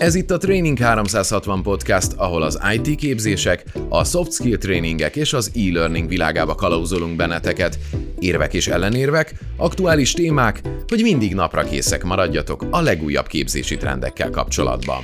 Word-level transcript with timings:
Ez 0.00 0.14
itt 0.14 0.30
a 0.30 0.38
Training 0.38 0.78
360 0.78 1.62
podcast, 1.62 2.12
ahol 2.16 2.42
az 2.42 2.60
IT 2.72 2.96
képzések, 2.96 3.64
a 3.88 4.04
soft 4.04 4.32
skill 4.32 4.58
tréningek 4.58 5.16
és 5.16 5.32
az 5.32 5.52
e-learning 5.54 6.08
világába 6.08 6.54
kalauzolunk 6.54 7.16
benneteket. 7.16 7.78
Érvek 8.18 8.54
és 8.54 8.68
ellenérvek, 8.68 9.34
aktuális 9.56 10.12
témák, 10.12 10.60
hogy 10.88 11.02
mindig 11.02 11.34
napra 11.34 11.62
készek 11.62 12.04
maradjatok 12.04 12.64
a 12.70 12.80
legújabb 12.80 13.26
képzési 13.26 13.76
trendekkel 13.76 14.30
kapcsolatban. 14.30 15.02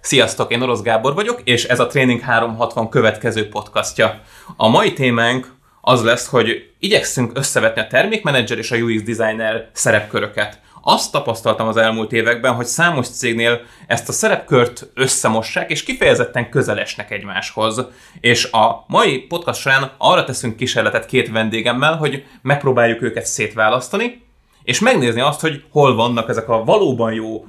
Sziasztok, 0.00 0.52
én 0.52 0.62
Orosz 0.62 0.82
Gábor 0.82 1.14
vagyok, 1.14 1.40
és 1.44 1.64
ez 1.64 1.80
a 1.80 1.86
Training 1.86 2.20
360 2.20 2.88
következő 2.88 3.48
podcastja. 3.48 4.20
A 4.56 4.68
mai 4.68 4.92
témánk 4.92 5.54
az 5.80 6.02
lesz, 6.02 6.26
hogy 6.26 6.70
igyekszünk 6.78 7.38
összevetni 7.38 7.80
a 7.80 7.86
termékmenedzser 7.86 8.58
és 8.58 8.70
a 8.70 8.76
UX 8.76 9.02
designer 9.02 9.70
szerepköröket. 9.72 10.64
Azt 10.88 11.12
tapasztaltam 11.12 11.68
az 11.68 11.76
elmúlt 11.76 12.12
években, 12.12 12.54
hogy 12.54 12.66
számos 12.66 13.08
cégnél 13.08 13.60
ezt 13.86 14.08
a 14.08 14.12
szerepkört 14.12 14.90
összemossák, 14.94 15.70
és 15.70 15.82
kifejezetten 15.82 16.50
közelesnek 16.50 17.10
egymáshoz. 17.10 17.86
És 18.20 18.50
a 18.52 18.84
mai 18.86 19.18
podcast 19.18 19.60
során 19.60 19.90
arra 19.98 20.24
teszünk 20.24 20.56
kísérletet 20.56 21.06
két 21.06 21.30
vendégemmel, 21.30 21.96
hogy 21.96 22.24
megpróbáljuk 22.42 23.02
őket 23.02 23.26
szétválasztani, 23.26 24.22
és 24.62 24.80
megnézni 24.80 25.20
azt, 25.20 25.40
hogy 25.40 25.64
hol 25.70 25.94
vannak 25.94 26.28
ezek 26.28 26.48
a 26.48 26.64
valóban 26.64 27.12
jó 27.12 27.46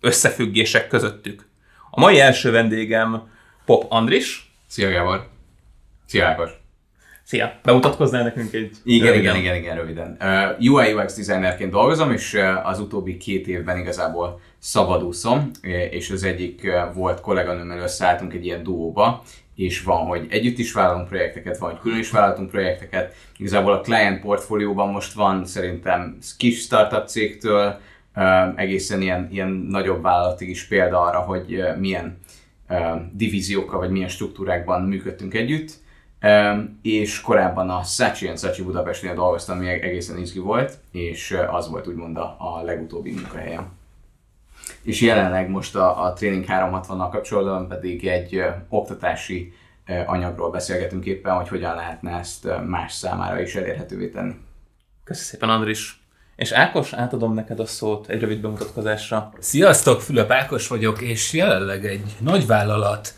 összefüggések 0.00 0.88
közöttük. 0.88 1.48
A 1.90 2.00
mai 2.00 2.20
első 2.20 2.50
vendégem 2.50 3.28
Pop 3.64 3.84
Andris. 3.88 4.52
Szia 4.66 4.90
Gábor! 4.90 5.28
Szia 6.06 6.26
Ákos! 6.26 6.59
Szia! 7.30 7.58
Bemutatkoznál 7.62 8.22
nekünk 8.22 8.52
egy 8.52 8.76
Igen, 8.84 9.06
röviden. 9.06 9.36
igen, 9.36 9.54
igen, 9.54 9.56
igen, 9.56 9.76
röviden. 9.76 10.16
Uh, 10.20 10.72
UI 10.72 10.92
UX 10.92 11.16
designerként 11.16 11.70
dolgozom, 11.70 12.12
és 12.12 12.34
uh, 12.34 12.68
az 12.68 12.80
utóbbi 12.80 13.16
két 13.16 13.46
évben 13.46 13.78
igazából 13.78 14.40
szabadúszom, 14.58 15.50
és 15.90 16.10
az 16.10 16.22
egyik 16.22 16.60
uh, 16.64 16.94
volt 16.94 17.20
kolléganőmmel 17.20 17.78
összeálltunk 17.78 18.32
egy 18.32 18.44
ilyen 18.44 18.62
duóba, 18.62 19.22
és 19.54 19.82
van, 19.82 20.06
hogy 20.06 20.26
együtt 20.30 20.58
is 20.58 20.72
vállalunk 20.72 21.08
projekteket, 21.08 21.58
van, 21.58 21.70
hogy 21.70 21.80
külön 21.80 21.98
is 21.98 22.10
vállaltunk 22.10 22.50
projekteket. 22.50 23.14
Igazából 23.36 23.72
a 23.72 23.80
client 23.80 24.20
portfólióban 24.20 24.88
most 24.88 25.12
van 25.12 25.44
szerintem 25.44 26.18
kis 26.36 26.60
startup 26.60 27.08
cégtől, 27.08 27.80
egészen 28.56 29.02
ilyen, 29.02 29.28
ilyen 29.32 29.48
nagyobb 29.48 30.02
vállalatig 30.02 30.48
is 30.48 30.64
példa 30.64 31.00
arra, 31.00 31.18
hogy 31.18 31.62
milyen 31.78 32.18
divíziókkal 33.12 33.78
vagy 33.78 33.90
milyen 33.90 34.08
struktúrákban 34.08 34.82
működtünk 34.82 35.34
együtt. 35.34 35.72
És 36.82 37.20
korábban 37.20 37.70
a 37.70 37.82
Sachi 37.82 38.30
Sachi 38.36 38.62
Budapestnél 38.62 39.14
dolgoztam, 39.14 39.56
ami 39.56 39.68
egészen 39.68 40.18
izgi 40.18 40.38
volt, 40.38 40.78
és 40.92 41.38
az 41.50 41.68
volt 41.68 41.86
úgymond 41.86 42.16
a, 42.16 42.36
a 42.38 42.62
legutóbbi 42.64 43.12
munkahelyem. 43.12 43.68
És 44.82 45.00
jelenleg 45.00 45.48
most 45.48 45.76
a, 45.76 46.04
a 46.04 46.12
Training 46.12 46.44
360-nal 46.48 47.08
kapcsolatban 47.10 47.68
pedig 47.68 48.06
egy 48.06 48.42
oktatási 48.68 49.52
anyagról 50.06 50.50
beszélgetünk 50.50 51.04
éppen, 51.04 51.34
hogy 51.34 51.48
hogyan 51.48 51.74
lehetne 51.74 52.18
ezt 52.18 52.48
más 52.66 52.92
számára 52.92 53.40
is 53.40 53.54
elérhetővé 53.54 54.08
tenni. 54.08 54.34
Köszönöm 55.04 55.28
szépen, 55.28 55.48
Andris! 55.48 56.00
És 56.36 56.52
Ákos, 56.52 56.92
átadom 56.92 57.34
neked 57.34 57.60
a 57.60 57.66
szót 57.66 58.08
egy 58.08 58.20
rövid 58.20 58.40
bemutatkozásra. 58.40 59.32
Sziasztok, 59.38 60.00
Fülöp 60.00 60.30
Ákos 60.30 60.68
vagyok, 60.68 61.00
és 61.00 61.32
jelenleg 61.32 61.86
egy 61.86 62.16
nagyvállalat, 62.20 63.14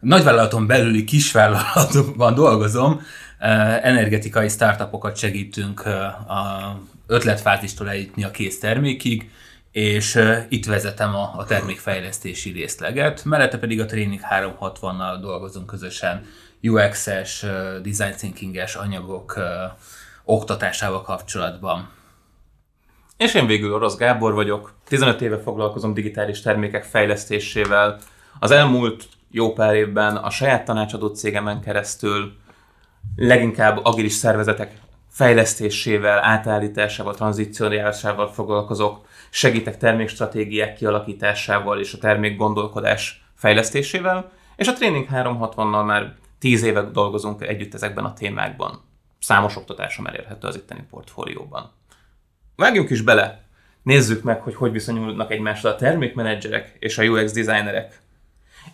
nagyvállalaton 0.00 0.66
belüli 0.66 1.04
kisvállalatban 1.04 2.34
dolgozom, 2.44 3.00
energetikai 3.82 4.48
startupokat 4.48 5.16
segítünk 5.16 5.86
a 5.86 6.78
ötletfázistól 7.06 7.88
eljutni 7.88 8.24
a 8.24 8.30
kész 8.30 8.58
termékig, 8.58 9.30
és 9.72 10.18
itt 10.48 10.66
vezetem 10.66 11.14
a, 11.14 11.32
a 11.36 11.44
termékfejlesztési 11.44 12.50
részleget, 12.50 13.24
mellette 13.24 13.58
pedig 13.58 13.80
a 13.80 13.86
Training 13.86 14.20
360-nal 14.30 15.18
dolgozunk 15.20 15.66
közösen 15.66 16.26
UX-es, 16.62 17.44
design 17.82 18.16
thinking-es 18.16 18.74
anyagok 18.74 19.38
oktatásával 20.24 21.02
kapcsolatban. 21.02 21.88
És 23.16 23.34
én 23.34 23.46
végül 23.46 23.74
Orosz 23.74 23.96
Gábor 23.96 24.34
vagyok. 24.34 24.72
15 24.88 25.20
éve 25.20 25.38
foglalkozom 25.38 25.94
digitális 25.94 26.40
termékek 26.40 26.84
fejlesztésével. 26.84 27.98
Az 28.38 28.50
elmúlt 28.50 29.08
jó 29.30 29.52
pár 29.52 29.74
évben 29.74 30.16
a 30.16 30.30
saját 30.30 30.64
tanácsadó 30.64 31.06
cégemen 31.06 31.60
keresztül 31.60 32.36
leginkább 33.16 33.84
agilis 33.84 34.12
szervezetek 34.12 34.80
fejlesztésével, 35.10 36.24
átállításával, 36.24 37.14
tranzíciójásával 37.14 38.32
foglalkozok, 38.32 39.06
segítek 39.30 39.76
termékstratégiák 39.76 40.74
kialakításával 40.74 41.80
és 41.80 41.92
a 41.92 41.98
termék 41.98 42.36
gondolkodás 42.36 43.24
fejlesztésével, 43.34 44.30
és 44.56 44.68
a 44.68 44.72
Training 44.72 45.06
360-nal 45.12 45.86
már 45.86 46.14
10 46.38 46.62
éve 46.62 46.82
dolgozunk 46.82 47.42
együtt 47.42 47.74
ezekben 47.74 48.04
a 48.04 48.12
témákban. 48.12 48.82
Számos 49.20 49.56
oktatásom 49.56 50.06
elérhető 50.06 50.46
az 50.46 50.56
itteni 50.56 50.86
portfólióban. 50.90 51.70
Vágjunk 52.56 52.90
is 52.90 53.00
bele, 53.00 53.44
nézzük 53.82 54.22
meg, 54.22 54.40
hogy 54.40 54.54
hogy 54.54 54.72
viszonyulnak 54.72 55.30
egymásra 55.30 55.70
a 55.70 55.76
termékmenedzserek 55.76 56.76
és 56.78 56.98
a 56.98 57.02
UX 57.02 57.32
designerek. 57.32 58.00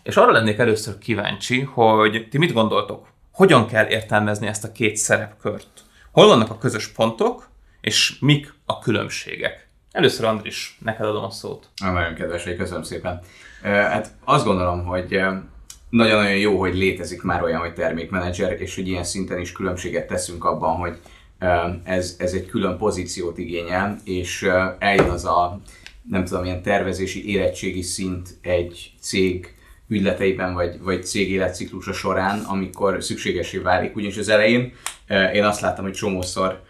És 0.03 0.17
arra 0.17 0.33
lennék 0.33 0.59
először 0.59 0.99
kíváncsi, 0.99 1.61
hogy 1.61 2.27
ti 2.31 2.39
mit 2.39 2.53
gondoltok? 2.53 3.07
Hogyan 3.33 3.67
kell 3.67 3.87
értelmezni 3.87 4.47
ezt 4.47 4.65
a 4.65 4.73
két 4.73 4.97
szerepkört? 4.97 5.85
Hol 6.13 6.27
vannak 6.27 6.51
a 6.51 6.59
közös 6.59 6.89
pontok, 6.89 7.49
és 7.81 8.19
mik 8.21 8.55
a 8.67 8.79
különbségek? 8.79 9.69
Először 9.93 10.25
Andris, 10.25 10.79
neked 10.85 11.07
adom 11.07 11.25
a 11.25 11.31
szót. 11.31 11.69
Nagyon 11.77 12.15
kedves, 12.15 12.43
köszönöm 12.43 12.83
szépen. 12.83 13.21
Hát 13.63 14.11
azt 14.25 14.45
gondolom, 14.45 14.85
hogy 14.85 15.21
nagyon-nagyon 15.91 16.37
jó, 16.37 16.59
hogy 16.59 16.75
létezik 16.75 17.23
már 17.23 17.43
olyan, 17.43 17.61
hogy 17.61 17.75
termékmenedzser, 17.75 18.61
és 18.61 18.75
hogy 18.75 18.89
ilyen 18.89 19.05
szinten 19.05 19.39
is 19.39 19.53
különbséget 19.53 20.07
teszünk 20.07 20.45
abban, 20.45 20.77
hogy 20.77 20.99
ez, 21.85 22.17
ez 22.19 22.33
egy 22.33 22.47
külön 22.47 22.79
pozíciót 22.79 23.39
igényel, 23.39 23.99
és 24.05 24.49
eljön 24.79 25.11
az 25.11 25.25
a, 25.25 25.61
nem 26.11 26.25
tudom, 26.25 26.45
ilyen 26.45 26.63
tervezési 26.63 27.31
érettségi 27.31 27.83
szint 27.83 28.29
egy 28.43 28.93
cég 29.01 29.55
ügyleteiben, 29.89 30.55
vagy, 30.55 30.81
vagy 30.81 31.05
cég 31.05 31.31
életciklusa 31.31 31.93
során, 31.93 32.41
amikor 32.41 33.03
szükségesé 33.03 33.59
válik. 33.59 33.97
Ugyanis 33.97 34.17
az 34.17 34.29
elején 34.29 34.73
én 35.33 35.45
azt 35.45 35.61
láttam, 35.61 35.85
hogy 35.85 35.93
csomószor 35.93 36.63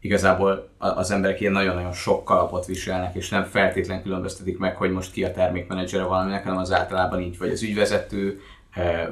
igazából 0.00 0.68
az 0.78 1.10
emberek 1.10 1.40
ilyen 1.40 1.52
nagyon-nagyon 1.52 1.92
sok 1.92 2.24
kalapot 2.24 2.66
viselnek, 2.66 3.14
és 3.14 3.28
nem 3.28 3.44
feltétlen 3.44 4.02
különböztetik 4.02 4.58
meg, 4.58 4.76
hogy 4.76 4.92
most 4.92 5.12
ki 5.12 5.24
a 5.24 5.32
termékmenedzsere 5.32 6.04
valaminek, 6.04 6.42
hanem 6.42 6.58
az 6.58 6.72
általában 6.72 7.20
így 7.20 7.38
vagy 7.38 7.50
az 7.50 7.62
ügyvezető, 7.62 8.40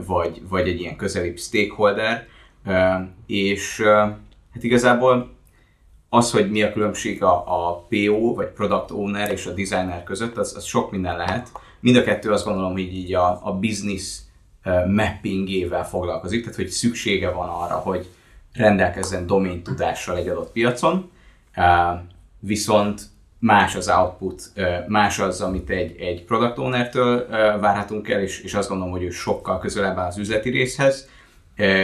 vagy, 0.06 0.42
vagy 0.48 0.68
egy 0.68 0.80
ilyen 0.80 0.96
közelibb 0.96 1.38
stakeholder, 1.38 2.26
és 3.26 3.82
Hát 4.52 4.62
igazából 4.62 5.30
az, 6.08 6.30
hogy 6.30 6.50
mi 6.50 6.62
a 6.62 6.72
különbség 6.72 7.22
a, 7.22 7.42
a 7.46 7.86
PO, 7.88 8.34
vagy 8.34 8.46
Product 8.46 8.90
Owner 8.90 9.32
és 9.32 9.46
a 9.46 9.52
Designer 9.52 10.02
között, 10.02 10.36
az, 10.36 10.54
az 10.56 10.64
sok 10.64 10.90
minden 10.90 11.16
lehet. 11.16 11.48
Mind 11.80 11.96
a 11.96 12.02
kettő 12.02 12.30
azt 12.30 12.44
gondolom, 12.44 12.72
hogy 12.72 12.94
így 12.94 13.14
a, 13.14 13.40
a 13.42 13.58
business 13.58 14.18
mappingével 14.86 15.88
foglalkozik, 15.88 16.40
tehát 16.40 16.56
hogy 16.56 16.68
szüksége 16.68 17.30
van 17.30 17.48
arra, 17.48 17.74
hogy 17.74 18.08
rendelkezzen 18.52 19.26
domain 19.26 19.62
tudással 19.62 20.16
egy 20.16 20.28
adott 20.28 20.52
piacon, 20.52 21.10
viszont 22.38 23.02
más 23.38 23.74
az 23.74 23.88
output, 23.88 24.52
más 24.88 25.18
az, 25.18 25.40
amit 25.40 25.70
egy, 25.70 26.00
egy 26.00 26.24
product 26.24 26.58
owner-től 26.58 27.26
várhatunk 27.60 28.08
el, 28.08 28.20
és, 28.20 28.40
és 28.40 28.54
azt 28.54 28.68
gondolom, 28.68 28.92
hogy 28.92 29.02
ő 29.02 29.10
sokkal 29.10 29.58
közelebb 29.58 29.96
áll 29.96 30.06
az 30.06 30.18
üzleti 30.18 30.50
részhez, 30.50 31.08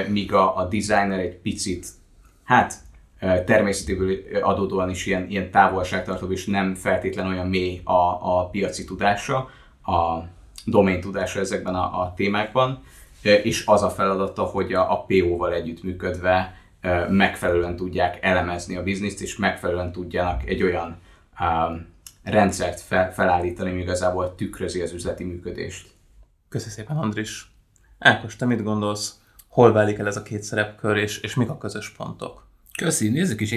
míg 0.09 0.33
a, 0.33 0.57
a 0.57 0.65
designer 0.65 1.19
egy 1.19 1.37
picit 1.37 1.87
hát 2.45 2.75
természetéből 3.45 4.19
adódóan 4.43 4.91
is 4.91 5.07
ilyen, 5.07 5.27
ilyen 5.29 5.51
távolságtartó 5.51 6.33
és 6.33 6.47
nem 6.47 6.75
feltétlen 6.75 7.27
olyan 7.27 7.47
mély 7.47 7.81
a, 7.85 7.93
a 8.39 8.49
piaci 8.51 8.85
tudása, 8.85 9.49
a 9.87 10.29
domain 10.65 11.01
tudása 11.01 11.41
ezekben 11.41 11.75
a, 11.75 12.01
a 12.01 12.13
témákban, 12.17 12.83
és 13.23 13.67
az 13.67 13.83
a 13.83 13.91
feladata, 13.91 14.43
hogy 14.43 14.73
a, 14.73 14.93
a 14.93 15.05
PO-val 15.05 15.53
együttműködve 15.53 16.55
megfelelően 17.09 17.77
tudják 17.77 18.19
elemezni 18.21 18.77
a 18.77 18.83
bizniszt, 18.83 19.21
és 19.23 19.37
megfelelően 19.37 19.93
tudjanak 19.93 20.47
egy 20.47 20.63
olyan 20.63 20.97
um, 21.41 21.87
rendszert 22.23 22.81
fel, 22.81 23.13
felállítani, 23.13 23.71
ami 23.71 23.81
igazából 23.81 24.35
tükrözi 24.35 24.81
az 24.81 24.93
üzleti 24.93 25.25
működést. 25.25 25.89
Köszönöm 26.49 26.75
szépen, 26.75 26.97
Andris. 26.97 27.51
Ákos, 27.99 28.37
te 28.37 28.45
mit 28.45 28.63
gondolsz? 28.63 29.21
hol 29.57 29.73
válik 29.73 29.99
el 29.99 30.07
ez 30.07 30.17
a 30.17 30.23
két 30.23 30.43
szerepkör, 30.43 30.97
és, 30.97 31.21
és 31.21 31.35
mik 31.35 31.51
a 31.51 31.59
közös 31.59 31.91
pontok? 31.91 32.47
Köszi, 32.79 33.09
nézzük 33.09 33.41
is 33.41 33.53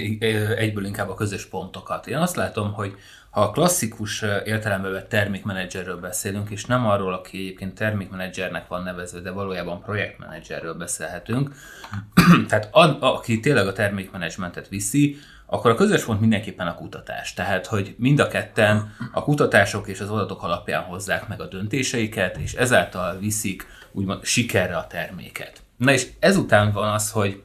egyből 0.55 0.85
inkább 0.85 1.09
a 1.09 1.13
közös 1.13 1.45
pontokat. 1.45 2.07
Én 2.07 2.17
azt 2.17 2.35
látom, 2.35 2.73
hogy 2.73 2.95
ha 3.29 3.41
a 3.41 3.51
klasszikus 3.51 4.21
értelemben 4.45 4.91
vett 4.91 5.09
termékmenedzserről 5.09 5.97
beszélünk, 5.97 6.49
és 6.49 6.65
nem 6.65 6.85
arról, 6.85 7.13
aki 7.13 7.37
egyébként 7.37 7.75
termékmenedzsernek 7.75 8.67
van 8.67 8.83
nevezve, 8.83 9.19
de 9.19 9.31
valójában 9.31 9.81
projektmenedzserről 9.81 10.73
beszélhetünk, 10.73 11.55
tehát 12.49 12.69
a, 12.71 12.97
aki 12.99 13.39
tényleg 13.39 13.67
a 13.67 13.73
termékmenedzsmentet 13.73 14.67
viszi, 14.67 15.17
akkor 15.45 15.71
a 15.71 15.75
közös 15.75 16.03
pont 16.03 16.19
mindenképpen 16.19 16.67
a 16.67 16.75
kutatás. 16.75 17.33
Tehát, 17.33 17.65
hogy 17.65 17.95
mind 17.97 18.19
a 18.19 18.27
ketten 18.27 18.95
a 19.11 19.23
kutatások 19.23 19.87
és 19.87 19.99
az 19.99 20.09
adatok 20.09 20.43
alapján 20.43 20.83
hozzák 20.83 21.27
meg 21.27 21.41
a 21.41 21.47
döntéseiket, 21.47 22.37
és 22.37 22.53
ezáltal 22.53 23.17
viszik 23.19 23.67
úgymond 23.91 24.23
sikerre 24.23 24.77
a 24.77 24.87
terméket. 24.87 25.61
Na 25.77 25.91
és 25.91 26.07
ezután 26.19 26.71
van 26.71 26.93
az, 26.93 27.11
hogy 27.11 27.41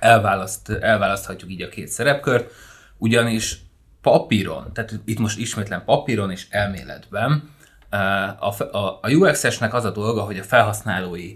elválaszt, 0.00 0.70
elválaszthatjuk 0.70 1.50
így 1.50 1.62
a 1.62 1.68
két 1.68 1.88
szerepkört, 1.88 2.52
ugyanis 2.98 3.60
papíron, 4.02 4.72
tehát 4.72 4.92
itt 5.04 5.18
most 5.18 5.38
ismétlen 5.38 5.84
papíron 5.84 6.30
és 6.30 6.46
elméletben, 6.50 7.50
a, 8.38 8.62
a, 8.76 8.98
a 9.02 9.10
UX-esnek 9.10 9.74
az 9.74 9.84
a 9.84 9.90
dolga, 9.90 10.22
hogy 10.22 10.38
a 10.38 10.42
felhasználói 10.42 11.34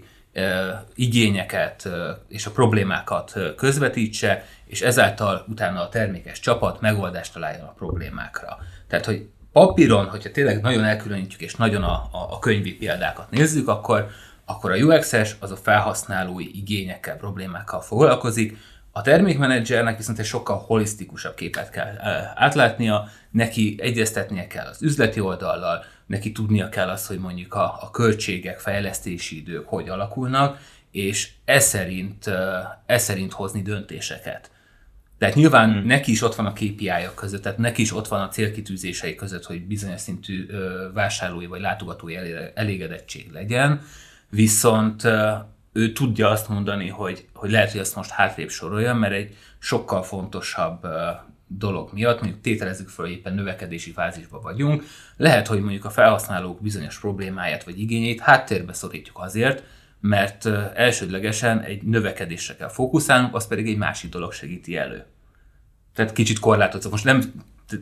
igényeket 0.95 1.89
és 2.27 2.45
a 2.45 2.51
problémákat 2.51 3.33
közvetítse, 3.55 4.45
és 4.65 4.81
ezáltal 4.81 5.45
utána 5.47 5.81
a 5.81 5.89
termékes 5.89 6.39
csapat 6.39 6.81
megoldást 6.81 7.33
találjon 7.33 7.67
a 7.67 7.73
problémákra. 7.77 8.57
Tehát, 8.87 9.05
hogy 9.05 9.29
papíron, 9.51 10.05
hogyha 10.05 10.31
tényleg 10.31 10.61
nagyon 10.61 10.83
elkülönítjük 10.83 11.41
és 11.41 11.55
nagyon 11.55 11.83
a, 11.83 12.09
a, 12.11 12.27
a 12.29 12.39
könyvi 12.39 12.75
példákat 12.75 13.29
nézzük, 13.29 13.67
akkor, 13.67 14.07
akkor 14.45 14.71
a 14.71 14.75
UX-es 14.75 15.35
az 15.39 15.51
a 15.51 15.55
felhasználói 15.55 16.57
igényekkel, 16.57 17.15
problémákkal 17.15 17.81
foglalkozik, 17.81 18.57
a 18.97 19.01
termékmenedzsernek 19.01 19.97
viszont 19.97 20.19
egy 20.19 20.25
sokkal 20.25 20.57
holisztikusabb 20.57 21.35
képet 21.35 21.69
kell 21.69 21.95
átlátnia, 22.35 23.09
neki 23.31 23.75
egyeztetnie 23.79 24.47
kell 24.47 24.65
az 24.67 24.81
üzleti 24.81 25.19
oldallal, 25.19 25.83
neki 26.05 26.31
tudnia 26.31 26.69
kell 26.69 26.89
azt, 26.89 27.07
hogy 27.07 27.19
mondjuk 27.19 27.53
a, 27.53 27.77
a 27.81 27.89
költségek, 27.91 28.59
fejlesztési 28.59 29.37
idők 29.37 29.67
hogy 29.67 29.89
alakulnak, 29.89 30.59
és 30.91 31.29
ez 31.45 31.63
szerint, 31.63 32.31
ez 32.85 33.03
szerint 33.03 33.31
hozni 33.31 33.61
döntéseket. 33.61 34.51
Tehát 35.17 35.35
nyilván 35.35 35.71
hmm. 35.71 35.85
neki 35.85 36.11
is 36.11 36.21
ott 36.21 36.35
van 36.35 36.45
a 36.45 36.53
KPI-ok 36.53 37.15
között, 37.15 37.41
tehát 37.41 37.57
neki 37.57 37.81
is 37.81 37.95
ott 37.95 38.07
van 38.07 38.21
a 38.21 38.27
célkitűzései 38.29 39.15
között, 39.15 39.45
hogy 39.45 39.65
bizonyos 39.65 40.01
szintű 40.01 40.45
vásárlói 40.93 41.45
vagy 41.45 41.61
látogatói 41.61 42.15
elégedettség 42.53 43.31
legyen, 43.31 43.81
viszont 44.29 45.03
ő 45.77 45.91
tudja 45.91 46.29
azt 46.29 46.49
mondani, 46.49 46.87
hogy, 46.87 47.27
hogy 47.33 47.51
lehet, 47.51 47.71
hogy 47.71 47.79
ezt 47.79 47.95
most 47.95 48.09
hátrébb 48.09 48.49
sorolja, 48.49 48.93
mert 48.93 49.13
egy 49.13 49.35
sokkal 49.59 50.03
fontosabb 50.03 50.87
dolog 51.47 51.89
miatt, 51.93 52.21
mondjuk 52.21 52.41
tételezzük 52.41 52.89
föl, 52.89 53.07
éppen 53.07 53.33
növekedési 53.33 53.91
fázisban 53.91 54.41
vagyunk, 54.41 54.83
lehet, 55.17 55.47
hogy 55.47 55.61
mondjuk 55.61 55.85
a 55.85 55.89
felhasználók 55.89 56.61
bizonyos 56.61 56.99
problémáját 56.99 57.63
vagy 57.63 57.79
igényét 57.79 58.19
háttérbe 58.19 58.73
szorítjuk 58.73 59.17
azért, 59.19 59.63
mert 59.99 60.45
elsődlegesen 60.73 61.61
egy 61.61 61.83
növekedésre 61.83 62.55
kell 62.55 62.69
fókuszálnunk, 62.69 63.35
az 63.35 63.47
pedig 63.47 63.67
egy 63.67 63.77
másik 63.77 64.09
dolog 64.09 64.33
segíti 64.33 64.77
elő. 64.77 65.05
Tehát 65.93 66.13
kicsit 66.13 66.39
korlátozok. 66.39 66.91
Most 66.91 67.03
nem 67.03 67.33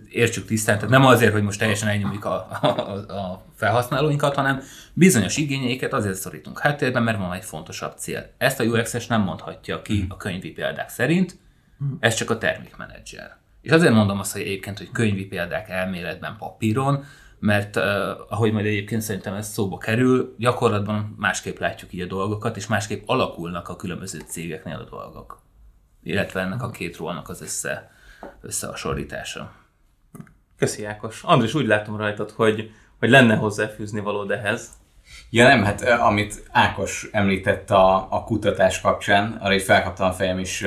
értsük 0.10 0.46
tisztán, 0.46 0.76
tehát 0.76 0.90
nem 0.90 1.06
azért, 1.06 1.34
hogy 1.34 1.44
most 1.44 1.60
teljesen 1.60 1.88
elnyomjuk 1.88 2.26
a, 2.26 2.48
a, 2.62 2.68
a 3.14 3.46
felhasználóinkat, 3.56 4.36
hanem 4.36 4.62
bizonyos 4.94 5.38
igényeiket 5.38 5.94
azért 5.94 6.16
szorítunk 6.16 6.60
háttérben, 6.60 7.04
mert 7.04 7.18
van 7.18 7.34
egy 7.34 7.46
fontosabb 7.46 7.98
cél. 7.98 8.30
Ezt 8.38 8.60
a 8.60 8.64
UX-es 8.64 9.08
nem 9.08 9.22
mondhatja 9.22 9.82
ki 9.82 10.06
a 10.10 10.18
könyvi 10.18 10.52
példák 10.52 10.90
szerint, 10.90 11.38
ez 12.00 12.16
csak 12.16 12.30
a 12.30 12.38
termékmenedzser. 12.38 13.38
És 13.62 13.72
azért 13.72 13.94
mondom 13.94 14.20
azt, 14.20 14.32
hogy 14.32 14.42
egyébként, 14.42 14.78
hogy 14.78 14.92
könyvi 14.92 15.26
példák 15.26 15.70
elméletben 15.70 16.36
papíron, 16.38 17.04
mert 17.40 17.76
uh, 17.76 17.84
ahogy 18.30 18.52
majd 18.52 18.66
egyébként 18.66 19.02
szerintem 19.02 19.34
ez 19.34 19.48
szóba 19.48 19.78
kerül, 19.78 20.36
gyakorlatban 20.38 21.16
másképp 21.18 21.60
látjuk 21.60 21.94
így 21.94 22.02
a 22.02 22.06
dolgokat, 22.06 22.58
és 22.58 22.68
másképp 22.68 23.04
alakulnak 23.06 23.70
a 23.70 23.76
különböző 23.76 24.20
cégeknél 24.28 24.76
a 24.76 24.90
dolgok. 24.90 25.42
Illetve 26.04 26.42
ennek 26.42 26.64
a 26.64 26.70
két 26.70 26.98
rólnak 26.98 27.30
az 27.30 27.42
össze, 27.42 27.92
összehasonlítása. 28.42 29.65
Köszi 30.57 30.86
Ákos. 30.86 31.22
Andris, 31.24 31.54
úgy 31.54 31.66
látom 31.66 31.98
rajtad, 31.98 32.31
hogy, 32.31 32.72
hogy 33.00 33.10
lenne 33.10 33.36
hozzáfűzni 33.36 34.00
való 34.00 34.30
ehhez. 34.30 34.69
Ja 35.30 35.48
nem, 35.48 35.63
hát 35.63 35.81
amit 35.81 36.44
Ákos 36.52 37.10
említett 37.12 37.72
a, 37.72 38.07
a 38.10 38.24
kutatás 38.24 38.81
kapcsán, 38.81 39.38
arra 39.42 39.54
így 39.54 39.62
felkaptam 39.62 40.07
a 40.07 40.13
fejem, 40.13 40.40
és, 40.40 40.66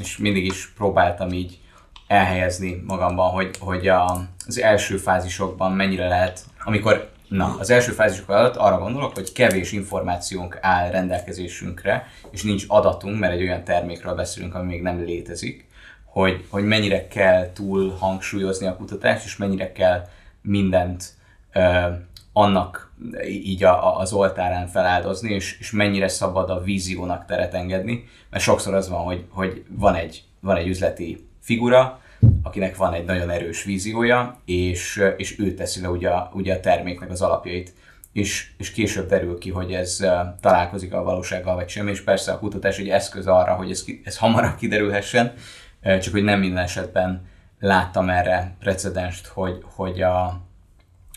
és 0.00 0.18
mindig 0.18 0.44
is 0.44 0.72
próbáltam 0.76 1.32
így 1.32 1.58
elhelyezni 2.06 2.82
magamban, 2.86 3.30
hogy, 3.30 3.50
hogy 3.60 3.88
a, 3.88 4.28
az 4.46 4.60
első 4.60 4.96
fázisokban 4.96 5.72
mennyire 5.72 6.08
lehet, 6.08 6.44
amikor 6.64 7.10
Na, 7.28 7.56
az 7.58 7.70
első 7.70 7.92
fázisok 7.92 8.28
alatt 8.28 8.56
arra 8.56 8.78
gondolok, 8.78 9.14
hogy 9.14 9.32
kevés 9.32 9.72
információnk 9.72 10.58
áll 10.60 10.90
rendelkezésünkre, 10.90 12.06
és 12.30 12.42
nincs 12.42 12.64
adatunk, 12.68 13.18
mert 13.18 13.32
egy 13.32 13.42
olyan 13.42 13.64
termékről 13.64 14.14
beszélünk, 14.14 14.54
ami 14.54 14.66
még 14.66 14.82
nem 14.82 15.04
létezik, 15.04 15.68
hogy, 16.10 16.44
hogy 16.48 16.64
mennyire 16.64 17.08
kell 17.08 17.52
túl 17.52 17.90
hangsúlyozni 17.90 18.66
a 18.66 18.76
kutatást, 18.76 19.24
és 19.24 19.36
mennyire 19.36 19.72
kell 19.72 20.08
mindent 20.42 21.04
ö, 21.52 21.86
annak 22.32 22.92
így 23.28 23.64
a, 23.64 23.86
a, 23.86 23.98
az 23.98 24.12
oltárán 24.12 24.66
feláldozni, 24.66 25.32
és, 25.32 25.58
és 25.58 25.70
mennyire 25.70 26.08
szabad 26.08 26.50
a 26.50 26.60
víziónak 26.60 27.24
teret 27.26 27.54
engedni, 27.54 28.04
mert 28.30 28.44
sokszor 28.44 28.74
az 28.74 28.88
van, 28.88 29.00
hogy, 29.00 29.24
hogy 29.28 29.64
van, 29.68 29.94
egy, 29.94 30.24
van 30.40 30.56
egy 30.56 30.68
üzleti 30.68 31.26
figura, 31.40 32.00
akinek 32.42 32.76
van 32.76 32.92
egy 32.92 33.04
nagyon 33.04 33.30
erős 33.30 33.64
víziója, 33.64 34.40
és, 34.44 35.02
és 35.16 35.38
ő 35.38 35.54
teszi 35.54 35.80
le 35.80 35.88
ugye, 35.88 36.10
ugye 36.32 36.54
a 36.54 36.60
terméknek 36.60 37.10
az 37.10 37.22
alapjait, 37.22 37.74
és, 38.12 38.50
és 38.58 38.70
később 38.70 39.08
derül 39.08 39.38
ki, 39.38 39.50
hogy 39.50 39.72
ez 39.72 40.04
találkozik 40.40 40.92
a 40.92 41.02
valósággal 41.02 41.54
vagy 41.54 41.68
sem, 41.68 41.88
és 41.88 42.00
persze 42.00 42.32
a 42.32 42.38
kutatás 42.38 42.78
egy 42.78 42.88
eszköz 42.88 43.26
arra, 43.26 43.54
hogy 43.54 43.70
ez, 43.70 43.84
ez 44.04 44.18
hamarabb 44.18 44.56
kiderülhessen, 44.56 45.32
csak 45.82 46.12
hogy 46.12 46.22
nem 46.22 46.38
minden 46.38 46.62
esetben 46.62 47.28
láttam 47.58 48.08
erre 48.08 48.56
precedenst, 48.58 49.26
hogy, 49.26 49.64
hogy 49.74 50.02
a, 50.02 50.40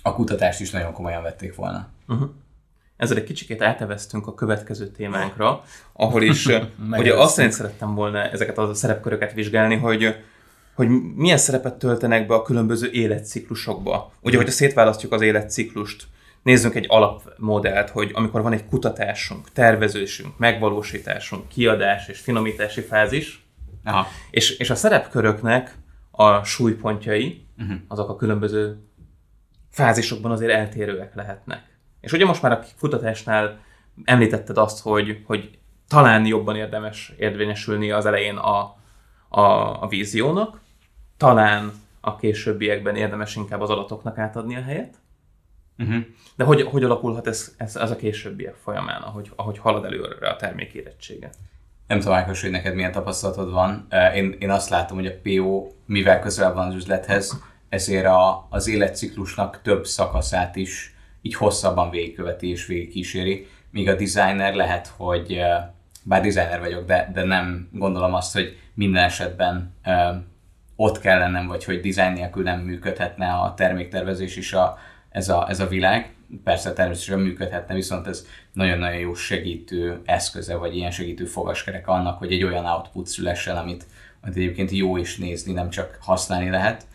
a 0.01 0.13
kutatást 0.13 0.59
is 0.59 0.71
nagyon 0.71 0.93
komolyan 0.93 1.23
vették 1.23 1.55
volna. 1.55 1.87
Uh-huh. 2.07 2.29
Ezzel 2.97 3.17
egy 3.17 3.23
kicsikét 3.23 3.61
áteveztünk 3.61 4.27
a 4.27 4.33
következő 4.33 4.87
témánkra, 4.87 5.63
ahol 5.93 6.21
is 6.21 6.45
ugye 6.91 7.13
azt 7.13 7.33
szerint 7.33 7.53
szerettem 7.53 7.95
volna 7.95 8.29
ezeket 8.29 8.57
a 8.57 8.73
szerepköröket 8.73 9.33
vizsgálni, 9.33 9.75
hogy 9.75 10.15
hogy 10.73 10.87
milyen 11.15 11.37
szerepet 11.37 11.73
töltenek 11.73 12.27
be 12.27 12.33
a 12.33 12.41
különböző 12.41 12.89
életciklusokba. 12.91 14.11
Ugye, 14.21 14.37
hogyha 14.37 14.51
szétválasztjuk 14.51 15.11
az 15.11 15.21
életciklust, 15.21 16.03
nézzünk 16.43 16.75
egy 16.75 16.85
alapmodellt, 16.87 17.89
hogy 17.89 18.11
amikor 18.13 18.41
van 18.41 18.53
egy 18.53 18.65
kutatásunk, 18.65 19.51
tervezésünk, 19.51 20.37
megvalósításunk, 20.37 21.47
kiadás 21.47 22.07
és 22.07 22.19
finomítási 22.19 22.81
fázis, 22.81 23.42
Aha. 23.83 24.07
És, 24.31 24.57
és 24.57 24.69
a 24.69 24.75
szerepköröknek 24.75 25.75
a 26.11 26.43
súlypontjai, 26.43 27.45
uh-huh. 27.57 27.77
azok 27.87 28.09
a 28.09 28.15
különböző 28.15 28.77
fázisokban 29.69 30.31
azért 30.31 30.51
eltérőek 30.51 31.15
lehetnek. 31.15 31.77
És 32.01 32.11
ugye 32.11 32.25
most 32.25 32.41
már 32.41 32.51
a 32.51 32.63
kutatásnál 32.79 33.59
említetted 34.03 34.57
azt, 34.57 34.81
hogy, 34.81 35.23
hogy 35.25 35.57
talán 35.87 36.25
jobban 36.25 36.55
érdemes 36.55 37.13
érvényesülni 37.17 37.91
az 37.91 38.05
elején 38.05 38.35
a, 38.35 38.75
a, 39.29 39.41
a 39.83 39.87
víziónak, 39.87 40.59
talán 41.17 41.71
a 42.01 42.15
későbbiekben 42.15 42.95
érdemes 42.95 43.35
inkább 43.35 43.61
az 43.61 43.69
adatoknak 43.69 44.17
átadni 44.17 44.55
a 44.55 44.61
helyet. 44.61 44.95
Uh-huh. 45.77 46.03
De 46.35 46.43
hogy, 46.43 46.61
hogy 46.61 46.83
alakulhat 46.83 47.27
ez, 47.27 47.53
ez, 47.57 47.75
ez 47.75 47.91
a 47.91 47.95
későbbiek 47.95 48.55
folyamán, 48.55 49.01
ahogy, 49.01 49.31
ahogy 49.35 49.57
halad 49.57 49.85
előre 49.85 50.29
a 50.29 50.35
termék 50.35 50.73
érettsége? 50.73 51.29
Nem 51.93 52.01
tudom, 52.01 52.17
Ákos, 52.17 52.41
hogy 52.41 52.51
neked 52.51 52.75
milyen 52.75 52.91
tapasztalatod 52.91 53.51
van. 53.51 53.87
Én, 54.15 54.35
én 54.39 54.49
azt 54.49 54.69
látom, 54.69 54.97
hogy 54.97 55.05
a 55.05 55.19
PO, 55.23 55.67
mivel 55.85 56.19
közel 56.19 56.53
van 56.53 56.67
az 56.67 56.75
üzlethez, 56.75 57.41
ezért 57.69 58.05
a, 58.05 58.47
az 58.49 58.67
életciklusnak 58.67 59.61
több 59.61 59.85
szakaszát 59.85 60.55
is 60.55 60.95
így 61.21 61.35
hosszabban 61.35 61.89
végigköveti 61.89 62.49
és 62.49 62.65
végigkíséri, 62.65 63.47
míg 63.71 63.89
a 63.89 63.95
designer 63.95 64.53
lehet, 64.53 64.87
hogy 64.87 65.39
bár 66.03 66.21
designer 66.21 66.59
vagyok, 66.59 66.85
de, 66.85 67.11
de 67.13 67.23
nem 67.23 67.69
gondolom 67.71 68.13
azt, 68.13 68.33
hogy 68.33 68.57
minden 68.73 69.03
esetben 69.03 69.75
ott 70.75 70.99
kell 70.99 71.19
lennem, 71.19 71.47
vagy 71.47 71.63
hogy 71.63 71.79
design 71.79 72.13
nélkül 72.13 72.43
nem 72.43 72.59
működhetne 72.59 73.27
a 73.27 73.53
terméktervezés 73.53 74.35
is 74.35 74.53
a, 74.53 74.77
ez, 75.09 75.29
a, 75.29 75.49
ez 75.49 75.59
a 75.59 75.67
világ. 75.67 76.13
Persze 76.43 76.73
természetesen 76.73 77.19
működhetne, 77.19 77.73
viszont 77.73 78.07
ez 78.07 78.25
nagyon-nagyon 78.53 78.99
jó 78.99 79.13
segítő 79.13 80.01
eszköze, 80.05 80.55
vagy 80.55 80.75
ilyen 80.75 80.91
segítő 80.91 81.25
fogaskerek 81.25 81.87
annak, 81.87 82.17
hogy 82.17 82.31
egy 82.31 82.43
olyan 82.43 82.65
output 82.65 83.07
szülessen, 83.07 83.57
amit, 83.57 83.85
amit 84.21 84.35
egyébként 84.35 84.71
jó 84.71 84.97
is 84.97 85.17
nézni, 85.17 85.53
nem 85.53 85.69
csak 85.69 85.97
használni 86.01 86.49
lehet. 86.49 86.85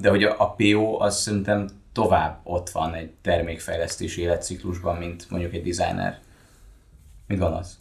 De 0.00 0.08
hogy 0.08 0.24
a 0.24 0.54
PO 0.54 1.00
az 1.00 1.20
szerintem 1.20 1.68
tovább 1.92 2.40
ott 2.42 2.70
van 2.70 2.94
egy 2.94 3.10
termékfejlesztési 3.22 4.20
életciklusban, 4.20 4.96
mint 4.96 5.30
mondjuk 5.30 5.54
egy 5.54 5.62
designer. 5.62 6.18
Mit 7.26 7.38
gondolsz? 7.38 7.76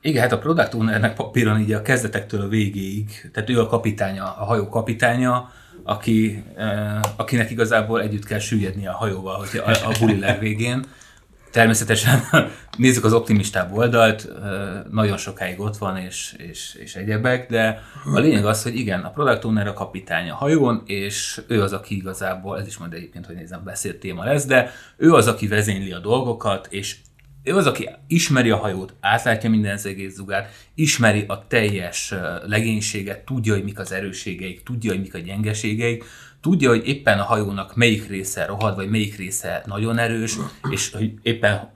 Igen, 0.00 0.22
hát 0.22 0.32
a 0.32 0.38
product 0.38 0.74
ownernek 0.74 1.14
papíron 1.14 1.60
így 1.60 1.72
a 1.72 1.82
kezdetektől 1.82 2.40
a 2.40 2.48
végéig, 2.48 3.30
tehát 3.32 3.50
ő 3.50 3.60
a 3.60 3.66
kapitánya, 3.66 4.24
a 4.24 4.44
hajó 4.44 4.68
kapitánya, 4.68 5.50
aki, 5.82 6.44
eh, 6.56 7.00
akinek 7.16 7.50
igazából 7.50 8.02
együtt 8.02 8.24
kell 8.24 8.38
süllyedni 8.38 8.86
a 8.86 8.92
hajóval, 8.92 9.38
hogy 9.38 9.62
a, 9.64 9.70
a 9.70 9.92
buli 10.00 10.18
legvégén. 10.18 10.84
Természetesen 11.54 12.20
nézzük 12.76 13.04
az 13.04 13.12
optimistább 13.12 13.72
oldalt, 13.72 14.28
nagyon 14.90 15.16
sokáig 15.16 15.60
ott 15.60 15.76
van, 15.76 15.96
és, 15.96 16.34
és, 16.36 16.74
és 16.74 16.94
egyebek, 16.94 17.50
de 17.50 17.82
a 18.14 18.18
lényeg 18.18 18.46
az, 18.46 18.62
hogy 18.62 18.76
igen, 18.76 19.00
a 19.00 19.10
product 19.10 19.44
owner 19.44 19.66
a 19.66 19.72
kapitány 19.72 20.30
a 20.30 20.34
hajón, 20.34 20.82
és 20.86 21.40
ő 21.48 21.62
az, 21.62 21.72
aki 21.72 21.96
igazából, 21.96 22.60
ez 22.60 22.66
is 22.66 22.78
majd 22.78 22.92
egyébként, 22.92 23.26
hogy 23.26 23.34
nézem, 23.34 23.64
beszélt 23.64 23.96
téma 23.96 24.24
lesz, 24.24 24.46
de 24.46 24.70
ő 24.96 25.12
az, 25.12 25.26
aki 25.26 25.46
vezényli 25.46 25.92
a 25.92 25.98
dolgokat, 25.98 26.66
és 26.70 26.96
ő 27.44 27.56
az, 27.56 27.66
aki 27.66 27.88
ismeri 28.06 28.50
a 28.50 28.56
hajót, 28.56 28.94
átlátja 29.00 29.50
minden 29.50 29.78
egész 29.84 30.14
zugát, 30.14 30.52
ismeri 30.74 31.24
a 31.28 31.46
teljes 31.46 32.14
legénységet, 32.46 33.24
tudja, 33.24 33.54
hogy 33.54 33.64
mik 33.64 33.78
az 33.78 33.92
erősségeik, 33.92 34.62
tudja, 34.62 34.90
hogy 34.90 35.00
mik 35.00 35.14
a 35.14 35.18
gyengeségeik, 35.18 36.04
tudja, 36.40 36.68
hogy 36.68 36.88
éppen 36.88 37.18
a 37.18 37.24
hajónak 37.24 37.76
melyik 37.76 38.08
része 38.08 38.46
rohad, 38.46 38.74
vagy 38.74 38.88
melyik 38.88 39.16
része 39.16 39.62
nagyon 39.66 39.98
erős, 39.98 40.36
és 40.70 40.90
hogy 40.90 41.14
éppen 41.22 41.70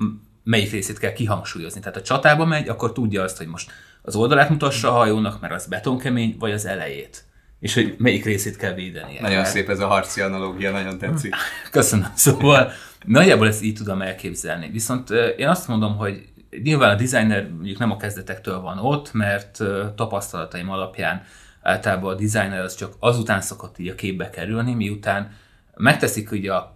melyik 0.44 0.70
részét 0.70 0.98
kell 0.98 1.12
kihangsúlyozni. 1.12 1.80
Tehát 1.80 1.96
a 1.96 2.02
csatába 2.02 2.44
megy, 2.44 2.68
akkor 2.68 2.92
tudja 2.92 3.22
azt, 3.22 3.36
hogy 3.36 3.46
most 3.46 3.70
az 4.02 4.16
oldalát 4.16 4.50
mutassa 4.50 4.88
a 4.88 4.96
hajónak, 4.96 5.40
mert 5.40 5.52
az 5.52 5.66
betonkemény, 5.66 6.36
vagy 6.38 6.52
az 6.52 6.66
elejét. 6.66 7.24
És 7.60 7.74
hogy 7.74 7.94
melyik 7.98 8.24
részét 8.24 8.56
kell 8.56 8.74
védeni. 8.74 9.12
Nagyon 9.12 9.28
Tehát... 9.30 9.46
szép 9.46 9.68
ez 9.68 9.80
a 9.80 9.86
harci 9.86 10.20
analógia, 10.20 10.70
nagyon 10.70 10.98
tetszik. 10.98 11.34
Köszönöm. 11.70 12.12
Szóval 12.14 12.72
nagyjából 13.04 13.46
ezt 13.46 13.62
így 13.62 13.74
tudom 13.74 14.02
elképzelni. 14.02 14.68
Viszont 14.70 15.10
én 15.36 15.48
azt 15.48 15.68
mondom, 15.68 15.96
hogy 15.96 16.28
nyilván 16.62 16.90
a 16.90 16.98
designer 16.98 17.50
mondjuk 17.50 17.78
nem 17.78 17.90
a 17.90 17.96
kezdetektől 17.96 18.60
van 18.60 18.78
ott, 18.78 19.12
mert 19.12 19.58
tapasztalataim 19.94 20.70
alapján 20.70 21.22
általában 21.62 22.14
a 22.14 22.18
designer 22.18 22.60
az 22.60 22.74
csak 22.74 22.94
azután 22.98 23.40
szokott 23.40 23.78
így 23.78 23.88
a 23.88 23.94
képbe 23.94 24.30
kerülni, 24.30 24.74
miután 24.74 25.32
megteszik 25.74 26.30
ugye 26.30 26.52
a, 26.52 26.74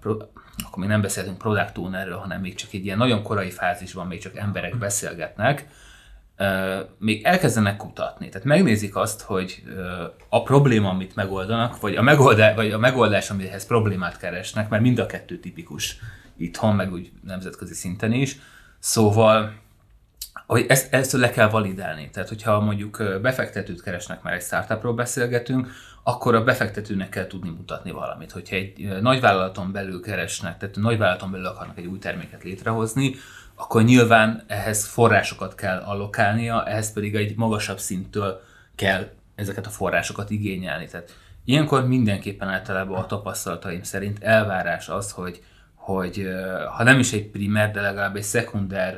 akkor 0.64 0.78
még 0.78 0.88
nem 0.88 1.00
beszéltünk 1.00 1.38
product 1.38 1.78
ownerről, 1.78 2.16
hanem 2.16 2.40
még 2.40 2.54
csak 2.54 2.72
egy 2.72 2.84
ilyen 2.84 2.98
nagyon 2.98 3.22
korai 3.22 3.50
fázisban, 3.50 4.06
még 4.06 4.20
csak 4.20 4.36
emberek 4.36 4.76
beszélgetnek, 4.78 5.66
még 6.98 7.24
elkezdenek 7.24 7.76
kutatni. 7.76 8.28
Tehát 8.28 8.46
megnézik 8.46 8.96
azt, 8.96 9.20
hogy 9.20 9.62
a 10.28 10.42
probléma, 10.42 10.88
amit 10.88 11.14
megoldanak, 11.14 11.80
vagy 11.80 11.96
a 11.96 12.02
megoldás, 12.02 12.54
vagy 12.54 12.70
a 12.70 12.78
megoldás, 12.78 13.30
amihez 13.30 13.66
problémát 13.66 14.16
keresnek, 14.16 14.68
mert 14.68 14.82
mind 14.82 14.98
a 14.98 15.06
kettő 15.06 15.38
tipikus 15.38 15.98
itthon, 16.36 16.74
meg 16.74 16.92
úgy 16.92 17.10
nemzetközi 17.24 17.74
szinten 17.74 18.12
is. 18.12 18.36
Szóval 18.78 19.60
hogy 20.46 20.64
ezt, 20.68 20.94
ezt 20.94 21.12
le 21.12 21.30
kell 21.30 21.48
validálni. 21.48 22.10
Tehát, 22.10 22.28
hogyha 22.28 22.60
mondjuk 22.60 23.02
befektetőt 23.22 23.82
keresnek, 23.82 24.22
már 24.22 24.34
egy 24.34 24.42
startupról 24.42 24.94
beszélgetünk, 24.94 25.68
akkor 26.02 26.34
a 26.34 26.44
befektetőnek 26.44 27.08
kell 27.08 27.26
tudni 27.26 27.50
mutatni 27.50 27.90
valamit. 27.90 28.32
Hogyha 28.32 28.56
egy 28.56 28.98
nagyvállalaton 29.00 29.72
belül 29.72 30.00
keresnek, 30.00 30.58
tehát 30.58 30.76
nagyvállalaton 30.76 31.30
belül 31.30 31.46
akarnak 31.46 31.78
egy 31.78 31.86
új 31.86 31.98
terméket 31.98 32.42
létrehozni, 32.42 33.14
akkor 33.62 33.82
nyilván 33.82 34.44
ehhez 34.46 34.86
forrásokat 34.86 35.54
kell 35.54 35.78
allokálnia, 35.78 36.66
ehhez 36.66 36.92
pedig 36.92 37.14
egy 37.14 37.36
magasabb 37.36 37.78
szinttől 37.78 38.40
kell 38.74 39.08
ezeket 39.34 39.66
a 39.66 39.70
forrásokat 39.70 40.30
igényelni. 40.30 40.86
Tehát 40.86 41.16
ilyenkor 41.44 41.86
mindenképpen 41.86 42.48
általában 42.48 42.98
a 42.98 43.06
tapasztalataim 43.06 43.82
szerint 43.82 44.22
elvárás 44.22 44.88
az, 44.88 45.10
hogy, 45.10 45.42
hogy 45.74 46.28
ha 46.76 46.82
nem 46.82 46.98
is 46.98 47.12
egy 47.12 47.30
primer, 47.30 47.70
de 47.70 47.80
legalább 47.80 48.16
egy 48.16 48.22
szekunder 48.22 48.96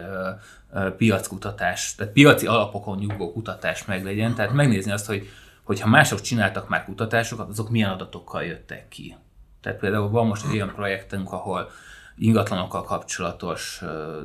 piackutatás, 0.97 1.94
tehát 1.94 2.12
piaci 2.12 2.47
alapokon 2.47 2.99
nyugvó 2.99 3.33
kutatás 3.33 3.85
meglegyen, 3.85 4.35
tehát 4.35 4.52
megnézni 4.52 4.92
azt, 4.92 5.06
hogy 5.06 5.28
hogyha 5.62 5.88
mások 5.88 6.21
csináltak 6.21 6.68
már 6.68 6.85
kutatásokat, 6.85 7.49
azok 7.49 7.71
milyen 7.71 7.90
adatokkal 7.90 8.44
jöttek 8.44 8.88
ki. 8.88 9.16
Tehát 9.61 9.78
például 9.78 10.11
van 10.11 10.26
most 10.26 10.47
egy 10.47 10.54
olyan 10.54 10.73
projektünk, 10.75 11.33
ahol 11.33 11.71
ingatlanokkal 12.16 12.83
kapcsolatos 12.83 13.83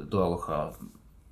dolgokra, 0.10 0.76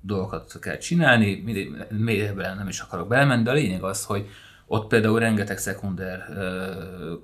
dolgokat 0.00 0.58
kell 0.60 0.76
csinálni, 0.76 1.44
mélyebben 1.88 2.56
nem 2.56 2.68
is 2.68 2.80
akarok 2.80 3.08
belemenni, 3.08 3.42
de 3.42 3.50
a 3.50 3.54
lényeg 3.54 3.82
az, 3.82 4.04
hogy 4.04 4.28
ott 4.66 4.88
például 4.88 5.18
rengeteg 5.18 5.58
szekunder 5.58 6.24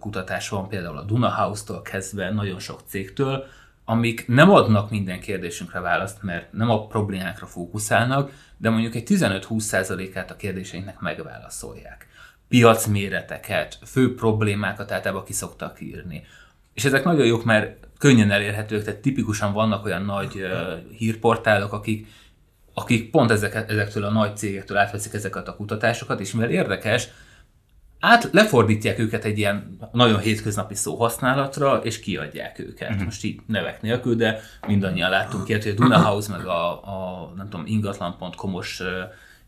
kutatás 0.00 0.48
van, 0.48 0.68
például 0.68 0.96
a 0.96 1.02
Duna 1.02 1.30
House-tól 1.30 1.82
kezdve 1.82 2.30
nagyon 2.30 2.58
sok 2.58 2.80
cégtől, 2.86 3.44
amik 3.84 4.28
nem 4.28 4.50
adnak 4.50 4.90
minden 4.90 5.20
kérdésünkre 5.20 5.80
választ, 5.80 6.22
mert 6.22 6.52
nem 6.52 6.70
a 6.70 6.86
problémákra 6.86 7.46
fókuszálnak, 7.46 8.32
de 8.56 8.70
mondjuk 8.70 8.94
egy 8.94 9.06
15-20%-át 9.06 10.30
a 10.30 10.36
kérdéseinknek 10.36 10.98
megválaszolják. 10.98 12.08
Piacméreteket, 12.48 13.78
fő 13.84 14.14
problémákat 14.14 14.92
általában 14.92 15.24
ki 15.24 15.32
szoktak 15.32 15.80
írni. 15.80 16.22
És 16.74 16.84
ezek 16.84 17.04
nagyon 17.04 17.26
jók, 17.26 17.44
mert 17.44 17.83
könnyen 18.04 18.30
elérhetők, 18.30 18.84
tehát 18.84 19.00
tipikusan 19.00 19.52
vannak 19.52 19.84
olyan 19.84 20.04
nagy 20.04 20.46
hírportálok, 20.96 21.72
akik, 21.72 22.06
akik 22.74 23.10
pont 23.10 23.30
ezek, 23.30 23.64
ezektől 23.68 24.04
a 24.04 24.10
nagy 24.10 24.36
cégektől 24.36 24.76
átveszik 24.76 25.12
ezeket 25.12 25.48
a 25.48 25.56
kutatásokat, 25.56 26.20
és 26.20 26.32
mivel 26.32 26.50
érdekes, 26.50 27.08
át 28.00 28.28
lefordítják 28.32 28.98
őket 28.98 29.24
egy 29.24 29.38
ilyen 29.38 29.78
nagyon 29.92 30.18
hétköznapi 30.18 30.74
szóhasználatra, 30.74 31.76
és 31.76 32.00
kiadják 32.00 32.58
őket. 32.58 32.88
Uh-huh. 32.90 33.04
Most 33.04 33.24
így 33.24 33.40
nevek 33.46 33.82
nélkül, 33.82 34.14
de 34.14 34.40
mindannyian 34.66 35.10
láttunk 35.10 35.48
ilyet, 35.48 35.62
hogy 35.62 35.72
a 35.72 35.74
Duna 35.74 36.02
House 36.02 36.36
meg 36.36 36.46
a, 36.46 36.70
a 36.72 37.32
nem 37.36 37.48
tudom, 37.48 37.66
ingatlan.com-os 37.66 38.80
uh, 38.80 38.86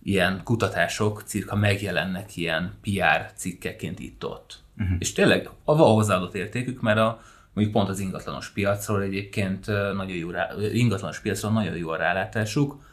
ilyen 0.03 0.41
kutatások 0.45 1.23
cirka 1.27 1.57
megjelennek 1.57 2.37
ilyen 2.37 2.73
PR 2.83 3.33
cikkeként 3.35 3.99
itt-ott. 3.99 4.59
Uh-huh. 4.79 4.97
És 4.99 5.13
tényleg 5.13 5.51
van 5.65 5.79
hozzáadott 5.79 6.35
értékük, 6.35 6.81
mert 6.81 6.99
a, 6.99 7.21
mondjuk 7.57 7.77
pont 7.77 7.89
az 7.89 7.99
ingatlanos 7.99 8.51
piacról 8.51 9.03
egyébként 9.03 9.67
nagyon 9.95 10.17
jó 10.17 10.31
rá, 10.31 10.49
ingatlanos 10.73 11.21
piacról 11.21 11.53
nagyon 11.53 11.77
jó 11.77 11.89
a 11.89 11.97
rálátásuk, 11.97 12.85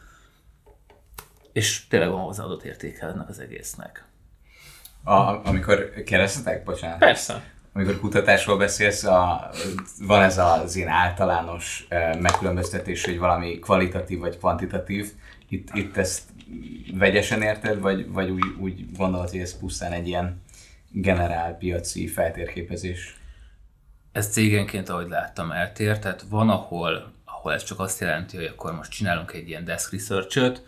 és 1.52 1.86
tényleg 1.86 2.10
van 2.10 2.20
hozzáadott 2.20 2.64
értéke 2.64 3.06
ennek 3.06 3.28
az 3.28 3.38
egésznek. 3.38 4.04
A, 5.02 5.46
amikor 5.48 5.90
keresztetek, 6.04 6.64
bocsánat? 6.64 6.98
Persze. 6.98 7.42
Amikor 7.72 8.00
kutatásról 8.00 8.56
beszélsz, 8.56 9.04
a, 9.04 9.50
van 10.00 10.22
ez 10.22 10.38
az 10.38 10.76
én 10.76 10.88
általános 10.88 11.86
megkülönböztetés, 12.18 13.04
hogy 13.04 13.18
valami 13.18 13.58
kvalitatív 13.58 14.18
vagy 14.18 14.38
kvantitatív. 14.38 15.12
Itt, 15.48 15.68
itt 15.72 15.96
ezt 15.96 16.22
vegyesen 16.94 17.42
érted, 17.42 17.80
vagy, 17.80 18.12
vagy 18.12 18.30
úgy, 18.30 18.44
úgy 18.58 18.96
gondolod, 18.96 19.30
hogy 19.30 19.40
ez 19.40 19.58
pusztán 19.58 19.92
egy 19.92 20.06
ilyen 20.06 20.42
generál 20.90 21.56
piaci 21.56 22.06
feltérképezés? 22.06 23.16
Ez 24.14 24.28
cégenként, 24.28 24.88
ahogy 24.88 25.08
láttam, 25.08 25.50
eltér, 25.50 25.98
tehát 25.98 26.24
van, 26.28 26.50
ahol, 26.50 27.12
ahol 27.24 27.52
ez 27.52 27.64
csak 27.64 27.80
azt 27.80 28.00
jelenti, 28.00 28.36
hogy 28.36 28.46
akkor 28.46 28.74
most 28.74 28.90
csinálunk 28.90 29.32
egy 29.32 29.48
ilyen 29.48 29.64
desk 29.64 29.92
research 29.92 30.60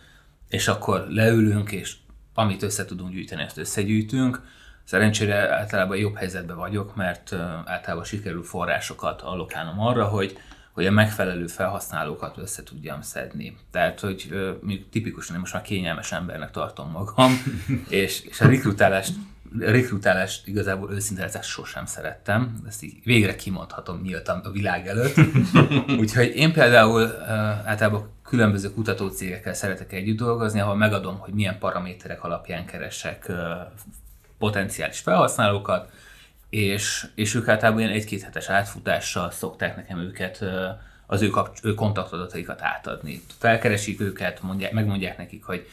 és 0.48 0.68
akkor 0.68 1.06
leülünk, 1.08 1.72
és 1.72 1.94
amit 2.34 2.62
össze 2.62 2.84
tudunk 2.84 3.12
gyűjteni, 3.12 3.42
ezt 3.42 3.58
összegyűjtünk. 3.58 4.40
Szerencsére 4.84 5.54
általában 5.54 5.96
jobb 5.96 6.16
helyzetben 6.16 6.56
vagyok, 6.56 6.96
mert 6.96 7.32
általában 7.64 8.04
sikerül 8.04 8.42
forrásokat 8.42 9.22
allokálnom 9.22 9.80
arra, 9.80 10.04
hogy, 10.04 10.38
hogy 10.72 10.86
a 10.86 10.90
megfelelő 10.90 11.46
felhasználókat 11.46 12.38
össze 12.38 12.62
tudjam 12.62 13.00
szedni. 13.00 13.56
Tehát, 13.70 14.00
hogy 14.00 14.28
mondjuk 14.62 14.88
tipikusan 14.90 15.34
én 15.34 15.40
most 15.40 15.52
már 15.52 15.62
kényelmes 15.62 16.12
embernek 16.12 16.50
tartom 16.50 16.90
magam, 16.90 17.32
és, 17.88 18.20
és 18.20 18.40
a 18.40 18.46
rekrutálást 18.46 19.14
rekrutálást 19.58 20.46
igazából 20.46 20.92
őszinte 20.92 21.42
sosem 21.42 21.86
szerettem, 21.86 22.56
ezt 22.68 22.82
így 22.82 22.94
végre 23.04 23.36
kimondhatom 23.36 24.00
nyíltan 24.00 24.38
a 24.38 24.50
világ 24.50 24.86
előtt. 24.86 25.16
Úgyhogy 26.00 26.36
én 26.36 26.52
például 26.52 27.02
általában 27.64 28.10
különböző 28.22 28.70
kutatócégekkel 28.70 29.54
szeretek 29.54 29.92
együtt 29.92 30.16
dolgozni, 30.16 30.60
ahol 30.60 30.76
megadom, 30.76 31.18
hogy 31.18 31.34
milyen 31.34 31.58
paraméterek 31.58 32.24
alapján 32.24 32.66
keresek 32.66 33.32
potenciális 34.38 34.98
felhasználókat, 34.98 35.90
és, 36.50 37.06
és 37.14 37.34
ők 37.34 37.48
általában 37.48 37.80
ilyen 37.80 37.92
egy-két 37.92 38.22
hetes 38.22 38.48
átfutással 38.48 39.30
szokták 39.30 39.76
nekem 39.76 39.98
őket 39.98 40.44
az 41.06 41.22
ő, 41.22 41.28
kapcs- 41.28 41.64
ő 41.64 41.74
kontaktadataikat 41.74 42.62
átadni. 42.62 43.22
Felkeresik 43.38 44.00
őket, 44.00 44.42
mondják, 44.42 44.72
megmondják 44.72 45.18
nekik, 45.18 45.44
hogy 45.44 45.66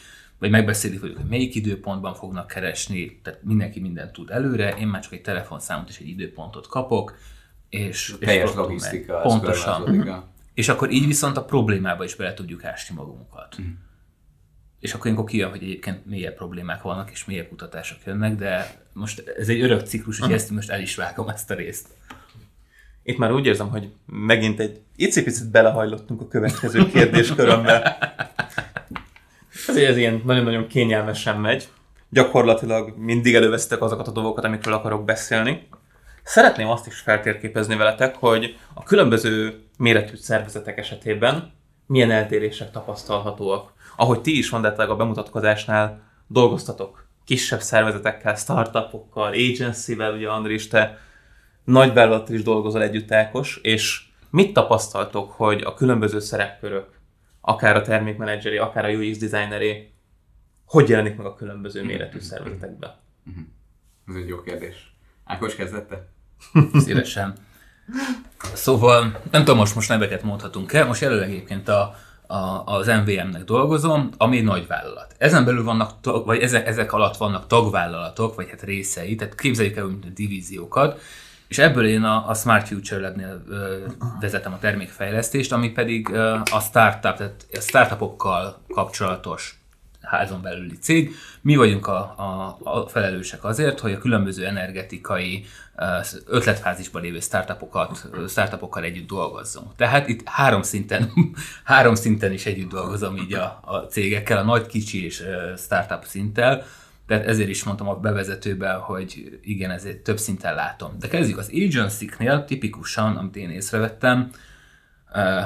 vagy 0.44 0.52
megbeszélik 0.52 1.00
velük, 1.00 1.16
hogy 1.16 1.28
melyik 1.28 1.54
időpontban 1.54 2.14
fognak 2.14 2.46
keresni, 2.46 3.20
tehát 3.22 3.42
mindenki 3.42 3.80
mindent 3.80 4.12
tud 4.12 4.30
előre, 4.30 4.76
én 4.76 4.86
már 4.86 5.02
csak 5.02 5.12
egy 5.12 5.22
telefonszámot 5.22 5.88
és 5.88 5.98
egy 5.98 6.08
időpontot 6.08 6.66
kapok, 6.66 7.16
és, 7.68 8.16
és 8.20 8.26
teljes 8.26 8.54
logisztika. 8.54 9.20
Pontosan. 9.20 10.24
És 10.54 10.68
akkor 10.68 10.90
így 10.90 11.06
viszont 11.06 11.36
a 11.36 11.44
problémába 11.44 12.04
is 12.04 12.14
bele 12.14 12.34
tudjuk 12.34 12.64
ásni 12.64 12.94
magunkat. 12.94 13.56
Mm. 13.62 13.64
És 14.80 14.94
akkor 14.94 15.06
ilyenkor 15.06 15.28
kijön, 15.28 15.50
hogy 15.50 15.62
egyébként 15.62 16.06
mélyebb 16.06 16.34
problémák 16.34 16.82
vannak, 16.82 17.10
és 17.10 17.24
mélyebb 17.24 17.48
kutatások 17.48 17.98
jönnek, 18.06 18.36
de 18.36 18.82
most 18.92 19.28
ez 19.38 19.48
egy 19.48 19.60
örök 19.60 19.86
ciklus, 19.86 20.18
hogy 20.18 20.32
ezt 20.32 20.50
most 20.50 20.70
el 20.70 20.80
is 20.80 20.94
vágom 20.96 21.28
ezt 21.28 21.50
a 21.50 21.54
részt. 21.54 21.88
Itt 23.02 23.18
már 23.18 23.32
úgy 23.32 23.46
érzem, 23.46 23.68
hogy 23.68 23.92
megint 24.06 24.60
egy 24.60 24.80
icipicit 24.96 25.50
belehajlottunk 25.50 26.20
a 26.20 26.28
következő 26.28 26.86
kérdéskörömbe. 26.86 27.96
Ezért 29.66 29.90
ez 29.90 29.96
ilyen 29.96 30.22
nagyon-nagyon 30.24 30.66
kényelmesen 30.66 31.40
megy. 31.40 31.68
Gyakorlatilag 32.10 32.94
mindig 32.96 33.34
elővesztek 33.34 33.82
azokat 33.82 34.06
a 34.08 34.10
dolgokat, 34.10 34.44
amikről 34.44 34.74
akarok 34.74 35.04
beszélni. 35.04 35.68
Szeretném 36.22 36.68
azt 36.68 36.86
is 36.86 36.98
feltérképezni 36.98 37.76
veletek, 37.76 38.16
hogy 38.16 38.56
a 38.74 38.82
különböző 38.82 39.62
méretű 39.78 40.16
szervezetek 40.16 40.78
esetében 40.78 41.52
milyen 41.86 42.10
eltérések 42.10 42.70
tapasztalhatóak. 42.70 43.72
Ahogy 43.96 44.20
ti 44.20 44.38
is 44.38 44.50
mondtátok 44.50 44.90
a 44.90 44.96
bemutatkozásnál, 44.96 46.02
dolgoztatok 46.26 47.06
kisebb 47.24 47.60
szervezetekkel, 47.60 48.34
startupokkal, 48.34 49.32
agency-vel, 49.32 50.12
ugye 50.12 50.28
Andris, 50.28 50.68
te 50.68 50.98
nagyvállalattal 51.64 52.34
is 52.34 52.42
dolgozol 52.42 52.82
együtt 52.82 53.12
Ákos, 53.12 53.58
és 53.62 54.02
mit 54.30 54.52
tapasztaltok, 54.52 55.32
hogy 55.32 55.62
a 55.62 55.74
különböző 55.74 56.18
szerepkörök, 56.20 56.88
akár 57.44 57.76
a 57.76 57.82
termékmenedzseri, 57.82 58.56
akár 58.56 58.84
a 58.84 58.88
UX 58.88 59.18
designeré, 59.18 59.92
hogy 60.66 60.88
jelenik 60.88 61.16
meg 61.16 61.26
a 61.26 61.34
különböző 61.34 61.84
méretű 61.84 62.18
szervezetekben? 62.18 62.94
Ez 64.08 64.14
egy 64.14 64.28
jó 64.28 64.40
kérdés. 64.40 64.96
Ákos 65.24 65.54
kezdette? 65.54 66.08
Szívesen. 66.74 67.34
Szóval, 68.54 69.20
nem 69.30 69.44
tudom, 69.44 69.56
most, 69.56 69.74
most 69.74 69.88
neveket 69.88 70.22
mondhatunk 70.22 70.72
el, 70.72 70.86
most 70.86 71.00
jelenleg 71.00 71.28
egyébként 71.28 71.68
a, 71.68 71.94
a, 72.26 72.62
az 72.64 72.86
MVM-nek 72.86 73.44
dolgozom, 73.44 74.10
ami 74.16 74.36
egy 74.36 74.44
nagy 74.44 74.66
vállalat. 74.66 75.14
Ezen 75.18 75.44
belül 75.44 75.64
vannak, 75.64 76.00
tag, 76.00 76.26
vagy 76.26 76.40
ezek, 76.40 76.66
ezek 76.66 76.92
alatt 76.92 77.16
vannak 77.16 77.46
tagvállalatok, 77.46 78.34
vagy 78.34 78.48
hát 78.50 78.62
részei, 78.62 79.14
tehát 79.14 79.34
képzeljük 79.34 79.76
el, 79.76 79.84
mint 79.84 80.04
a 80.04 80.08
divíziókat, 80.14 81.00
és 81.48 81.58
ebből 81.58 81.86
én 81.86 82.02
a, 82.02 82.28
a 82.28 82.34
Smart 82.34 82.68
Future 82.68 83.00
Lab-nél 83.00 83.42
ö, 83.48 83.86
vezetem 84.20 84.52
a 84.52 84.58
termékfejlesztést, 84.58 85.52
ami 85.52 85.70
pedig 85.70 86.08
ö, 86.08 86.36
a 86.50 86.60
startup, 86.60 87.16
tehát 87.16 87.46
a 87.52 87.60
startupokkal 87.60 88.62
kapcsolatos 88.74 89.58
házon 90.04 90.42
belüli 90.42 90.78
cég. 90.78 91.14
Mi 91.40 91.56
vagyunk 91.56 91.86
a, 91.86 91.98
a, 92.16 92.58
a 92.62 92.86
felelősek 92.88 93.44
azért, 93.44 93.80
hogy 93.80 93.92
a 93.92 93.98
különböző 93.98 94.46
energetikai 94.46 95.44
ötletfázisban 96.26 97.02
lévő 97.02 97.20
startupokat, 97.20 98.08
startupokkal 98.28 98.82
együtt 98.82 99.06
dolgozzunk. 99.06 99.76
Tehát 99.76 100.08
itt 100.08 100.28
három 100.28 100.62
szinten, 100.62 101.12
három 101.64 101.94
szinten 101.94 102.32
is 102.32 102.46
együtt 102.46 102.70
dolgozom 102.70 103.16
így 103.16 103.32
a, 103.32 103.60
a 103.64 103.76
cégekkel, 103.76 104.38
a 104.38 104.42
nagy, 104.42 104.66
kicsi 104.66 105.04
és 105.04 105.22
startup 105.56 106.04
szinttel. 106.04 106.64
Tehát 107.06 107.26
ezért 107.26 107.48
is 107.48 107.64
mondtam 107.64 107.88
a 107.88 107.96
bevezetőben, 107.96 108.78
hogy 108.78 109.38
igen, 109.42 109.70
ezért 109.70 109.98
több 109.98 110.18
szinten 110.18 110.54
látom. 110.54 110.98
De 110.98 111.08
kezdjük 111.08 111.38
az 111.38 111.50
agency-knél, 111.54 112.44
tipikusan, 112.44 113.16
amit 113.16 113.36
én 113.36 113.50
észrevettem, 113.50 114.30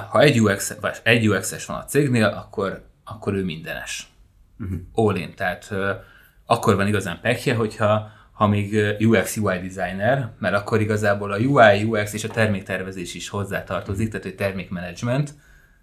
ha 0.09 0.21
egy, 0.21 0.41
UX, 0.41 0.77
vagy 0.81 0.97
egy 1.03 1.29
UX-es 1.29 1.67
van 1.67 1.77
a 1.77 1.85
cégnél, 1.85 2.25
akkor, 2.25 2.85
akkor 3.05 3.35
ő 3.35 3.45
mindenes 3.45 4.07
uh-huh. 4.59 4.79
all 4.93 5.17
in. 5.17 5.35
Tehát 5.35 5.75
akkor 6.47 6.77
van 6.77 6.87
igazán 6.87 7.19
pekje, 7.21 7.55
hogyha 7.55 8.11
ha 8.33 8.47
még 8.47 8.97
UX 9.00 9.37
UI 9.37 9.59
designer, 9.59 10.31
mert 10.38 10.55
akkor 10.55 10.81
igazából 10.81 11.33
a 11.33 11.38
UI, 11.38 11.85
UX 11.85 12.12
és 12.12 12.25
a 12.25 12.29
terméktervezés 12.29 13.15
is 13.15 13.29
hozzátartozik, 13.29 14.11
tehát 14.11 14.27
egy 14.27 14.35
termékmenedzsment, 14.35 15.35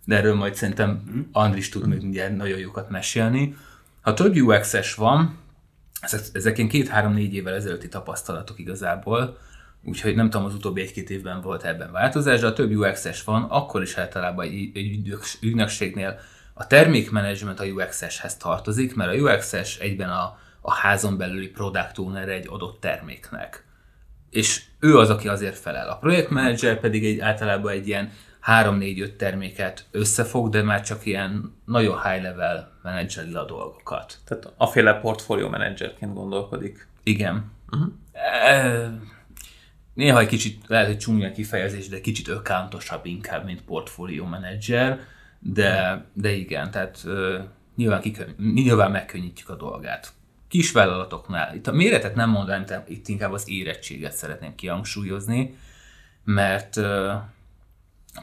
de 0.05 0.15
erről 0.15 0.35
majd 0.35 0.55
szerintem 0.55 1.03
Andris 1.31 1.69
tud 1.69 1.87
még 1.87 2.01
mindjárt 2.01 2.35
nagyon 2.35 2.59
jókat 2.59 2.89
mesélni. 2.89 3.55
Ha 4.01 4.13
több 4.13 4.35
UX-es 4.35 4.95
van, 4.95 5.37
ezek, 6.05 6.21
ezek 6.33 6.57
ilyen 6.57 6.69
két-három-négy 6.69 7.33
évvel 7.33 7.53
ezelőtti 7.53 7.87
tapasztalatok 7.87 8.59
igazából, 8.59 9.37
úgyhogy 9.83 10.15
nem 10.15 10.29
tudom, 10.29 10.45
az 10.45 10.53
utóbbi 10.53 10.81
egy-két 10.81 11.09
évben 11.09 11.41
volt 11.41 11.63
ebben 11.63 11.91
változás, 11.91 12.39
de 12.39 12.45
ha 12.45 12.53
több 12.53 12.75
UX-es 12.75 13.23
van, 13.23 13.43
akkor 13.43 13.81
is 13.81 13.97
általában 13.97 14.45
egy, 14.45 14.71
egy 14.73 15.17
ügynökségnél 15.41 16.19
a 16.53 16.67
termékmenedzsment 16.67 17.59
a 17.59 17.65
UX-eshez 17.65 18.37
tartozik, 18.37 18.95
mert 18.95 19.11
a 19.11 19.15
UX-es 19.15 19.77
egyben 19.77 20.09
a, 20.09 20.37
a 20.61 20.73
házon 20.73 21.17
belüli 21.17 21.47
product 21.47 21.97
owner 21.97 22.29
egy 22.29 22.47
adott 22.49 22.79
terméknek. 22.79 23.65
És 24.29 24.61
ő 24.79 24.97
az, 24.97 25.09
aki 25.09 25.27
azért 25.27 25.57
felel. 25.57 25.89
A 25.89 25.97
projektmenedzser 25.97 26.79
pedig 26.79 27.05
egy, 27.05 27.19
általában 27.19 27.71
egy 27.71 27.87
ilyen 27.87 28.11
3-4-5 28.45 29.15
terméket 29.15 29.85
összefog, 29.91 30.49
de 30.49 30.61
már 30.61 30.81
csak 30.81 31.05
ilyen 31.05 31.55
nagyon 31.65 32.01
high 32.01 32.23
level 32.23 32.79
menedzseli 32.83 33.33
a 33.33 33.45
dolgokat. 33.45 34.17
Tehát 34.25 34.53
a 34.57 34.67
féle 34.67 34.93
portfólió 34.93 35.49
menedzserként 35.49 36.13
gondolkodik. 36.13 36.87
Igen. 37.03 37.51
Uh-huh. 37.71 37.93
E, 38.11 38.91
néha 39.93 40.19
egy 40.19 40.27
kicsit, 40.27 40.67
lehet, 40.67 40.87
hogy 40.87 40.97
csúnya 40.97 41.31
kifejezés, 41.31 41.87
de 41.87 42.01
kicsit 42.01 42.27
accountosabb 42.27 43.05
inkább, 43.05 43.45
mint 43.45 43.61
portfólió 43.61 44.25
menedzser 44.25 44.99
de, 45.53 46.05
de 46.13 46.31
igen, 46.31 46.71
tehát 46.71 47.01
uh, 47.05 47.43
nyilván, 47.75 48.01
kikön, 48.01 48.35
nyilván 48.53 48.91
megkönnyítjük 48.91 49.49
a 49.49 49.55
dolgát. 49.55 50.13
Kisvállalatoknál, 50.47 51.55
itt 51.55 51.67
a 51.67 51.71
méretet 51.71 52.15
nem 52.15 52.29
mondanám, 52.29 52.83
itt 52.87 53.07
inkább 53.07 53.31
az 53.31 53.49
érettséget 53.49 54.13
szeretném 54.13 54.55
kihangsúlyozni, 54.55 55.57
mert 56.23 56.75
uh, 56.75 57.13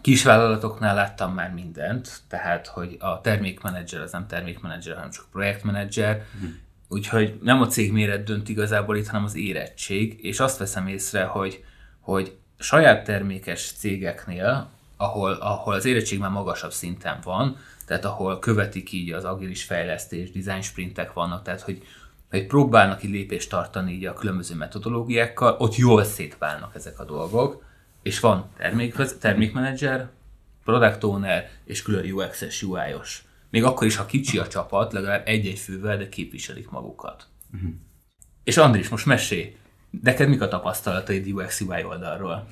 kisvállalatoknál 0.00 0.94
láttam 0.94 1.34
már 1.34 1.52
mindent, 1.52 2.20
tehát, 2.28 2.66
hogy 2.66 2.96
a 3.00 3.20
termékmenedzser 3.20 4.00
az 4.00 4.12
nem 4.12 4.26
termékmenedzser, 4.26 4.94
hanem 4.94 5.10
csak 5.10 5.24
projektmenedzser, 5.32 6.24
hm. 6.40 6.46
úgyhogy 6.88 7.38
nem 7.42 7.60
a 7.60 7.66
cég 7.66 7.92
méret 7.92 8.24
dönt 8.24 8.48
igazából 8.48 8.96
itt, 8.96 9.06
hanem 9.06 9.24
az 9.24 9.36
érettség, 9.36 10.24
és 10.24 10.40
azt 10.40 10.58
veszem 10.58 10.86
észre, 10.86 11.24
hogy, 11.24 11.64
hogy 12.00 12.36
saját 12.58 13.04
termékes 13.04 13.72
cégeknél 13.72 14.70
ahol, 15.02 15.32
ahol 15.32 15.74
az 15.74 15.84
érettség 15.84 16.18
már 16.18 16.30
magasabb 16.30 16.72
szinten 16.72 17.18
van, 17.24 17.56
tehát 17.86 18.04
ahol 18.04 18.38
követik 18.38 18.92
így 18.92 19.12
az 19.12 19.24
agilis 19.24 19.64
fejlesztés, 19.64 20.30
design 20.30 20.60
sprintek 20.60 21.12
vannak, 21.12 21.42
tehát 21.42 21.60
hogy, 21.60 21.82
hogy 22.30 22.46
próbálnak 22.46 23.02
így 23.02 23.10
lépést 23.10 23.50
tartani 23.50 23.92
így 23.92 24.06
a 24.06 24.12
különböző 24.12 24.54
metodológiákkal, 24.54 25.56
ott 25.58 25.76
jól 25.76 26.04
szétválnak 26.04 26.74
ezek 26.74 26.98
a 27.00 27.04
dolgok, 27.04 27.64
és 28.02 28.20
van 28.20 28.50
termék, 28.56 28.94
termékmenedzser, 29.20 30.08
product 30.64 31.04
owner 31.04 31.50
és 31.64 31.82
külön 31.82 32.12
UX-es, 32.12 32.62
UI-os. 32.62 33.24
Még 33.50 33.64
akkor 33.64 33.86
is, 33.86 33.96
ha 33.96 34.06
kicsi 34.06 34.38
a 34.38 34.46
csapat, 34.46 34.92
legalább 34.92 35.22
egy-egy 35.26 35.58
fővel, 35.58 35.96
de 35.96 36.08
képviselik 36.08 36.70
magukat. 36.70 37.26
Uh-huh. 37.54 37.70
És 38.44 38.56
Andris, 38.56 38.88
most 38.88 39.06
mesélj, 39.06 39.56
neked 40.02 40.28
mik 40.28 40.40
a 40.40 40.48
tapasztalataid 40.48 41.32
UX-UI 41.32 41.84
oldalról? 41.84 42.48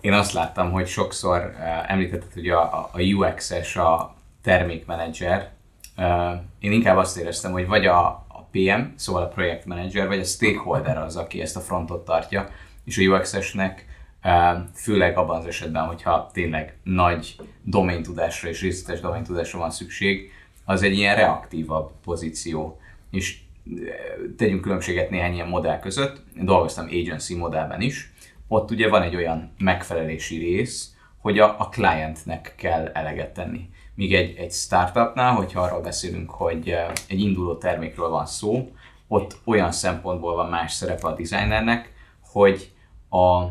én 0.00 0.12
azt 0.12 0.32
láttam, 0.32 0.70
hogy 0.70 0.86
sokszor 0.86 1.54
uh, 1.54 1.90
említetted, 1.90 2.32
hogy 2.32 2.48
a, 2.48 2.90
a 2.92 3.00
UX-es 3.00 3.76
a 3.76 4.14
termékmenedzser. 4.42 5.50
Uh, 5.96 6.32
én 6.58 6.72
inkább 6.72 6.96
azt 6.96 7.16
éreztem, 7.16 7.52
hogy 7.52 7.66
vagy 7.66 7.86
a, 7.86 8.06
a 8.28 8.48
PM, 8.50 8.82
szóval 8.96 9.22
a 9.22 9.28
projektmenedzser, 9.28 10.06
vagy 10.06 10.18
a 10.18 10.24
stakeholder 10.24 10.98
az, 10.98 11.16
aki 11.16 11.40
ezt 11.40 11.56
a 11.56 11.60
frontot 11.60 12.04
tartja, 12.04 12.48
és 12.84 12.98
a 12.98 13.02
UX-esnek 13.02 13.86
főleg 14.74 15.16
abban 15.16 15.38
az 15.38 15.46
esetben, 15.46 15.86
hogyha 15.86 16.30
tényleg 16.32 16.78
nagy 16.82 17.36
domaintudásra 17.62 18.48
és 18.48 18.60
részletes 18.60 19.00
domaintudásra 19.00 19.58
van 19.58 19.70
szükség, 19.70 20.32
az 20.64 20.82
egy 20.82 20.94
ilyen 20.94 21.16
reaktívabb 21.16 21.90
pozíció. 22.04 22.80
És 23.10 23.38
tegyünk 24.36 24.60
különbséget 24.60 25.10
néhány 25.10 25.34
ilyen 25.34 25.48
modell 25.48 25.78
között. 25.78 26.22
Dolgoztam 26.34 26.86
agency 26.86 27.34
modellben 27.34 27.80
is, 27.80 28.12
ott 28.48 28.70
ugye 28.70 28.88
van 28.88 29.02
egy 29.02 29.16
olyan 29.16 29.52
megfelelési 29.58 30.38
rész, 30.38 30.94
hogy 31.18 31.38
a, 31.38 31.60
a 31.60 31.68
clientnek 31.68 32.54
kell 32.56 32.86
eleget 32.86 33.34
tenni. 33.34 33.68
Míg 33.94 34.14
egy, 34.14 34.36
egy 34.36 34.52
startupnál, 34.52 35.34
hogyha 35.34 35.60
arról 35.60 35.80
beszélünk, 35.80 36.30
hogy 36.30 36.74
egy 37.08 37.20
induló 37.20 37.56
termékről 37.56 38.08
van 38.08 38.26
szó, 38.26 38.70
ott 39.08 39.36
olyan 39.44 39.72
szempontból 39.72 40.34
van 40.34 40.48
más 40.48 40.72
szerepe 40.72 41.06
a 41.06 41.14
designernek, 41.14 41.92
hogy 42.32 42.72
a 43.10 43.44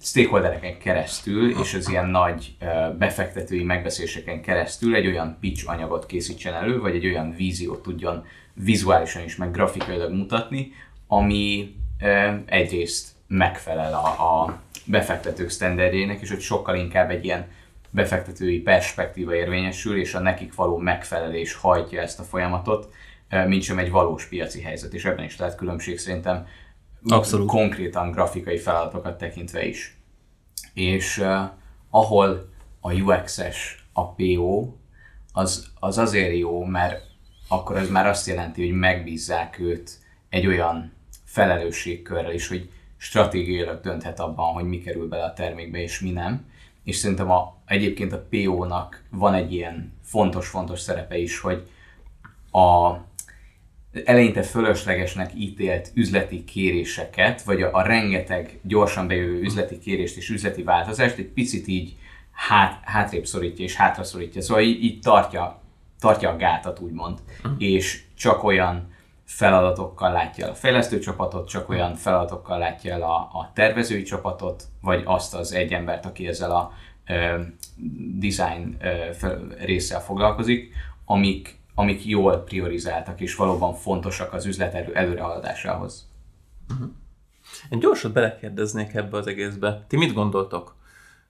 stakeholdereken 0.00 0.78
keresztül 0.78 1.58
és 1.60 1.74
az 1.74 1.88
ilyen 1.88 2.06
nagy 2.06 2.56
befektetői 2.98 3.62
megbeszéléseken 3.62 4.42
keresztül 4.42 4.94
egy 4.94 5.06
olyan 5.06 5.36
pitch 5.40 5.70
anyagot 5.70 6.06
készítsen 6.06 6.54
elő, 6.54 6.80
vagy 6.80 6.94
egy 6.94 7.06
olyan 7.06 7.34
víziót 7.36 7.82
tudjon 7.82 8.24
vizuálisan 8.54 9.24
is, 9.24 9.36
meg 9.36 9.50
grafikailag 9.50 10.12
mutatni, 10.12 10.72
ami 11.06 11.74
egyrészt 12.46 13.08
megfelel 13.26 13.94
a, 13.94 14.60
befektetők 14.84 15.50
sztenderdjének, 15.50 16.20
és 16.20 16.30
hogy 16.30 16.40
sokkal 16.40 16.76
inkább 16.76 17.10
egy 17.10 17.24
ilyen 17.24 17.50
befektetői 17.90 18.60
perspektíva 18.60 19.34
érvényesül, 19.34 20.00
és 20.00 20.14
a 20.14 20.20
nekik 20.20 20.54
való 20.54 20.76
megfelelés 20.76 21.54
hajtja 21.54 22.00
ezt 22.00 22.20
a 22.20 22.22
folyamatot, 22.22 22.92
mint 23.46 23.62
sem 23.62 23.78
egy 23.78 23.90
valós 23.90 24.26
piaci 24.26 24.60
helyzet, 24.60 24.94
és 24.94 25.04
ebben 25.04 25.24
is 25.24 25.36
lehet 25.36 25.56
különbség 25.56 25.98
szerintem 25.98 26.46
Abszolút. 27.08 27.48
konkrétan 27.48 28.10
grafikai 28.10 28.58
feladatokat 28.58 29.18
tekintve 29.18 29.66
is. 29.66 29.96
És 30.74 31.18
uh, 31.18 31.42
ahol 31.90 32.48
a 32.80 32.92
UX-es 32.92 33.86
a 33.92 34.12
PO, 34.12 34.72
az, 35.32 35.70
az 35.80 35.98
azért 35.98 36.36
jó, 36.36 36.64
mert 36.64 37.02
akkor 37.48 37.76
ez 37.76 37.90
már 37.90 38.06
azt 38.06 38.26
jelenti, 38.26 38.66
hogy 38.66 38.78
megbízzák 38.78 39.58
őt 39.58 39.90
egy 40.28 40.46
olyan 40.46 40.92
felelősségkörrel 41.24 42.32
is, 42.32 42.48
hogy 42.48 42.70
stratégiailag 42.96 43.80
dönthet 43.80 44.20
abban, 44.20 44.52
hogy 44.52 44.64
mi 44.64 44.78
kerül 44.80 45.08
bele 45.08 45.24
a 45.24 45.32
termékbe 45.32 45.78
és 45.78 46.00
mi 46.00 46.10
nem. 46.10 46.50
És 46.84 46.96
szerintem 46.96 47.30
a, 47.30 47.56
egyébként 47.66 48.12
a 48.12 48.26
PO-nak 48.30 49.04
van 49.10 49.34
egy 49.34 49.52
ilyen 49.52 49.92
fontos-fontos 50.02 50.80
szerepe 50.80 51.16
is, 51.16 51.40
hogy 51.40 51.68
a 52.50 52.96
eleinte 54.04 54.42
fölöslegesnek 54.42 55.30
ítélt 55.34 55.90
üzleti 55.94 56.44
kéréseket, 56.44 57.42
vagy 57.42 57.62
a, 57.62 57.74
a 57.74 57.82
rengeteg 57.82 58.58
gyorsan 58.62 59.06
bejövő 59.06 59.40
üzleti 59.40 59.78
kérést 59.78 60.16
és 60.16 60.30
üzleti 60.30 60.62
változást 60.62 61.18
egy 61.18 61.28
picit 61.28 61.66
így 61.66 61.96
hát, 62.32 62.80
hátrébb 62.84 63.26
szorítja 63.26 63.64
és 63.64 63.76
hátra 63.76 64.04
szorítja. 64.04 64.42
Szóval 64.42 64.62
így, 64.62 64.84
így 64.84 65.00
tartja, 65.00 65.60
tartja 66.00 66.30
a 66.30 66.36
gátat, 66.36 66.80
úgymond. 66.80 67.18
Uh-huh. 67.38 67.54
És 67.58 68.02
csak 68.16 68.44
olyan 68.44 68.90
feladatokkal 69.24 70.12
látja 70.12 70.44
el 70.44 70.50
a 70.50 70.54
fejlesztő 70.54 70.98
csapatot, 70.98 71.48
csak 71.48 71.68
olyan 71.68 71.94
feladatokkal 71.94 72.58
látja 72.58 72.92
el 72.92 73.02
a, 73.02 73.14
a 73.14 73.50
tervezői 73.54 74.02
csapatot, 74.02 74.64
vagy 74.80 75.02
azt 75.04 75.34
az 75.34 75.52
egy 75.52 75.72
embert, 75.72 76.06
aki 76.06 76.26
ezzel 76.26 76.50
a 76.50 76.72
ö, 77.06 77.40
design 78.18 78.76
ö, 78.80 79.36
résszel 79.58 80.00
foglalkozik, 80.00 80.72
amik, 81.04 81.60
amik 81.74 82.06
jól 82.06 82.36
priorizáltak 82.36 83.20
és 83.20 83.34
valóban 83.34 83.74
fontosak 83.74 84.32
az 84.32 84.46
üzlet 84.46 84.74
elő, 84.74 84.94
előrehaladásához. 84.94 86.08
Uh-huh. 86.70 86.90
Én 87.70 87.78
gyorsan 87.78 88.12
belekérdeznék 88.12 88.94
ebbe 88.94 89.16
az 89.16 89.26
egészbe. 89.26 89.84
Ti 89.88 89.96
mit 89.96 90.12
gondoltok? 90.12 90.76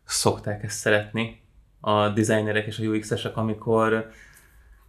Szokták 0.04 0.62
ezt 0.62 0.78
szeretni 0.78 1.40
a 1.80 2.08
designerek 2.08 2.66
és 2.66 2.78
a 2.78 2.82
UX-esek, 2.82 3.36
amikor 3.36 4.10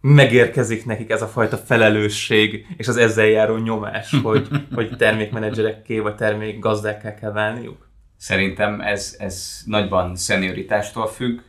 megérkezik 0.00 0.84
nekik 0.84 1.10
ez 1.10 1.22
a 1.22 1.26
fajta 1.26 1.56
felelősség, 1.56 2.66
és 2.76 2.88
az 2.88 2.96
ezzel 2.96 3.26
járó 3.26 3.56
nyomás, 3.56 4.14
hogy, 4.22 4.48
hogy 4.74 4.96
termékmenedzserekké 4.96 5.98
vagy 5.98 6.14
termékgazdákká 6.14 7.14
kell 7.14 7.32
válniuk? 7.32 7.88
Szerintem 8.16 8.80
ez, 8.80 9.16
ez 9.18 9.62
nagyban 9.66 10.16
szenioritástól 10.16 11.06
függ. 11.06 11.40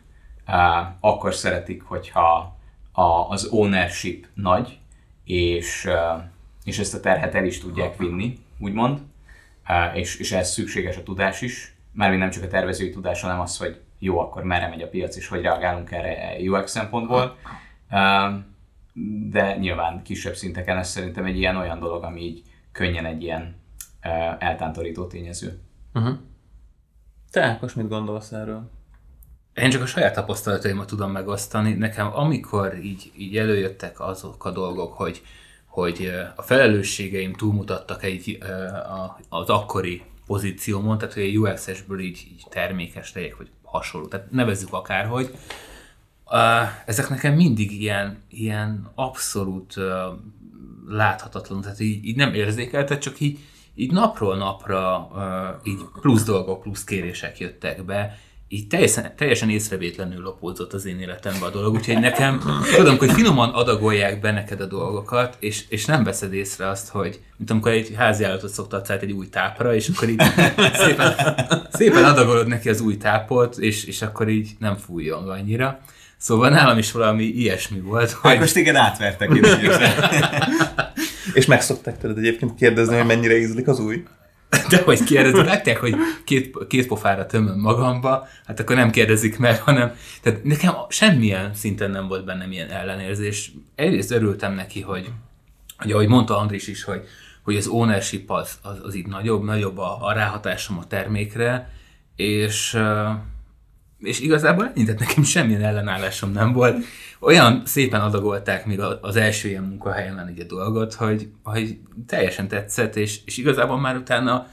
Akkor 0.99 1.33
szeretik, 1.33 1.83
hogyha 1.83 2.54
a, 2.95 3.29
az 3.29 3.45
ownership 3.45 4.27
nagy, 4.33 4.79
és, 5.23 5.87
és 6.63 6.79
ezt 6.79 6.93
a 6.93 6.99
terhet 6.99 7.35
el 7.35 7.45
is 7.45 7.59
tudják 7.59 7.97
vinni, 7.97 8.37
úgymond, 8.59 8.99
és, 9.93 10.17
és 10.19 10.31
ez 10.31 10.51
szükséges 10.51 10.97
a 10.97 11.03
tudás 11.03 11.41
is, 11.41 11.75
mármint 11.91 12.21
nem 12.21 12.29
csak 12.29 12.43
a 12.43 12.47
tervezői 12.47 12.89
tudás, 12.89 13.21
hanem 13.21 13.39
az, 13.39 13.57
hogy 13.57 13.79
jó, 13.99 14.19
akkor 14.19 14.43
merre 14.43 14.67
megy 14.67 14.81
a 14.81 14.89
piac, 14.89 15.15
és 15.15 15.27
hogy 15.27 15.41
reagálunk 15.41 15.91
erre 15.91 16.37
UX 16.49 16.71
szempontból 16.71 17.37
de 19.29 19.57
nyilván 19.57 20.01
kisebb 20.03 20.35
szinteken 20.35 20.77
ez 20.77 20.89
szerintem 20.89 21.25
egy 21.25 21.37
ilyen 21.37 21.57
olyan 21.57 21.79
dolog, 21.79 22.03
ami 22.03 22.21
így 22.21 22.43
könnyen 22.71 23.05
egy 23.05 23.23
ilyen 23.23 23.55
eltántorító 24.39 25.07
tényező. 25.07 25.59
Uh-huh. 25.93 26.17
Te 27.31 27.43
Ákos, 27.43 27.73
mit 27.73 27.87
gondolsz 27.87 28.31
erről? 28.31 28.69
Én 29.55 29.69
csak 29.69 29.81
a 29.81 29.85
saját 29.85 30.13
tapasztalataimat 30.13 30.87
tudom 30.87 31.11
megosztani. 31.11 31.73
Nekem 31.73 32.15
amikor 32.15 32.77
így, 32.83 33.11
így 33.17 33.37
előjöttek 33.37 33.99
azok 33.99 34.45
a 34.45 34.51
dolgok, 34.51 34.93
hogy, 34.93 35.21
hogy 35.65 36.11
a 36.35 36.41
felelősségeim 36.41 37.33
túlmutattak 37.33 38.03
egy, 38.03 38.37
az 39.29 39.49
akkori 39.49 40.01
pozíciómon, 40.25 40.97
tehát 40.97 41.13
hogy 41.13 41.23
egy 41.23 41.37
UX-esből 41.37 41.99
így, 41.99 42.27
így 42.31 42.43
termékes 42.49 43.13
legyek, 43.13 43.37
vagy 43.37 43.49
hasonló, 43.63 44.07
tehát 44.07 44.31
nevezzük 44.31 44.73
akárhogy, 44.73 45.35
ezek 46.85 47.09
nekem 47.09 47.33
mindig 47.33 47.81
ilyen, 47.81 48.23
ilyen 48.29 48.91
abszolút 48.95 49.75
láthatatlan, 50.87 51.61
tehát 51.61 51.79
így, 51.79 52.05
így 52.05 52.15
nem 52.15 52.33
érzékeltet, 52.33 53.01
csak 53.01 53.19
így, 53.19 53.39
így 53.75 53.91
napról 53.91 54.37
napra 54.37 55.09
így 55.63 55.79
plusz 56.01 56.23
dolgok, 56.23 56.61
plusz 56.61 56.83
kérések 56.83 57.39
jöttek 57.39 57.85
be, 57.85 58.17
így 58.47 58.67
teljesen, 58.67 59.13
teljesen 59.17 59.49
észrevétlenül 59.49 60.21
lopódzott 60.21 60.73
az 60.73 60.85
én 60.85 60.99
életembe 60.99 61.45
a 61.45 61.49
dolog, 61.49 61.73
úgyhogy 61.73 61.99
nekem, 61.99 62.41
tudom, 62.75 62.97
hogy 62.97 63.11
finoman 63.11 63.49
adagolják 63.49 64.19
be 64.19 64.31
neked 64.31 64.61
a 64.61 64.65
dolgokat, 64.65 65.37
és, 65.39 65.63
és 65.69 65.85
nem 65.85 66.03
veszed 66.03 66.33
észre 66.33 66.67
azt, 66.67 66.89
hogy 66.89 67.19
mint 67.37 67.51
amikor 67.51 67.71
egy 67.71 67.93
háziállatot 67.97 68.49
szoktad 68.49 68.97
egy 69.01 69.11
új 69.11 69.29
tápra, 69.29 69.75
és 69.75 69.91
akkor 69.95 70.09
így 70.09 70.21
szépen, 70.73 71.15
szépen 71.71 72.03
adagolod 72.03 72.47
neki 72.47 72.69
az 72.69 72.81
új 72.81 72.97
tápot, 72.97 73.57
és, 73.57 73.85
és 73.85 74.01
akkor 74.01 74.29
így 74.29 74.49
nem 74.59 74.75
fújjon 74.75 75.29
annyira. 75.29 75.79
Szóval 76.17 76.49
nálam 76.49 76.77
is 76.77 76.91
valami 76.91 77.23
ilyesmi 77.23 77.79
volt. 77.79 78.11
Hogy... 78.11 78.39
most 78.39 78.55
igen 78.55 78.75
átvertek 78.75 79.29
És 81.33 81.45
meg 81.45 81.61
szokták 81.61 81.97
tőled 81.97 82.17
egyébként 82.17 82.55
kérdezni, 82.55 82.95
hogy 82.97 83.05
mennyire 83.05 83.37
ízlik 83.37 83.67
az 83.67 83.79
új? 83.79 84.03
De 84.69 84.81
hogy 84.83 85.03
kérdezni, 85.03 85.43
látják, 85.43 85.79
hogy 85.79 85.95
két, 86.23 86.57
két 86.67 86.87
pofára 86.87 87.25
tömöm 87.25 87.59
magamba, 87.59 88.27
hát 88.45 88.59
akkor 88.59 88.75
nem 88.75 88.91
kérdezik 88.91 89.37
meg, 89.37 89.61
hanem 89.61 89.91
tehát 90.21 90.43
nekem 90.43 90.73
semmilyen 90.89 91.53
szinten 91.53 91.91
nem 91.91 92.07
volt 92.07 92.25
bennem 92.25 92.51
ilyen 92.51 92.69
ellenérzés. 92.69 93.51
Egyrészt 93.75 94.11
örültem 94.11 94.53
neki, 94.53 94.81
hogy, 94.81 95.11
hogy 95.77 95.91
ahogy 95.91 96.07
mondta 96.07 96.37
Andris 96.37 96.67
is, 96.67 96.83
hogy, 96.83 97.03
hogy 97.43 97.55
az 97.55 97.67
ownership 97.67 98.31
az, 98.31 98.59
az, 98.61 98.79
az 98.83 98.93
itt 98.93 99.07
nagyobb, 99.07 99.43
nagyobb 99.43 99.77
a, 99.77 99.97
a 100.01 100.13
ráhatásom 100.13 100.77
a 100.77 100.87
termékre, 100.87 101.69
és 102.15 102.77
és 103.99 104.19
igazából 104.19 104.71
ennyi, 104.75 104.85
tehát 104.85 104.99
nekem 104.99 105.23
semmilyen 105.23 105.63
ellenállásom 105.63 106.31
nem 106.31 106.53
volt. 106.53 106.83
Olyan 107.19 107.61
szépen 107.65 108.01
adagolták 108.01 108.65
még 108.65 108.79
az 109.01 109.15
első 109.15 109.47
ilyen 109.47 109.63
munkahelyemen 109.63 110.27
egy 110.27 110.45
dolgot, 110.45 110.93
hogy, 110.93 111.29
hogy 111.43 111.77
teljesen 112.07 112.47
tetszett, 112.47 112.95
és, 112.95 113.19
és 113.25 113.37
igazából 113.37 113.79
már 113.79 113.95
utána 113.95 114.47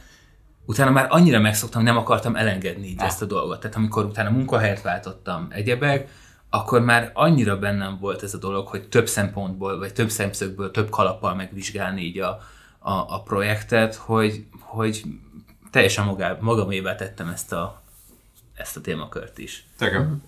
utána 0.67 0.91
már 0.91 1.07
annyira 1.09 1.41
megszoktam, 1.41 1.83
nem 1.83 1.97
akartam 1.97 2.37
elengedni 2.37 2.87
így 2.87 3.01
ezt 3.01 3.23
a 3.23 3.27
dolgot. 3.27 3.61
Tehát 3.61 3.77
amikor 3.77 4.05
utána 4.05 4.31
munkahelyet 4.31 4.83
váltottam 4.83 5.47
egyebek, 5.51 6.09
akkor 6.51 6.81
már 6.81 7.11
annyira 7.15 7.59
bennem 7.59 7.99
volt 8.01 8.23
ez 8.23 8.35
a 8.35 8.39
dolog, 8.39 8.69
hogy 8.69 8.89
több 8.89 9.09
szempontból, 9.09 9.79
vagy 9.79 9.93
több 9.93 10.11
szemszögből, 10.11 10.71
több 10.71 10.91
kalappal 10.91 11.35
megvizsgálni 11.35 12.01
így 12.03 12.19
a, 12.19 12.39
a, 12.79 12.93
a 12.93 13.23
projektet, 13.25 13.95
hogy, 13.95 14.47
hogy 14.61 15.03
teljesen 15.71 16.05
magá, 16.05 16.37
magamévá 16.41 16.95
tettem 16.95 17.29
ezt 17.29 17.53
a, 17.53 17.82
ezt 18.55 18.77
a 18.77 18.81
témakört 18.81 19.39
is. 19.39 19.67
Tököm. 19.79 20.23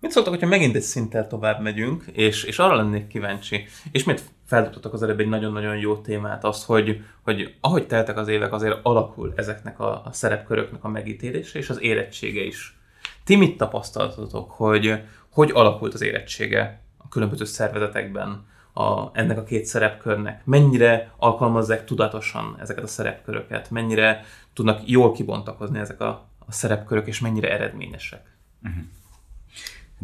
Mit 0.00 0.10
szóltak, 0.10 0.32
hogyha 0.32 0.48
megint 0.48 0.74
egy 0.74 0.82
szinttel 0.82 1.26
tovább 1.26 1.60
megyünk, 1.60 2.04
és, 2.12 2.44
és 2.44 2.58
arra 2.58 2.76
lennék 2.76 3.06
kíváncsi, 3.06 3.66
és 3.92 4.04
miért 4.04 4.22
feldobtatok 4.46 4.92
az 4.92 5.02
előbb 5.02 5.20
egy 5.20 5.28
nagyon-nagyon 5.28 5.76
jó 5.76 5.96
témát, 5.96 6.44
azt, 6.44 6.64
hogy, 6.64 7.04
hogy 7.22 7.54
ahogy 7.60 7.86
teltek 7.86 8.16
az 8.16 8.28
évek, 8.28 8.52
azért 8.52 8.78
alakul 8.82 9.32
ezeknek 9.36 9.80
a, 9.80 10.02
a 10.04 10.12
szerepköröknek 10.12 10.84
a 10.84 10.88
megítélése, 10.88 11.58
és 11.58 11.70
az 11.70 11.82
érettsége 11.82 12.44
is. 12.44 12.78
Ti 13.24 13.36
mit 13.36 13.56
tapasztaltatok, 13.56 14.50
hogy 14.50 15.02
hogy 15.38 15.50
alakult 15.54 15.94
az 15.94 16.02
érettsége 16.02 16.80
a 16.96 17.08
különböző 17.08 17.44
szervezetekben 17.44 18.46
a, 18.72 19.10
ennek 19.12 19.38
a 19.38 19.44
két 19.44 19.64
szerepkörnek? 19.64 20.42
Mennyire 20.44 21.12
alkalmazzák 21.16 21.84
tudatosan 21.84 22.56
ezeket 22.60 22.84
a 22.84 22.86
szerepköröket? 22.86 23.70
Mennyire 23.70 24.24
tudnak 24.52 24.80
jól 24.84 25.12
kibontakozni 25.12 25.78
ezek 25.78 26.00
a 26.00 26.27
a 26.48 26.52
szerepkörök, 26.52 27.06
és 27.06 27.20
mennyire 27.20 27.50
eredményesek? 27.52 28.22
Uh-huh. 28.62 28.84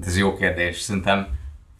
Ez 0.07 0.18
jó 0.18 0.37
kérdés. 0.37 0.80
Szerintem 0.80 1.18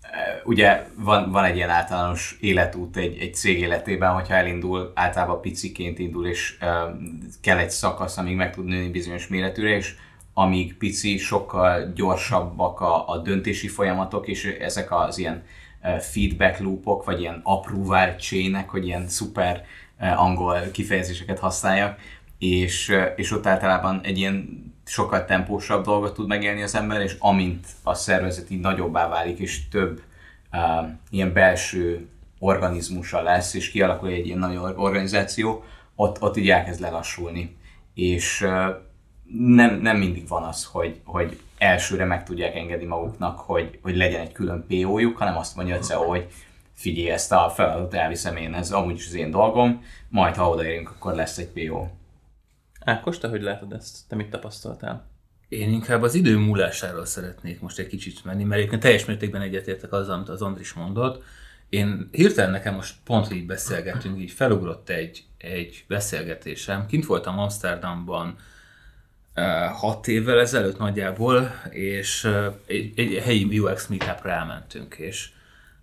e, 0.00 0.42
ugye 0.44 0.87
van, 0.96 1.31
van 1.31 1.44
egy 1.44 1.57
ilyen 1.57 1.70
általános 1.70 2.37
életút 2.40 2.96
egy, 2.96 3.18
egy 3.18 3.35
cég 3.35 3.59
életében, 3.59 4.12
hogyha 4.12 4.35
elindul, 4.35 4.92
általában 4.94 5.40
piciként 5.40 5.98
indul, 5.98 6.27
és 6.27 6.59
uh, 6.61 6.68
kell 7.40 7.59
egy 7.59 7.70
szakasz, 7.70 8.16
amíg 8.16 8.37
meg 8.37 8.55
tud 8.55 8.64
nőni 8.64 8.88
bizonyos 8.88 9.29
méretűre, 9.29 9.77
és 9.77 9.94
amíg 10.35 10.77
pici, 10.77 11.16
sokkal 11.18 11.92
gyorsabbak 11.94 12.81
a, 12.81 13.09
a 13.09 13.18
döntési 13.18 13.68
folyamatok, 13.68 14.29
és 14.29 14.44
ezek 14.44 14.92
az 14.92 15.18
ilyen 15.18 15.44
feedback 16.00 16.59
loopok, 16.59 17.05
vagy 17.05 17.20
ilyen 17.20 17.40
approval 17.42 18.14
chain 18.14 18.64
hogy 18.68 18.87
ilyen 18.87 19.09
szuper 19.09 19.64
angol 19.98 20.61
kifejezéseket 20.72 21.38
használjak, 21.38 21.98
és, 22.44 22.96
és 23.16 23.30
ott 23.30 23.46
általában 23.46 24.00
egy 24.02 24.18
ilyen 24.18 24.64
sokkal 24.85 25.24
tempósabb 25.24 25.85
dolgot 25.85 26.14
tud 26.14 26.26
megélni 26.26 26.62
az 26.62 26.74
ember, 26.74 27.00
és 27.00 27.16
amint 27.18 27.66
a 27.83 27.94
szervezet 27.94 28.50
így 28.50 28.61
nagyobbá 28.61 29.09
válik, 29.09 29.38
és 29.38 29.68
több 29.68 30.02
uh, 30.52 30.61
ilyen 31.11 31.33
belső 31.33 32.09
organizmusa 32.38 33.22
lesz, 33.22 33.54
és 33.54 33.70
kialakul 33.70 34.09
egy 34.09 34.26
ilyen 34.26 34.38
nagy 34.38 34.57
organizáció, 34.76 35.64
ott, 35.94 36.22
ott 36.22 36.37
így 36.37 36.50
elkezd 36.50 36.80
lelassulni. 36.80 37.57
És 37.94 38.40
uh, 38.40 38.66
nem, 39.38 39.80
nem 39.80 39.96
mindig 39.96 40.28
van 40.28 40.42
az, 40.42 40.64
hogy, 40.64 41.00
hogy 41.04 41.40
elsőre 41.59 42.04
meg 42.04 42.24
tudják 42.24 42.57
engedni 42.57 42.87
maguknak, 42.87 43.38
hogy, 43.38 43.78
hogy 43.83 43.96
legyen 43.96 44.20
egy 44.20 44.33
külön 44.33 44.64
PO-juk, 44.68 45.16
hanem 45.16 45.37
azt 45.37 45.57
mondja 45.57 45.76
a 45.76 45.78
CEO, 45.78 46.04
hogy 46.04 46.26
figyelj, 46.74 47.11
ezt 47.11 47.33
a 47.33 47.52
feladatot 47.54 47.94
elviszem 47.94 48.37
én, 48.37 48.54
ez 48.54 48.72
amúgy 48.72 48.96
is 48.96 49.07
az 49.07 49.14
én 49.14 49.30
dolgom, 49.30 49.85
majd 50.09 50.35
ha 50.35 50.48
odaérünk, 50.48 50.90
akkor 50.90 51.14
lesz 51.14 51.38
egy 51.38 51.48
PO. 51.48 51.87
Ákos, 52.85 53.18
te 53.18 53.29
hogy 53.29 53.42
látod 53.42 53.73
ezt? 53.73 53.99
Te 54.09 54.16
mit 54.16 54.31
tapasztaltál? 54.31 55.07
Én 55.49 55.70
inkább 55.70 56.03
az 56.03 56.14
idő 56.14 56.37
múlásáról 56.37 57.05
szeretnék 57.05 57.61
most 57.61 57.79
egy 57.79 57.87
kicsit 57.87 58.25
menni, 58.25 58.44
mert 58.44 58.59
egyébként 58.59 58.83
teljes 58.83 59.05
mértékben 59.05 59.40
egyetértek 59.40 59.92
azzal, 59.92 60.14
amit 60.14 60.29
az 60.29 60.42
Andris 60.42 60.73
mondott. 60.73 61.23
Én 61.68 62.09
hirtelen 62.12 62.51
nekem 62.51 62.75
most 62.75 62.94
pont 63.05 63.33
így 63.33 63.47
beszélgetünk, 63.47 64.20
így 64.20 64.31
felugrott 64.31 64.88
egy, 64.88 65.25
egy 65.38 65.85
beszélgetésem. 65.88 66.87
Kint 66.87 67.07
voltam 67.07 67.38
Amsterdamban 67.38 68.37
uh, 69.37 69.44
hat 69.73 70.09
évvel 70.09 70.40
ezelőtt 70.40 70.79
nagyjából, 70.79 71.51
és 71.70 72.25
uh, 72.25 72.47
egy, 72.66 72.92
egy 72.97 73.23
helyi 73.23 73.59
UX 73.59 73.87
meetupra 73.87 74.31
elmentünk, 74.31 74.94
és 74.94 75.31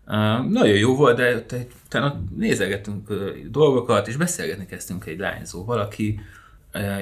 uh, 0.07 0.49
nagyon 0.49 0.77
jó 0.77 0.95
volt, 0.95 1.17
de 1.17 1.45
utána 1.85 2.23
nézegettünk 2.35 3.13
dolgokat, 3.49 4.07
és 4.07 4.15
beszélgetni 4.15 4.65
kezdtünk 4.65 5.05
egy 5.05 5.19
lányzóval, 5.19 5.79
aki 5.79 6.19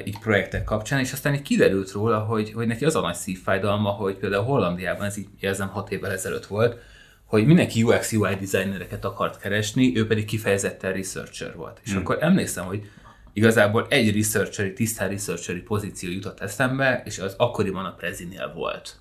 így 0.05 0.19
projektek 0.19 0.63
kapcsán, 0.63 0.99
és 0.99 1.11
aztán 1.11 1.33
így 1.33 1.41
kiderült 1.41 1.91
róla, 1.91 2.19
hogy, 2.19 2.51
hogy 2.51 2.67
neki 2.67 2.85
az 2.85 2.95
a 2.95 3.01
nagy 3.01 3.15
szívfájdalma, 3.15 3.89
hogy 3.89 4.15
például 4.15 4.43
Hollandiában, 4.43 5.05
ez 5.05 5.17
így 5.17 5.27
érzem 5.39 5.67
hat 5.67 5.91
évvel 5.91 6.11
ezelőtt 6.11 6.45
volt, 6.45 6.77
hogy 7.25 7.45
mindenki 7.45 7.83
UX 7.83 8.11
UI 8.11 8.35
designereket 8.35 9.05
akart 9.05 9.39
keresni, 9.39 9.97
ő 9.97 10.07
pedig 10.07 10.25
kifejezetten 10.25 10.93
researcher 10.93 11.55
volt. 11.55 11.79
És 11.83 11.91
hmm. 11.91 11.99
akkor 11.99 12.17
emlékszem, 12.19 12.65
hogy 12.65 12.89
igazából 13.33 13.85
egy 13.89 14.15
researcheri, 14.15 14.73
tisztán 14.73 15.09
researcheri 15.09 15.61
pozíció 15.61 16.09
jutott 16.09 16.39
eszembe, 16.39 17.01
és 17.05 17.19
az 17.19 17.33
akkoriban 17.37 17.85
a 17.85 17.93
Prezinél 17.93 18.53
volt. 18.55 18.95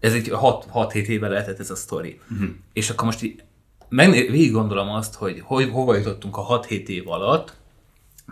Ez 0.00 0.14
egy 0.14 0.28
6-7 0.32 0.94
éve 0.94 1.28
lehetett 1.28 1.58
ez 1.58 1.70
a 1.70 1.76
sztori. 1.76 2.20
Uh-huh. 2.30 2.48
És 2.72 2.90
akkor 2.90 3.04
most 3.04 3.22
így 3.22 3.42
meg, 3.88 4.10
végig 4.10 4.52
gondolom 4.52 4.88
azt, 4.88 5.14
hogy, 5.14 5.40
hogy 5.44 5.68
hova 5.70 5.96
jutottunk 5.96 6.36
a 6.36 6.60
6-7 6.60 6.86
év 6.86 7.08
alatt, 7.08 7.56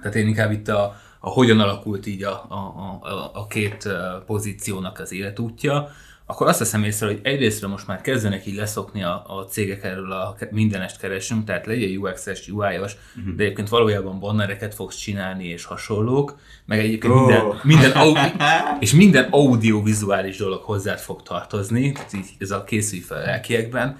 tehát 0.00 0.16
én 0.16 0.26
inkább 0.26 0.52
itt 0.52 0.68
a, 0.68 1.00
a 1.20 1.30
hogyan 1.30 1.60
alakult 1.60 2.06
így 2.06 2.22
a, 2.22 2.44
a, 2.48 2.54
a, 3.00 3.30
a 3.34 3.46
két 3.46 3.88
pozíciónak 4.26 4.98
az 4.98 5.12
életútja, 5.12 5.88
akkor 6.30 6.46
azt 6.46 6.58
veszem 6.58 6.84
észre, 6.84 7.06
hogy 7.06 7.20
egyrésztről 7.22 7.70
most 7.70 7.86
már 7.86 8.00
kezdenek 8.00 8.46
így 8.46 8.54
leszokni 8.54 9.02
a, 9.02 9.24
a 9.26 9.44
cégek 9.44 9.84
erről 9.84 10.12
a 10.12 10.36
mindenest 10.50 10.98
keresünk, 10.98 11.44
tehát 11.44 11.66
legyen 11.66 11.96
UX-es, 11.96 12.48
UI-os, 12.48 12.96
uh-huh. 13.16 13.34
de 13.34 13.42
egyébként 13.42 13.68
valójában 13.68 14.20
bannereket 14.20 14.74
fogsz 14.74 14.96
csinálni 14.96 15.44
és 15.44 15.64
hasonlók, 15.64 16.38
meg 16.64 16.78
egyébként 16.78 17.14
oh. 17.14 17.26
minden, 17.26 17.60
minden 17.62 17.90
audi, 17.90 18.32
és 18.78 18.92
minden 18.92 19.28
audiovizuális 19.30 20.36
dolog 20.36 20.62
hozzád 20.62 20.98
fog 20.98 21.22
tartozni, 21.22 21.92
tehát 21.92 22.12
így 22.12 22.28
ez 22.38 22.50
a 22.50 22.64
készülj 22.64 23.00
fel 23.00 23.22
lelkiekben. 23.22 23.96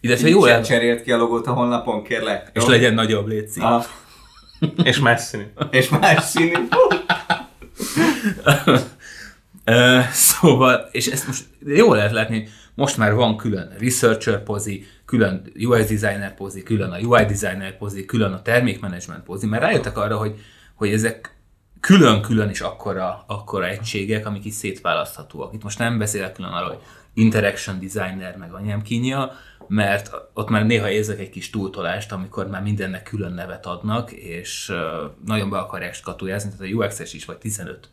Illetve 0.00 0.28
jó 0.28 0.44
el... 0.44 0.64
cserélt 0.64 1.02
ki 1.02 1.12
a 1.12 1.16
logót 1.16 1.46
a 1.46 1.52
honlapon, 1.52 2.02
kérlek. 2.02 2.50
És 2.54 2.62
jó? 2.62 2.68
legyen 2.68 2.94
nagyobb 2.94 3.26
létszín. 3.26 3.62
Ah. 3.62 3.84
És 4.82 4.98
más 4.98 5.20
színű. 5.20 5.44
és 5.70 5.88
más 5.88 6.24
színű. 6.24 6.52
Uh, 9.66 10.08
szóval, 10.12 10.88
és 10.92 11.06
ezt 11.06 11.26
most 11.26 11.44
jól 11.64 11.96
lehet 11.96 12.12
látni, 12.12 12.48
most 12.74 12.96
már 12.96 13.14
van 13.14 13.36
külön 13.36 13.72
researcher 13.78 14.42
pozi, 14.42 14.86
külön 15.04 15.52
UI 15.54 15.82
designer 15.82 16.34
pozi, 16.34 16.62
külön 16.62 16.90
a 16.90 16.98
UI 16.98 17.24
designer 17.24 17.76
pozi, 17.78 18.04
külön 18.04 18.32
a 18.32 18.42
termékmenedzsment 18.42 19.24
pozi, 19.24 19.46
mert 19.46 19.62
rájöttek 19.62 19.98
arra, 19.98 20.16
hogy, 20.16 20.34
hogy 20.74 20.92
ezek 20.92 21.36
külön-külön 21.80 22.50
is 22.50 22.60
akkora, 22.60 23.24
akkora 23.26 23.68
egységek, 23.68 24.26
amik 24.26 24.44
is 24.44 24.54
szétválaszthatóak. 24.54 25.54
Itt 25.54 25.62
most 25.62 25.78
nem 25.78 25.98
beszélek 25.98 26.32
külön 26.32 26.50
arról, 26.50 26.68
hogy 26.68 26.82
interaction 27.18 27.78
designer, 27.80 28.36
meg 28.36 28.52
anyám 28.52 28.82
kínja, 28.82 29.32
mert 29.68 30.10
ott 30.34 30.48
már 30.48 30.66
néha 30.66 30.90
érzek 30.90 31.18
egy 31.18 31.30
kis 31.30 31.50
túltolást, 31.50 32.12
amikor 32.12 32.48
már 32.48 32.62
mindennek 32.62 33.02
külön 33.02 33.32
nevet 33.32 33.66
adnak, 33.66 34.12
és 34.12 34.72
nagyon 35.24 35.50
be 35.50 35.58
akarják 35.58 35.94
skatujázni, 35.94 36.50
tehát 36.50 36.72
a 36.72 36.76
UX-es 36.76 37.12
is 37.12 37.24
vagy 37.24 37.38
15 37.38 37.90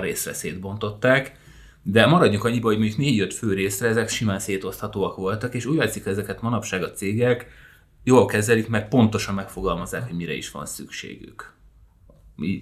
részre 0.00 0.32
szétbontották, 0.32 1.36
de 1.82 2.06
maradjunk 2.06 2.44
annyiba, 2.44 2.68
hogy 2.68 2.78
mondjuk 2.78 3.30
4-5 3.30 3.34
fő 3.38 3.54
részre 3.54 3.88
ezek 3.88 4.08
simán 4.08 4.38
szétoszthatóak 4.38 5.16
voltak, 5.16 5.54
és 5.54 5.64
úgy 5.64 5.76
látszik, 5.76 6.06
ezeket 6.06 6.42
manapság 6.42 6.82
a 6.82 6.90
cégek 6.90 7.46
jól 8.04 8.26
kezelik, 8.26 8.68
mert 8.68 8.88
pontosan 8.88 9.34
megfogalmazzák, 9.34 10.06
hogy 10.06 10.16
mire 10.16 10.32
is 10.32 10.50
van 10.50 10.66
szükségük. 10.66 11.54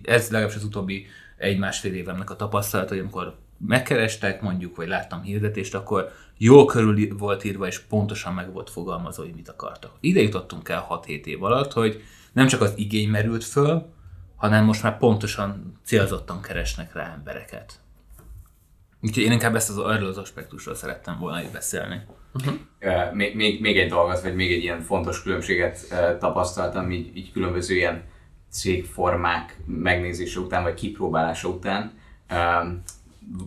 Ez 0.03 0.31
legalábbis 0.31 0.57
az 0.57 0.65
utóbbi 0.65 1.07
egy-másfél 1.37 1.95
évemnek 1.95 2.31
a 2.31 2.37
tapasztalat, 2.37 2.89
hogy 2.89 2.99
amikor 2.99 3.39
megkerestek 3.67 4.43
mondjuk, 4.43 4.77
vagy 4.77 4.89
láttam 4.89 5.23
hirdetést, 5.23 5.75
akkor 5.75 6.13
jól 6.39 6.65
körül 6.65 7.17
volt 7.17 7.45
írva, 7.45 7.67
és 7.67 7.79
pontosan 7.79 8.35
meg 8.35 8.53
volt 8.53 8.71
fogalmazva, 8.71 9.23
hogy 9.23 9.35
mit 9.35 9.49
akartak. 9.49 9.93
Ide 10.01 10.21
jutottunk 10.21 10.69
el 10.69 10.87
6-7 10.91 11.25
év 11.25 11.43
alatt, 11.43 11.73
hogy 11.73 12.03
nem 12.33 12.47
csak 12.47 12.61
az 12.61 12.73
igény 12.77 13.09
merült 13.09 13.45
föl, 13.45 13.93
hanem 14.37 14.65
most 14.65 14.83
már 14.83 14.99
pontosan 14.99 15.81
célzottan 15.85 16.41
keresnek 16.41 16.95
rá 16.95 17.13
embereket. 17.13 17.81
Úgyhogy 19.01 19.23
én 19.23 19.33
inkább 19.33 19.55
ezt 19.55 19.71
az, 19.71 19.79
erről 19.79 20.09
az 20.09 20.19
aspektusról 20.19 20.75
szerettem 20.75 21.19
volna 21.19 21.43
itt 21.43 21.53
beszélni. 21.53 22.01
Uh-huh. 22.35 22.55
Uh, 22.81 23.15
még, 23.15 23.37
még, 23.37 23.61
még 23.61 23.79
egy 23.79 23.89
dolgot, 23.89 24.21
vagy 24.21 24.35
még 24.35 24.53
egy 24.53 24.63
ilyen 24.63 24.81
fontos 24.81 25.23
különbséget 25.23 25.79
uh, 25.91 26.19
tapasztaltam 26.19 26.91
így, 26.91 27.17
így 27.17 27.33
különböző 27.33 27.75
ilyen 27.75 28.03
cégformák 28.51 29.61
megnézése 29.67 30.41
után, 30.41 30.63
vagy 30.63 30.75
kipróbálása 30.75 31.49
után. 31.49 31.93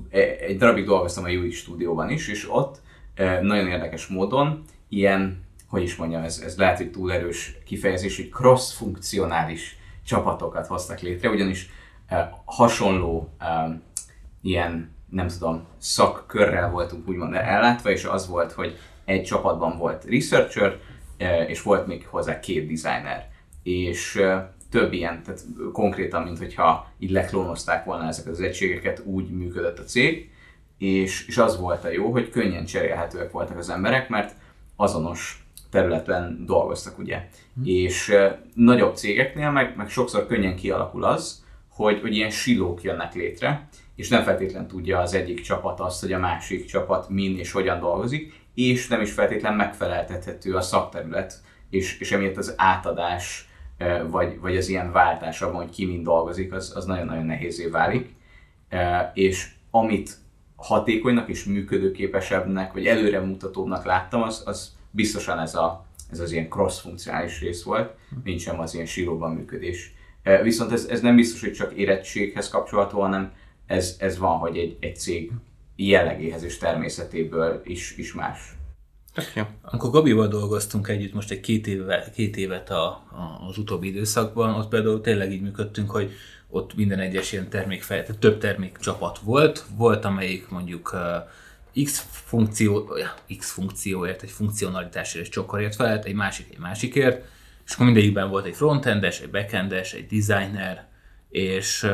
Egy 0.09 0.57
darabig 0.57 0.85
dolgoztam 0.85 1.23
a 1.23 1.29
UI 1.29 1.51
stúdióban 1.51 2.09
is, 2.09 2.27
és 2.27 2.47
ott 2.49 2.81
uh, 3.19 3.41
nagyon 3.41 3.67
érdekes 3.67 4.07
módon 4.07 4.63
ilyen, 4.89 5.45
hogy 5.67 5.83
is 5.83 5.95
mondjam, 5.95 6.23
ez, 6.23 6.41
ez 6.45 6.57
lehet, 6.57 6.77
hogy 6.77 6.91
túl 6.91 7.13
erős 7.13 7.57
kifejezés, 7.65 8.15
hogy 8.15 8.29
cross-funkcionális 8.29 9.77
csapatokat 10.05 10.67
hoztak 10.67 10.99
létre, 10.99 11.29
ugyanis 11.29 11.69
eh, 12.07 12.29
hasonló 12.45 13.29
ilyen, 14.41 14.91
nem 15.09 15.27
tudom, 15.27 15.65
szakkörrel 15.77 16.69
voltunk 16.69 17.07
úgymond 17.07 17.33
ellátva, 17.33 17.89
és 17.89 18.03
az 18.03 18.27
volt, 18.27 18.51
hogy 18.51 18.77
egy 19.05 19.23
csapatban 19.23 19.77
volt 19.77 20.05
researcher, 20.05 20.79
és 21.47 21.61
volt 21.61 21.87
még 21.87 22.07
hozzá 22.07 22.39
két 22.39 22.67
designer. 22.67 23.29
És 23.63 24.21
több 24.75 24.93
ilyen, 24.93 25.23
tehát 25.23 25.45
konkrétan, 25.71 26.23
mint 26.23 26.37
hogyha 26.37 26.91
így 26.99 27.11
leklónozták 27.11 27.85
volna 27.85 28.07
ezeket 28.07 28.31
az 28.31 28.41
egységeket, 28.41 29.01
úgy 29.05 29.29
működött 29.29 29.79
a 29.79 29.83
cég, 29.83 30.29
és, 30.77 31.27
és 31.27 31.37
az 31.37 31.59
volt 31.59 31.83
a 31.83 31.89
jó, 31.89 32.11
hogy 32.11 32.29
könnyen 32.29 32.65
cserélhetőek 32.65 33.31
voltak 33.31 33.57
az 33.57 33.69
emberek, 33.69 34.09
mert 34.09 34.35
azonos 34.75 35.45
területen 35.71 36.45
dolgoztak, 36.45 36.97
ugye. 36.97 37.27
Hm. 37.55 37.61
És 37.65 38.09
uh, 38.09 38.31
nagyobb 38.53 38.95
cégeknél 38.95 39.51
meg, 39.51 39.75
meg 39.75 39.89
sokszor 39.89 40.27
könnyen 40.27 40.55
kialakul 40.55 41.03
az, 41.03 41.43
hogy, 41.69 42.01
hogy 42.01 42.15
ilyen 42.15 42.29
silók 42.29 42.81
jönnek 42.81 43.13
létre, 43.13 43.67
és 43.95 44.09
nem 44.09 44.23
feltétlen 44.23 44.67
tudja 44.67 44.99
az 44.99 45.13
egyik 45.13 45.41
csapat 45.41 45.79
azt, 45.79 46.01
hogy 46.01 46.13
a 46.13 46.19
másik 46.19 46.65
csapat 46.65 47.09
min 47.09 47.37
és 47.37 47.51
hogyan 47.51 47.79
dolgozik, 47.79 48.33
és 48.53 48.87
nem 48.87 49.01
is 49.01 49.11
feltétlen 49.11 49.53
megfeleltethető 49.53 50.53
a 50.53 50.61
szakterület, 50.61 51.41
és, 51.69 51.99
és 51.99 52.11
emiatt 52.11 52.37
az 52.37 52.53
átadás, 52.57 53.47
vagy, 54.07 54.39
vagy 54.39 54.57
az 54.57 54.67
ilyen 54.67 54.91
váltás 54.91 55.41
abban, 55.41 55.55
hogy 55.55 55.69
ki 55.69 55.85
mind 55.85 56.03
dolgozik, 56.03 56.53
az, 56.53 56.73
az 56.75 56.85
nagyon-nagyon 56.85 57.25
nehézé 57.25 57.67
válik. 57.67 58.15
És 59.13 59.51
amit 59.71 60.17
hatékonynak 60.55 61.29
és 61.29 61.43
működőképesebbnek, 61.43 62.73
vagy 62.73 62.85
előremutatóbbnak 62.85 63.85
láttam, 63.85 64.21
az, 64.21 64.43
az 64.45 64.75
biztosan 64.91 65.39
ez, 65.39 65.55
a, 65.55 65.85
ez 66.11 66.19
az 66.19 66.31
ilyen 66.31 66.49
cross-funkcionális 66.49 67.39
rész 67.39 67.63
volt, 67.63 67.93
nincs 68.23 68.41
sem 68.41 68.59
az 68.59 68.73
ilyen 68.73 68.85
síróban 68.85 69.31
működés. 69.31 69.93
Viszont 70.43 70.71
ez, 70.71 70.85
ez 70.85 71.01
nem 71.01 71.15
biztos, 71.15 71.41
hogy 71.41 71.53
csak 71.53 71.73
érettséghez 71.73 72.49
kapcsolható, 72.49 72.99
hanem 73.01 73.31
ez, 73.65 73.95
ez 73.99 74.17
van, 74.17 74.37
hogy 74.37 74.57
egy, 74.57 74.77
egy 74.79 74.95
cég 74.95 75.31
jellegéhez 75.75 76.43
és 76.43 76.57
természetéből 76.57 77.61
is, 77.63 77.97
is 77.97 78.13
más. 78.13 78.54
Ja. 79.35 79.49
Amikor 79.61 79.89
Gabival 79.89 80.27
dolgoztunk 80.27 80.87
együtt 80.87 81.13
most 81.13 81.31
egy 81.31 81.39
két, 81.39 81.67
éve, 81.67 82.09
két 82.15 82.37
évet 82.37 82.69
a, 82.69 82.85
a, 82.85 83.47
az 83.49 83.57
utóbbi 83.57 83.87
időszakban, 83.87 84.53
ott 84.53 84.67
például 84.67 85.01
tényleg 85.01 85.31
így 85.31 85.41
működtünk, 85.41 85.91
hogy 85.91 86.11
ott 86.49 86.75
minden 86.75 86.99
egyes 86.99 87.31
ilyen 87.31 87.49
termékfej, 87.49 88.03
tehát 88.03 88.21
több 88.21 88.37
termékcsapat 88.39 89.19
volt, 89.19 89.65
volt 89.75 90.05
amelyik 90.05 90.49
mondjuk 90.49 90.93
uh, 90.93 91.83
X 91.83 92.07
funkció, 92.11 92.97
X 93.37 93.51
funkcióért, 93.51 94.21
egy 94.21 94.29
funkcionalitásért, 94.29 95.25
egy 95.25 95.31
csokorért 95.31 95.75
felelt, 95.75 96.05
egy 96.05 96.13
másik 96.13 96.47
egy 96.51 96.59
másikért, 96.59 97.25
és 97.65 97.73
akkor 97.73 97.85
mindegyikben 97.85 98.29
volt 98.29 98.45
egy 98.45 98.55
frontendes, 98.55 99.19
egy 99.19 99.29
backendes, 99.29 99.93
egy 99.93 100.05
designer, 100.05 100.87
és, 101.29 101.87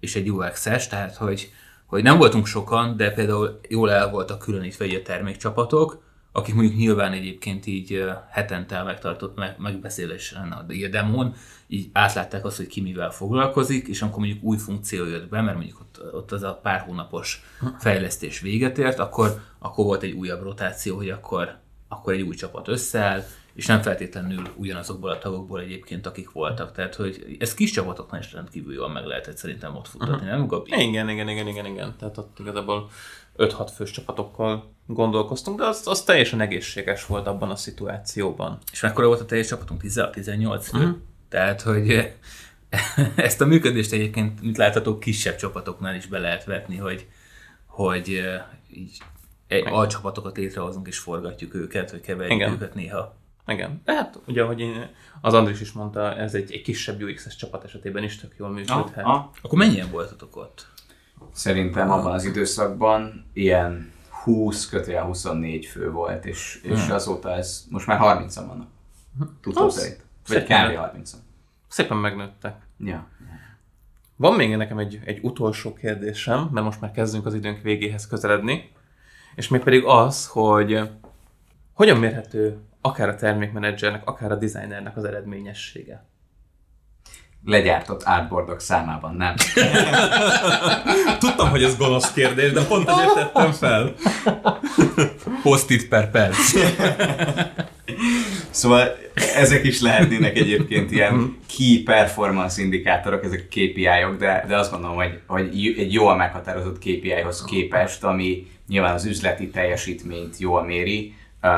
és 0.00 0.16
egy 0.16 0.30
UX-es, 0.30 0.88
tehát 0.88 1.16
hogy, 1.16 1.52
hogy 1.86 2.02
nem 2.02 2.18
voltunk 2.18 2.46
sokan, 2.46 2.96
de 2.96 3.10
például 3.10 3.60
jól 3.68 3.90
el 3.90 4.10
voltak 4.10 4.38
különítve 4.38 4.84
a 4.84 5.02
termékcsapatok, 5.02 6.02
akik 6.32 6.54
mondjuk 6.54 6.76
nyilván 6.76 7.12
egyébként 7.12 7.66
így 7.66 8.04
hetente 8.30 8.82
megtartott 8.82 9.58
megbeszélésen 9.58 10.52
a 10.52 10.64
demon, 10.90 11.34
így 11.66 11.90
átlátták 11.92 12.44
azt, 12.44 12.56
hogy 12.56 12.66
ki 12.66 12.80
mivel 12.80 13.10
foglalkozik, 13.10 13.88
és 13.88 14.02
amikor 14.02 14.18
mondjuk 14.18 14.42
új 14.42 14.56
funkció 14.56 15.04
jött 15.04 15.28
be, 15.28 15.40
mert 15.40 15.56
mondjuk 15.56 15.80
ott, 15.80 16.14
ott 16.14 16.32
az 16.32 16.42
a 16.42 16.60
pár 16.62 16.80
hónapos 16.80 17.42
fejlesztés 17.78 18.40
véget 18.40 18.78
ért, 18.78 18.98
akkor, 18.98 19.40
akkor 19.58 19.84
volt 19.84 20.02
egy 20.02 20.12
újabb 20.12 20.42
rotáció, 20.42 20.96
hogy 20.96 21.10
akkor, 21.10 21.58
akkor 21.88 22.12
egy 22.12 22.22
új 22.22 22.34
csapat 22.34 22.68
összeáll, 22.68 23.22
és 23.54 23.66
nem 23.66 23.82
feltétlenül 23.82 24.42
ugyanazokból 24.56 25.10
a 25.10 25.18
tagokból 25.18 25.60
egyébként, 25.60 26.06
akik 26.06 26.30
voltak. 26.30 26.72
Tehát, 26.72 26.94
hogy 26.94 27.36
ez 27.38 27.54
kis 27.54 27.70
csapatoknál 27.70 28.20
is 28.20 28.32
rendkívül 28.32 28.74
jól 28.74 28.88
meg 28.88 29.04
lehetett 29.04 29.36
szerintem 29.36 29.76
ott 29.76 29.88
futtatni, 29.88 30.14
uh-huh. 30.14 30.30
nem 30.30 30.46
Gabi? 30.46 30.70
Igen, 30.70 31.08
igen, 31.08 31.28
igen, 31.28 31.48
igen, 31.48 31.66
igen. 31.66 31.94
Tehát 31.98 32.18
ott 32.18 32.38
igazából 32.38 32.90
5-6 33.36 33.70
fős 33.74 33.90
csapatokkal 33.90 34.74
gondolkoztunk, 34.86 35.58
de 35.58 35.66
az, 35.66 35.86
az 35.86 36.02
teljesen 36.02 36.40
egészséges 36.40 37.06
volt 37.06 37.26
abban 37.26 37.50
a 37.50 37.56
szituációban. 37.56 38.58
És 38.72 38.80
mekkora 38.80 39.06
volt 39.06 39.20
a 39.20 39.24
teljes 39.24 39.46
csapatunk? 39.46 39.80
16-18 39.84 40.60
fő? 40.62 40.78
Uh-huh. 40.78 40.96
Tehát, 41.28 41.60
hogy 41.60 42.14
ezt 43.16 43.40
a 43.40 43.46
működést 43.46 43.92
egyébként, 43.92 44.42
mint 44.42 44.56
látható, 44.56 44.98
kisebb 44.98 45.36
csapatoknál 45.36 45.94
is 45.94 46.06
be 46.06 46.18
lehet 46.18 46.44
vetni, 46.44 46.76
hogy, 46.76 47.06
hogy 47.66 48.22
így 48.70 48.98
egy 49.46 49.66
alcsapatokat 49.66 50.36
létrehozunk 50.36 50.86
és 50.86 50.98
forgatjuk 50.98 51.54
őket, 51.54 51.90
hogy 51.90 52.00
keverjük 52.00 52.34
Igen. 52.34 52.52
őket 52.52 52.74
néha. 52.74 53.14
Igen. 53.46 53.80
De 53.84 53.94
hát 53.94 54.18
ugye, 54.26 54.42
ahogy 54.42 54.60
én, 54.60 54.88
az 55.20 55.34
Andris 55.34 55.60
is 55.60 55.72
mondta, 55.72 56.16
ez 56.16 56.34
egy, 56.34 56.52
egy 56.52 56.62
kisebb 56.62 57.02
UX-es 57.02 57.36
csapat 57.36 57.64
esetében 57.64 58.02
is 58.02 58.16
tök 58.16 58.34
jól 58.38 58.50
működhet. 58.50 59.04
Ah, 59.04 59.14
ah. 59.14 59.24
Akkor 59.42 59.58
mennyien 59.58 59.90
voltatok 59.90 60.36
ott? 60.36 60.66
Szerintem 61.32 61.90
abban 61.90 62.12
az 62.12 62.24
időszakban 62.24 63.30
ilyen 63.32 63.92
20 64.22 64.68
kötően 64.68 65.04
24 65.04 65.66
fő 65.66 65.90
volt, 65.90 66.24
és, 66.24 66.60
és 66.62 66.84
Hmm. 66.84 66.94
azóta 66.94 67.30
ez 67.30 67.64
most 67.70 67.86
már 67.86 67.98
30-an 68.00 68.44
vannak. 68.46 68.68
Tudtam 69.40 69.68
szerint. 69.68 70.04
Vagy 70.26 70.44
kb. 70.44 70.76
30 70.76 71.12
Szépen 71.68 71.96
megnőttek. 71.96 72.54
Ja. 72.78 73.06
Van 74.16 74.34
még 74.34 74.56
nekem 74.56 74.78
egy, 74.78 75.00
egy 75.04 75.18
utolsó 75.22 75.72
kérdésem, 75.72 76.48
mert 76.52 76.66
most 76.66 76.80
már 76.80 76.90
kezdünk 76.90 77.26
az 77.26 77.34
időnk 77.34 77.62
végéhez 77.62 78.06
közeledni, 78.06 78.72
és 79.34 79.48
még 79.48 79.62
pedig 79.62 79.84
az, 79.84 80.26
hogy 80.26 80.90
hogyan 81.72 81.98
mérhető 81.98 82.58
akár 82.80 83.08
a 83.08 83.14
termékmenedzsernek, 83.14 84.08
akár 84.08 84.32
a 84.32 84.36
designernek 84.36 84.96
az 84.96 85.04
eredményessége? 85.04 86.04
Legyártott 87.44 88.02
artboardok 88.02 88.60
számában, 88.60 89.14
nem? 89.14 89.34
Tudtam, 91.18 91.48
hogy 91.48 91.62
ez 91.62 91.76
gonosz 91.76 92.12
kérdés, 92.12 92.52
de 92.52 92.64
pont 92.64 92.88
ezért 92.88 93.14
tettem 93.14 93.52
fel. 93.52 93.94
Post-it 95.42 95.88
per 95.88 96.10
perc. 96.10 96.36
Szóval 98.50 98.96
ezek 99.36 99.64
is 99.64 99.80
lehetnének 99.80 100.36
egyébként 100.36 100.90
ilyen 100.90 101.36
key 101.56 101.82
performance 101.82 102.62
indikátorok, 102.62 103.24
ezek 103.24 103.48
KPI-ok, 103.48 104.16
de, 104.18 104.44
de 104.48 104.56
azt 104.56 104.70
gondolom, 104.70 104.96
hogy, 104.96 105.20
hogy 105.26 105.74
egy 105.78 105.92
jól 105.92 106.16
meghatározott 106.16 106.78
KPI-hoz 106.78 107.44
képest, 107.44 108.04
ami 108.04 108.46
nyilván 108.68 108.94
az 108.94 109.04
üzleti 109.04 109.50
teljesítményt 109.50 110.38
jól 110.38 110.62
méri, 110.64 111.14
uh, 111.42 111.50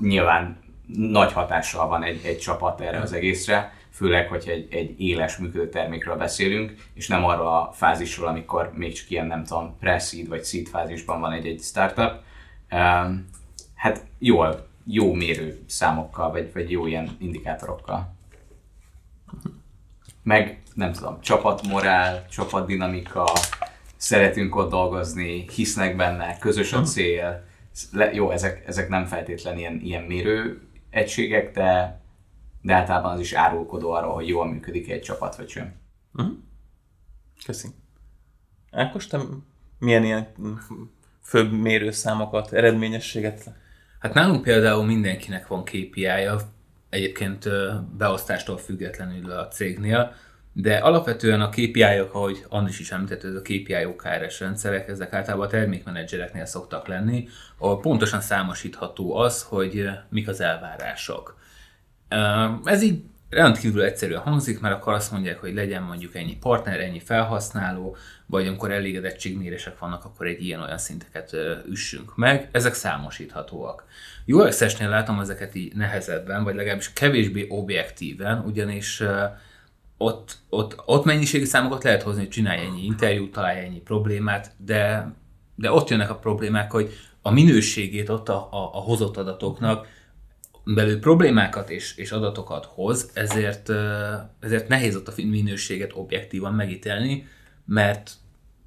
nyilván 0.00 0.58
nagy 0.96 1.32
hatással 1.32 1.88
van 1.88 2.02
egy, 2.02 2.20
egy 2.24 2.38
csapat 2.38 2.80
erre 2.80 3.00
az 3.00 3.12
egészre, 3.12 3.75
főleg, 3.96 4.28
hogy 4.28 4.48
egy, 4.48 4.74
egy 4.74 5.00
éles 5.00 5.36
működő 5.36 5.68
termékről 5.68 6.16
beszélünk, 6.16 6.74
és 6.94 7.08
nem 7.08 7.24
arról 7.24 7.46
a 7.46 7.70
fázisról, 7.72 8.28
amikor 8.28 8.72
még 8.74 8.92
csak 8.92 9.10
ilyen, 9.10 9.26
nem 9.26 9.44
tudom, 9.44 9.76
pre-seed 9.78 10.28
vagy 10.28 10.44
seed 10.44 10.66
fázisban 10.66 11.20
van 11.20 11.32
egy-egy 11.32 11.60
startup. 11.60 12.12
Um, 12.70 13.28
hát 13.74 14.04
jól, 14.18 14.66
jó 14.86 15.12
mérő 15.12 15.58
számokkal, 15.66 16.30
vagy, 16.30 16.52
vagy 16.52 16.70
jó 16.70 16.86
ilyen 16.86 17.16
indikátorokkal. 17.18 18.14
Meg, 20.22 20.62
nem 20.74 20.92
tudom, 20.92 21.20
csapatmorál, 21.20 22.26
csapatdinamika, 22.28 23.32
szeretünk 23.96 24.56
ott 24.56 24.70
dolgozni, 24.70 25.44
hisznek 25.54 25.96
benne, 25.96 26.38
közös 26.38 26.72
a 26.72 26.82
cél. 26.82 27.44
Le, 27.92 28.12
jó, 28.12 28.30
ezek, 28.30 28.62
ezek 28.66 28.88
nem 28.88 29.04
feltétlen 29.04 29.58
ilyen, 29.58 29.80
ilyen 29.82 30.02
mérő 30.02 30.60
egységek, 30.90 31.52
de, 31.52 32.00
de 32.66 32.74
általában 32.74 33.12
az 33.12 33.20
is 33.20 33.32
árulkodó 33.32 33.90
arról, 33.90 34.14
hogy 34.14 34.28
jól 34.28 34.46
működik 34.46 34.90
egy 34.90 35.00
csapat, 35.00 35.36
vagy 35.36 35.48
sem. 35.48 35.74
Köszi. 37.44 37.68
Ákos, 38.70 39.06
te 39.06 39.20
milyen 39.78 40.04
ilyen 40.04 40.26
főbb 41.22 41.52
mérőszámokat, 41.52 42.52
eredményességet? 42.52 43.50
Hát 43.98 44.14
nálunk 44.14 44.42
például 44.42 44.84
mindenkinek 44.84 45.46
van 45.46 45.64
KPI-ja, 45.64 46.40
egyébként 46.88 47.48
beosztástól 47.96 48.58
függetlenül 48.58 49.30
a 49.30 49.48
cégnél, 49.48 50.14
de 50.52 50.76
alapvetően 50.76 51.40
a 51.40 51.48
KPI-ok, 51.48 52.14
ahogy 52.14 52.44
Andris 52.48 52.80
is 52.80 52.90
említett, 52.90 53.24
ez 53.24 53.34
a 53.34 53.42
KPI 53.42 53.84
OKRS 53.84 54.40
rendszerek, 54.40 54.88
ezek 54.88 55.12
általában 55.12 55.46
a 55.46 55.50
termékmenedzsereknél 55.50 56.46
szoktak 56.46 56.86
lenni, 56.86 57.28
ahol 57.58 57.80
pontosan 57.80 58.20
számosítható 58.20 59.16
az, 59.16 59.42
hogy 59.42 59.88
mik 60.08 60.28
az 60.28 60.40
elvárások. 60.40 61.36
Ez 62.64 62.82
így 62.82 63.02
rendkívül 63.30 63.82
egyszerűen 63.82 64.20
hangzik, 64.20 64.60
mert 64.60 64.74
akkor 64.74 64.92
azt 64.92 65.12
mondják, 65.12 65.40
hogy 65.40 65.54
legyen 65.54 65.82
mondjuk 65.82 66.14
ennyi 66.14 66.36
partner, 66.36 66.80
ennyi 66.80 67.00
felhasználó, 67.00 67.96
vagy 68.26 68.46
amikor 68.46 68.70
elégedettségmérések 68.70 69.78
vannak, 69.78 70.04
akkor 70.04 70.26
egy 70.26 70.44
ilyen-olyan 70.44 70.78
szinteket 70.78 71.36
üssünk 71.68 72.16
meg. 72.16 72.48
Ezek 72.52 72.74
számosíthatóak. 72.74 73.84
UX-esnél 74.26 74.88
látom 74.88 75.20
ezeket 75.20 75.54
így 75.54 75.74
nehezebben, 75.74 76.44
vagy 76.44 76.54
legalábbis 76.54 76.92
kevésbé 76.92 77.46
objektíven, 77.48 78.38
ugyanis 78.38 79.02
ott, 79.96 80.38
ott, 80.48 80.82
ott 80.84 81.04
mennyiségi 81.04 81.44
számokat 81.44 81.84
lehet 81.84 82.02
hozni, 82.02 82.20
hogy 82.20 82.30
csinálj 82.30 82.60
ennyi 82.60 82.84
interjút, 82.84 83.32
találj 83.32 83.64
ennyi 83.64 83.80
problémát, 83.80 84.52
de, 84.56 85.12
de 85.54 85.72
ott 85.72 85.88
jönnek 85.88 86.10
a 86.10 86.18
problémák, 86.18 86.70
hogy 86.70 86.92
a 87.22 87.30
minőségét 87.30 88.08
ott 88.08 88.28
a, 88.28 88.48
a, 88.50 88.70
a 88.72 88.78
hozott 88.78 89.16
adatoknak 89.16 89.86
belül 90.74 91.00
problémákat 91.00 91.70
és, 91.70 91.96
és 91.96 92.10
adatokat 92.10 92.64
hoz, 92.64 93.10
ezért, 93.12 93.70
ezért 94.40 94.68
nehéz 94.68 94.96
ott 94.96 95.08
a 95.08 95.12
minőséget 95.16 95.90
objektívan 95.94 96.54
megítélni, 96.54 97.26
mert 97.64 98.10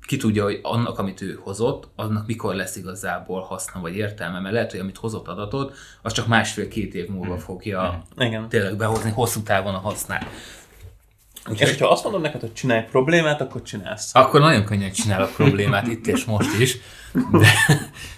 ki 0.01 0.17
tudja, 0.17 0.43
hogy 0.43 0.59
annak, 0.63 0.99
amit 0.99 1.21
ő 1.21 1.39
hozott, 1.41 1.88
annak 1.95 2.27
mikor 2.27 2.55
lesz 2.55 2.75
igazából 2.75 3.41
haszna 3.41 3.81
vagy 3.81 3.95
értelme, 3.95 4.39
mert 4.39 4.53
lehet, 4.53 4.71
hogy 4.71 4.79
amit 4.79 4.97
hozott 4.97 5.27
adatot, 5.27 5.75
az 6.01 6.13
csak 6.13 6.27
másfél-két 6.27 6.93
év 6.93 7.07
múlva 7.07 7.38
fogja 7.38 8.03
Igen. 8.17 8.49
tényleg 8.49 8.75
behozni 8.75 9.12
hosszú 9.12 9.41
távon 9.41 9.73
a 9.73 9.77
hasznát. 9.77 10.25
És 11.53 11.69
hogyha 11.69 11.88
azt 11.88 12.03
mondod 12.03 12.21
neked, 12.21 12.41
hogy 12.41 12.53
csinálj 12.53 12.83
problémát, 12.91 13.41
akkor 13.41 13.62
csinálsz. 13.62 14.15
Akkor 14.15 14.39
nagyon 14.39 14.65
könnyen 14.65 14.91
csinálok 14.91 15.31
problémát 15.31 15.88
itt 15.88 16.07
és 16.07 16.25
most 16.25 16.59
is. 16.59 16.77
De, 17.31 17.47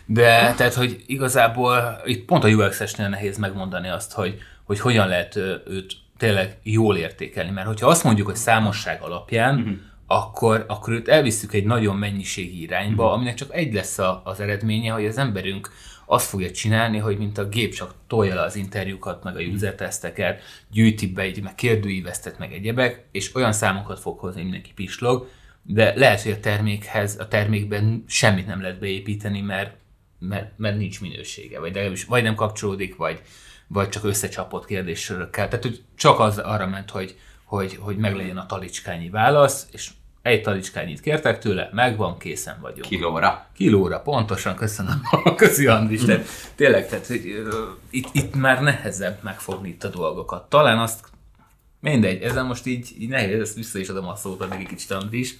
de 0.05 0.53
tehát, 0.57 0.73
hogy 0.73 1.03
igazából 1.05 2.01
itt 2.05 2.25
pont 2.25 2.43
a 2.43 2.47
UX-esnél 2.47 3.07
nehéz 3.07 3.37
megmondani 3.37 3.89
azt, 3.89 4.13
hogy, 4.13 4.37
hogy 4.63 4.79
hogyan 4.79 5.07
lehet 5.07 5.35
őt 5.65 5.93
tényleg 6.17 6.57
jól 6.63 6.97
értékelni. 6.97 7.51
Mert 7.51 7.67
hogyha 7.67 7.87
azt 7.87 8.03
mondjuk, 8.03 8.27
hogy 8.27 8.35
számosság 8.35 9.01
alapján, 9.01 9.55
uh-huh. 9.55 9.73
akkor, 10.07 10.65
akkor 10.67 10.93
őt 10.93 11.07
elviszük 11.07 11.53
egy 11.53 11.65
nagyon 11.65 11.95
mennyiségi 11.95 12.61
irányba, 12.61 13.03
uh-huh. 13.03 13.17
aminek 13.17 13.35
csak 13.35 13.53
egy 13.55 13.73
lesz 13.73 13.97
a, 13.99 14.21
az 14.25 14.39
eredménye, 14.39 14.91
hogy 14.91 15.05
az 15.05 15.17
emberünk 15.17 15.69
azt 16.11 16.27
fogja 16.27 16.51
csinálni, 16.51 16.97
hogy 16.97 17.17
mint 17.17 17.37
a 17.37 17.47
gép 17.47 17.73
csak 17.73 17.93
tolja 18.07 18.35
le 18.35 18.41
az 18.41 18.55
interjúkat, 18.55 19.23
meg 19.23 19.35
a 19.35 19.39
user 19.39 19.75
teszteket, 19.75 20.41
gyűjti 20.71 21.07
be, 21.07 21.27
így, 21.27 21.41
meg 21.41 21.55
kérdőívesztet, 21.55 22.39
meg 22.39 22.53
egyebek, 22.53 23.05
és 23.11 23.35
olyan 23.35 23.53
számokat 23.53 23.99
fog 23.99 24.19
hozni, 24.19 24.41
mindenki 24.41 24.73
pislog, 24.73 25.29
de 25.63 25.93
lehet, 25.95 26.21
hogy 26.21 26.31
a 26.31 26.39
termékhez, 26.39 27.19
a 27.19 27.27
termékben 27.27 28.03
semmit 28.07 28.47
nem 28.47 28.61
lehet 28.61 28.79
beépíteni, 28.79 29.41
mert, 29.41 29.75
mert, 30.19 30.51
mert 30.57 30.77
nincs 30.77 31.01
minősége, 31.01 31.59
vagy, 31.59 31.73
legalábbis 31.73 32.03
vagy 32.03 32.23
nem 32.23 32.35
kapcsolódik, 32.35 32.95
vagy, 32.95 33.21
vagy 33.67 33.89
csak 33.89 34.03
összecsapott 34.03 34.65
kérdéssörökkel. 34.65 35.47
Tehát, 35.47 35.63
hogy 35.63 35.83
csak 35.97 36.19
az 36.19 36.37
arra 36.37 36.67
ment, 36.67 36.89
hogy, 36.89 37.17
hogy, 37.43 37.77
hogy 37.79 37.97
meglegyen 37.97 38.37
a 38.37 38.45
talicskányi 38.45 39.09
válasz, 39.09 39.67
és 39.71 39.89
egy 40.21 40.41
talicskányit 40.41 40.99
kértek 40.99 41.39
tőle, 41.39 41.69
megvan, 41.73 42.17
készen 42.17 42.57
vagyunk. 42.61 42.85
Kilóra. 42.85 43.45
Kilóra, 43.53 43.99
pontosan, 43.99 44.55
köszönöm. 44.55 45.01
Köszi 45.35 45.67
Andris. 45.67 46.05
Tehát, 46.05 46.27
tényleg, 46.55 46.87
tehát, 46.87 47.07
hogy, 47.07 47.25
ö, 47.25 47.63
itt, 47.89 48.07
itt 48.11 48.35
már 48.35 48.61
nehezebb 48.61 49.19
megfogni 49.23 49.69
itt 49.69 49.83
a 49.83 49.87
dolgokat. 49.87 50.49
Talán 50.49 50.79
azt, 50.79 50.99
mindegy, 51.79 52.21
ezen 52.21 52.45
most 52.45 52.65
így, 52.65 52.89
így 52.99 53.09
nehéz, 53.09 53.39
ezt 53.39 53.55
vissza 53.55 53.79
is 53.79 53.89
adom 53.89 54.07
a 54.07 54.15
szót 54.15 54.41
addig 54.41 54.59
egy 54.59 54.67
kicsit 54.67 54.91
Andris. 54.91 55.35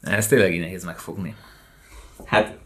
Ez 0.00 0.26
tényleg 0.26 0.54
így 0.54 0.60
nehéz 0.60 0.84
megfogni. 0.84 1.34
Hát 2.24 2.58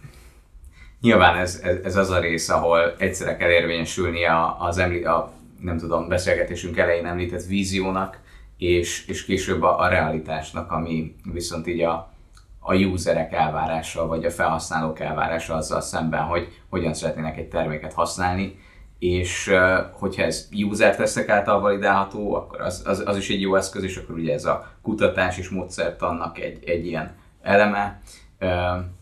nyilván 1.00 1.36
ez, 1.36 1.60
ez, 1.62 1.76
ez 1.84 1.96
az 1.96 2.10
a 2.10 2.20
rész, 2.20 2.48
ahol 2.48 2.94
egyszerre 2.98 3.36
kell 3.36 3.50
érvényesülni 3.50 4.24
a, 4.24 4.56
az 4.60 4.78
emli, 4.78 5.04
a, 5.04 5.32
nem 5.60 5.78
tudom, 5.78 6.08
beszélgetésünk 6.08 6.76
elején 6.76 7.06
említett 7.06 7.44
víziónak, 7.44 8.18
és, 8.58 9.06
és 9.06 9.24
később 9.24 9.62
a, 9.62 9.80
a 9.80 9.88
realitásnak, 9.88 10.70
ami 10.70 11.14
viszont 11.32 11.66
így 11.66 11.80
a, 11.80 12.12
a 12.60 12.74
userek 12.74 13.32
elvárása, 13.32 14.06
vagy 14.06 14.24
a 14.24 14.30
felhasználók 14.30 15.00
elvárása 15.00 15.54
azzal 15.54 15.80
szemben, 15.80 16.22
hogy 16.22 16.62
hogyan 16.68 16.94
szeretnének 16.94 17.38
egy 17.38 17.48
terméket 17.48 17.92
használni, 17.92 18.58
és 18.98 19.50
hogyha 19.92 20.22
ez 20.22 20.48
user 20.52 20.96
tesztek 20.96 21.28
által 21.28 21.60
validálható, 21.60 22.34
akkor 22.34 22.60
az, 22.60 22.82
az, 22.86 23.02
az 23.06 23.16
is 23.16 23.30
egy 23.30 23.40
jó 23.40 23.54
eszköz, 23.54 23.82
és 23.82 23.96
akkor 23.96 24.14
ugye 24.14 24.32
ez 24.32 24.44
a 24.44 24.70
kutatás 24.82 25.38
és 25.38 25.48
módszertannak 25.48 26.38
egy, 26.38 26.62
egy 26.64 26.86
ilyen 26.86 27.14
eleme, 27.42 28.00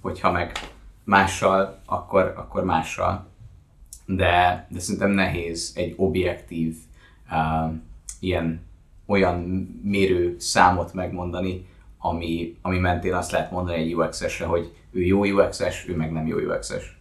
hogyha 0.01 0.31
meg 0.31 0.53
mással, 1.05 1.81
akkor, 1.87 2.35
akkor 2.37 2.65
mással. 2.65 3.27
De, 4.07 4.67
de 4.69 4.81
szerintem 4.81 5.11
nehéz 5.11 5.73
egy 5.75 5.95
objektív 5.97 6.77
uh, 7.31 7.72
ilyen 8.20 8.66
olyan 9.07 9.38
mérő 9.82 10.36
számot 10.38 10.92
megmondani, 10.92 11.66
ami, 11.98 12.57
ami 12.62 12.78
mentén 12.78 13.14
azt 13.14 13.30
lehet 13.30 13.50
mondani 13.50 13.78
egy 13.78 13.94
UX-esre, 13.94 14.46
hogy 14.46 14.72
ő 14.90 15.00
jó 15.00 15.24
UX-es, 15.24 15.88
ő 15.88 15.96
meg 15.96 16.12
nem 16.12 16.26
jó 16.26 16.36
UX-es. 16.36 17.00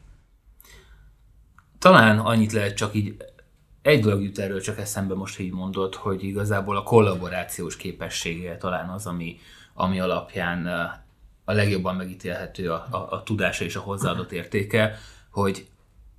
Talán 1.79 2.19
annyit 2.19 2.51
lehet 2.51 2.75
csak 2.75 2.93
így, 2.93 3.15
egy 3.81 4.01
dolog 4.01 4.23
jut 4.23 4.39
erről 4.39 4.61
csak 4.61 4.79
eszembe 4.79 5.15
most 5.15 5.39
így 5.39 5.51
mondod, 5.51 5.95
hogy 5.95 6.23
igazából 6.23 6.77
a 6.77 6.83
kollaborációs 6.83 7.77
képessége 7.77 8.57
talán 8.57 8.89
az, 8.89 9.05
ami, 9.05 9.37
ami 9.73 9.99
alapján 9.99 10.65
a 11.45 11.53
legjobban 11.53 11.95
megítélhető 11.95 12.71
a, 12.71 12.87
a, 12.89 13.07
a 13.09 13.23
tudása 13.23 13.63
és 13.63 13.75
a 13.75 13.79
hozzáadott 13.79 14.31
értéke, 14.31 14.97
hogy 15.29 15.67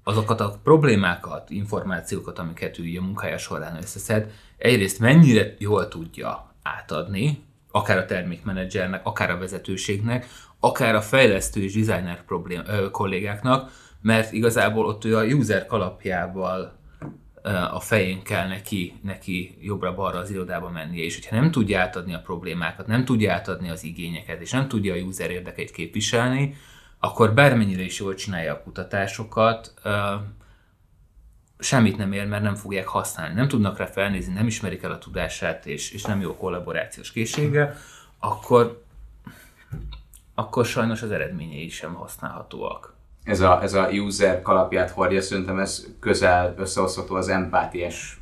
azokat 0.04 0.40
a 0.40 0.58
problémákat, 0.62 1.50
információkat, 1.50 2.38
amiket 2.38 2.78
ő 2.78 2.98
a 2.98 3.02
munkája 3.02 3.38
során 3.38 3.76
összeszed, 3.76 4.30
egyrészt 4.58 4.98
mennyire 4.98 5.54
jól 5.58 5.88
tudja 5.88 6.54
átadni, 6.62 7.44
akár 7.70 7.98
a 7.98 8.04
termékmenedzsernek, 8.04 9.06
akár 9.06 9.30
a 9.30 9.38
vezetőségnek, 9.38 10.26
akár 10.60 10.94
a 10.94 11.00
fejlesztő 11.00 11.62
és 11.62 11.72
designer 11.72 12.24
problém, 12.24 12.62
ö, 12.66 12.90
kollégáknak, 12.90 13.70
mert 14.00 14.32
igazából 14.32 14.86
ott 14.86 15.04
ő 15.04 15.16
a 15.16 15.24
user 15.24 15.66
kalapjával 15.66 16.80
a 17.72 17.80
fején 17.80 18.22
kell 18.22 18.48
neki, 18.48 18.92
neki 19.02 19.56
jobbra-balra 19.60 20.18
az 20.18 20.30
irodába 20.30 20.70
mennie, 20.70 21.04
és 21.04 21.14
hogyha 21.14 21.36
nem 21.36 21.50
tudja 21.50 21.80
átadni 21.80 22.14
a 22.14 22.20
problémákat, 22.20 22.86
nem 22.86 23.04
tudja 23.04 23.32
átadni 23.32 23.70
az 23.70 23.84
igényeket, 23.84 24.40
és 24.40 24.50
nem 24.50 24.68
tudja 24.68 24.94
a 24.94 24.96
user 24.96 25.30
érdekeit 25.30 25.70
képviselni, 25.70 26.54
akkor 27.04 27.34
bármennyire 27.34 27.82
is 27.82 27.98
jól 27.98 28.14
csinálja 28.14 28.52
a 28.52 28.62
kutatásokat, 28.62 29.74
semmit 31.58 31.96
nem 31.96 32.12
ér, 32.12 32.26
mert 32.26 32.42
nem 32.42 32.54
fogják 32.54 32.86
használni. 32.86 33.34
Nem 33.34 33.48
tudnak 33.48 33.78
rá 33.78 33.86
felnézni, 33.86 34.32
nem 34.32 34.46
ismerik 34.46 34.82
el 34.82 34.90
a 34.90 34.98
tudását, 34.98 35.66
és, 35.66 35.90
és 35.90 36.02
nem 36.02 36.20
jó 36.20 36.36
kollaborációs 36.36 37.12
készsége, 37.12 37.76
akkor, 38.18 38.82
akkor 40.34 40.66
sajnos 40.66 41.02
az 41.02 41.10
eredményei 41.10 41.68
sem 41.68 41.94
használhatóak. 41.94 42.94
Ez 43.24 43.40
a, 43.40 43.62
ez 43.62 43.74
a 43.74 43.88
user 43.88 44.42
kalapját 44.42 44.90
hordja, 44.90 45.20
szerintem 45.20 45.58
ez 45.58 45.86
közel 46.00 46.54
összehozható 46.56 47.14
az 47.14 47.28
empátiás 47.28 48.20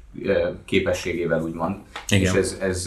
képességével, 0.64 1.42
úgymond. 1.42 1.76
Igen. 2.08 2.22
És 2.22 2.32
ez, 2.32 2.56
ez, 2.60 2.86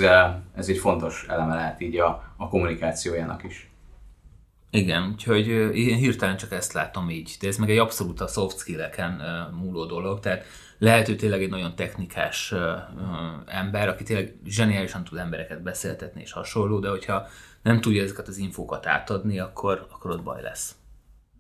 ez 0.56 0.70
egy 0.70 0.78
fontos 0.78 1.26
eleme 1.30 1.56
lehet 1.56 1.82
így 1.82 1.98
a, 1.98 2.24
a 2.38 2.48
kommunikációjának 2.50 3.44
is. 3.44 3.73
Igen, 4.76 5.10
úgyhogy 5.12 5.48
én 5.76 5.98
hirtelen 5.98 6.38
csak 6.38 6.52
ezt 6.52 6.74
látom 6.74 7.10
így, 7.10 7.38
de 7.40 7.48
ez 7.48 7.58
meg 7.58 7.70
egy 7.70 7.78
abszolút 7.78 8.22
a 8.22 8.28
soft 8.28 8.58
skill-eken 8.58 9.22
múló 9.60 9.86
dolog, 9.86 10.20
tehát 10.20 10.46
lehet, 10.78 11.06
hogy 11.06 11.18
tényleg 11.18 11.42
egy 11.42 11.50
nagyon 11.50 11.76
technikás 11.76 12.54
ember, 13.46 13.88
aki 13.88 14.04
tényleg 14.04 14.36
zseniálisan 14.46 15.04
tud 15.04 15.18
embereket 15.18 15.64
beszéltetni 15.64 16.22
és 16.22 16.32
hasonló, 16.32 16.80
de 16.80 16.90
hogyha 16.90 17.28
nem 17.62 17.82
tudja 17.82 18.04
ezeket 18.04 18.28
az 18.28 18.38
infókat 18.38 18.86
átadni, 18.86 19.40
akkor, 19.40 19.88
akkor 19.92 20.12
ott 20.12 20.24
baj 20.24 20.42
lesz. 20.42 20.76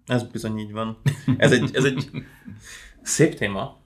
Ez 0.05 0.23
bizony 0.23 0.57
így 0.57 0.71
van. 0.71 0.97
Ez 1.37 1.51
egy, 1.51 1.69
ez 1.75 1.83
egy 1.83 2.09
szép 3.01 3.35
téma. 3.35 3.77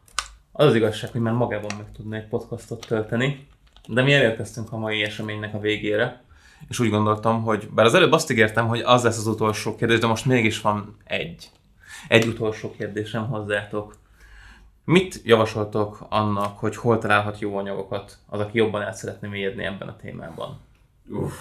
Az 0.51 0.65
az 0.65 0.75
igazság, 0.75 1.11
hogy 1.11 1.21
már 1.21 1.33
magában 1.33 1.77
meg 1.77 1.91
tudna 1.91 2.15
egy 2.15 2.27
podcastot 2.27 2.85
tölteni, 2.87 3.47
de 3.87 4.01
mi 4.03 4.13
elérkeztünk 4.13 4.71
a 4.71 4.77
mai 4.77 5.03
eseménynek 5.03 5.53
a 5.53 5.59
végére, 5.59 6.25
és 6.69 6.79
úgy 6.79 6.89
gondoltam, 6.89 7.43
hogy 7.43 7.69
bár 7.69 7.85
az 7.85 7.93
előbb 7.93 8.11
azt 8.11 8.31
ígértem, 8.31 8.67
hogy 8.67 8.79
az 8.79 9.03
lesz 9.03 9.17
az 9.17 9.27
utolsó 9.27 9.75
kérdés, 9.75 9.99
de 9.99 10.07
most 10.07 10.25
mégis 10.25 10.61
van 10.61 10.97
egy. 11.03 11.49
Egy 12.07 12.27
utolsó 12.27 12.71
kérdésem 12.77 13.27
hozzátok. 13.27 13.95
Mit 14.83 15.21
javasoltok 15.23 16.05
annak, 16.09 16.59
hogy 16.59 16.75
hol 16.75 16.97
találhat 16.97 17.39
jó 17.39 17.57
anyagokat 17.57 18.17
az, 18.27 18.39
aki 18.39 18.57
jobban 18.57 18.81
el 18.81 18.93
szeretné 18.93 19.27
mélyedni 19.27 19.63
ebben 19.63 19.87
a 19.87 19.95
témában? 19.95 20.59
Uff. 21.09 21.33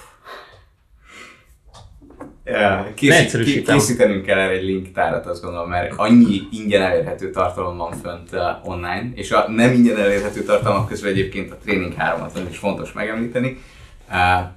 Készít, 2.94 3.62
készítenünk 3.66 4.24
kell 4.24 4.38
erre 4.38 4.52
egy 4.52 4.64
linktárat, 4.64 5.26
azt 5.26 5.42
gondolom, 5.42 5.68
mert 5.68 5.92
annyi 5.96 6.40
ingyen 6.50 6.82
elérhető 6.82 7.30
tartalom 7.30 7.76
van 7.76 7.92
fönt 7.92 8.32
uh, 8.32 8.68
online, 8.68 9.10
és 9.14 9.30
a 9.30 9.50
nem 9.50 9.72
ingyen 9.72 9.98
elérhető 9.98 10.42
tartalmak 10.42 10.88
közül 10.88 11.08
egyébként 11.08 11.52
a 11.52 11.56
Training 11.56 11.94
3-at 11.98 12.46
is 12.50 12.58
fontos 12.58 12.92
megemlíteni, 12.92 13.58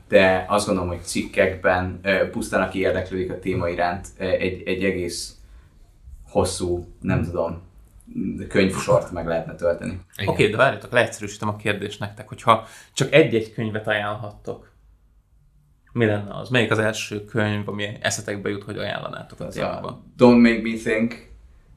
de 0.08 0.46
azt 0.48 0.66
gondolom, 0.66 0.90
hogy 0.90 1.02
cikkekben 1.02 2.02
pusztán 2.32 2.62
aki 2.62 2.80
érdeklődik 2.80 3.32
a 3.32 3.40
téma 3.40 3.70
iránt, 3.70 4.08
egy, 4.18 4.64
egy 4.66 4.84
egész 4.84 5.36
hosszú, 6.30 6.88
nem 7.02 7.24
tudom, 7.24 7.62
könyvsort 8.48 9.12
meg 9.12 9.28
lehetne 9.28 9.56
tölteni. 9.56 10.00
Oké, 10.12 10.26
okay, 10.26 10.48
de 10.48 10.58
várjatok, 10.58 10.92
leegyszerűsítem 10.92 11.48
a 11.48 11.56
kérdést 11.56 12.00
nektek, 12.00 12.28
hogyha 12.28 12.68
csak 12.94 13.14
egy-egy 13.14 13.54
könyvet 13.54 13.88
ajánlhattok, 13.88 14.72
mi 15.92 16.06
lenne 16.06 16.36
az? 16.36 16.50
Melyik 16.50 16.72
az 16.72 16.80
első 16.80 17.26
könyv, 17.26 17.70
ami 17.70 17.98
eszetekbe 18.02 18.50
jut, 18.50 18.64
hogy 18.64 18.78
ajánlanátok 18.78 19.40
a 19.40 19.48
témában? 19.48 20.14
Don't 20.18 20.42
Make 20.42 20.62
Me 20.62 20.76
Think, 20.76 21.29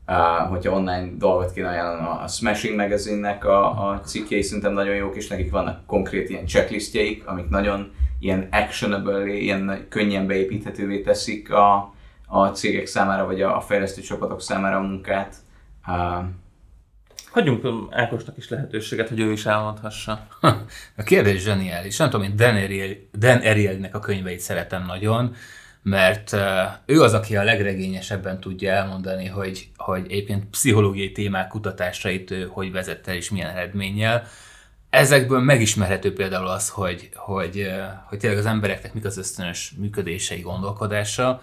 uh, 0.06 0.48
hogyha 0.48 0.72
online 0.72 1.10
dolgot 1.18 1.52
kéne 1.52 1.68
ajánlani, 1.68 2.22
a 2.22 2.28
Smashing 2.28 2.76
magazine 2.76 3.30
a, 3.30 3.88
a 3.88 4.00
cikkjei 4.00 4.42
szerintem 4.42 4.72
nagyon 4.72 4.94
jók, 4.94 5.16
és 5.16 5.28
nekik 5.28 5.50
vannak 5.50 5.86
konkrét 5.86 6.28
ilyen 6.28 6.46
checklistjeik, 6.46 7.26
amik 7.26 7.48
nagyon 7.48 7.92
ilyen 8.18 8.48
actionable, 8.50 9.26
ilyen 9.26 9.86
könnyen 9.88 10.26
beépíthetővé 10.26 11.00
teszik 11.00 11.52
a, 11.52 11.94
a 12.26 12.46
cégek 12.46 12.86
számára, 12.86 13.26
vagy 13.26 13.42
a, 13.42 13.56
a 13.56 13.60
fejlesztő 13.60 14.00
csapatok 14.00 14.42
számára 14.42 14.76
a 14.76 14.80
munkát. 14.80 15.34
Uh, 15.86 16.24
Hagyjunk 17.32 17.66
Ákosnak 17.90 18.36
is 18.36 18.48
lehetőséget, 18.48 19.08
hogy 19.08 19.20
ő 19.20 19.32
is 19.32 19.46
elmondhassa. 19.46 20.26
A 20.96 21.02
kérdés 21.04 21.42
zseniális. 21.42 21.96
Nem 21.96 22.10
tudom, 22.10 22.26
én 22.26 22.36
Dan, 22.36 22.54
Ariel, 22.54 22.96
Dan 23.12 23.38
Arielnek 23.38 23.94
a 23.94 23.98
könyveit 23.98 24.40
szeretem 24.40 24.86
nagyon, 24.86 25.34
mert 25.82 26.36
ő 26.86 27.02
az, 27.02 27.14
aki 27.14 27.36
a 27.36 27.42
legregényesebben 27.42 28.40
tudja 28.40 28.72
elmondani, 28.72 29.26
hogy, 29.26 29.68
hogy 29.76 30.04
egyébként 30.04 30.44
pszichológiai 30.44 31.12
témák 31.12 31.48
kutatásait 31.48 32.30
ő 32.30 32.46
hogy 32.50 32.72
vezette 32.72 33.14
és 33.14 33.30
milyen 33.30 33.50
eredménnyel. 33.50 34.26
Ezekből 34.90 35.40
megismerhető 35.40 36.12
például 36.12 36.46
az, 36.46 36.68
hogy, 36.68 37.08
hogy, 37.14 37.70
hogy 38.08 38.18
tényleg 38.18 38.38
az 38.38 38.46
embereknek 38.46 38.94
mik 38.94 39.04
az 39.04 39.18
ösztönös 39.18 39.72
működései, 39.78 40.40
gondolkodása, 40.40 41.42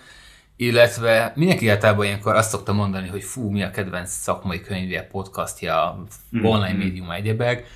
illetve 0.56 1.34
mindenki 1.36 1.70
általában 1.70 2.06
ilyenkor 2.06 2.36
azt 2.36 2.50
szokta 2.50 2.74
mondani, 2.74 3.08
hogy 3.08 3.24
fú, 3.24 3.50
mi 3.50 3.64
a 3.64 3.72
kedvenc 3.72 4.12
szakmai 4.12 4.62
könyvje, 4.62 5.04
podcastja, 5.04 6.06
mm-hmm. 6.36 6.46
online 6.46 6.78
médium, 6.78 7.12
egyebek. 7.12 7.68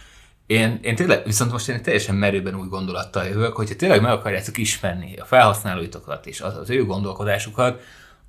Én, 0.46 0.80
én 0.82 0.96
tényleg, 0.96 1.26
viszont 1.26 1.52
most 1.52 1.70
én 1.70 1.82
teljesen 1.82 2.16
merőben 2.16 2.56
új 2.56 2.68
gondolattal 2.68 3.26
jövök, 3.26 3.56
hogyha 3.56 3.76
tényleg 3.76 4.02
meg 4.02 4.12
akarjátok 4.12 4.58
ismerni 4.58 5.18
a 5.18 5.26
felhasználóitokat 5.26 6.26
és 6.26 6.42
az, 6.42 6.58
az 6.58 6.70
ő 6.70 6.86
gondolkodásukat, 6.86 7.82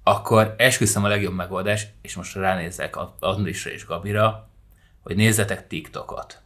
akkor 0.02 0.54
esküszöm 0.58 1.04
a 1.04 1.08
legjobb 1.08 1.34
megoldás, 1.34 1.86
és 2.02 2.14
most 2.14 2.34
ránézek 2.34 2.96
Andrisra 3.20 3.70
és 3.70 3.86
Gabira, 3.86 4.48
hogy 5.02 5.16
nézzetek 5.16 5.66
TikTokot. 5.66 6.42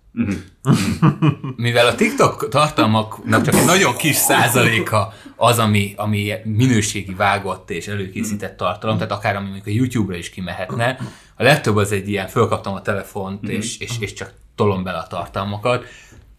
Mivel 1.57 1.87
a 1.87 1.95
TikTok 1.95 2.49
tartalmaknak 2.49 3.45
csak 3.45 3.55
egy 3.55 3.65
nagyon 3.65 3.97
kis 3.97 4.17
százaléka 4.17 5.13
az, 5.37 5.59
ami, 5.59 5.95
ami 5.97 6.33
minőségi 6.45 7.15
vágott 7.15 7.71
és 7.71 7.89
előkészített 7.89 8.57
tartalom, 8.57 8.97
tehát 8.97 9.13
akár 9.13 9.37
ami 9.37 9.45
mondjuk 9.45 9.67
a 9.67 9.71
YouTube-ra 9.71 10.17
is 10.17 10.31
kimehetne, 10.31 10.99
a 11.37 11.43
legtöbb 11.43 11.77
az 11.77 11.93
egy 11.93 12.09
ilyen, 12.09 12.29
fölkaptam 12.29 12.75
a 12.75 12.83
telefont, 12.83 13.49
és, 13.49 13.79
és, 13.79 13.99
és 13.99 14.13
csak 14.13 14.33
tolom 14.59 14.83
bele 14.83 14.99
a 14.99 15.07
tartalmakat. 15.07 15.85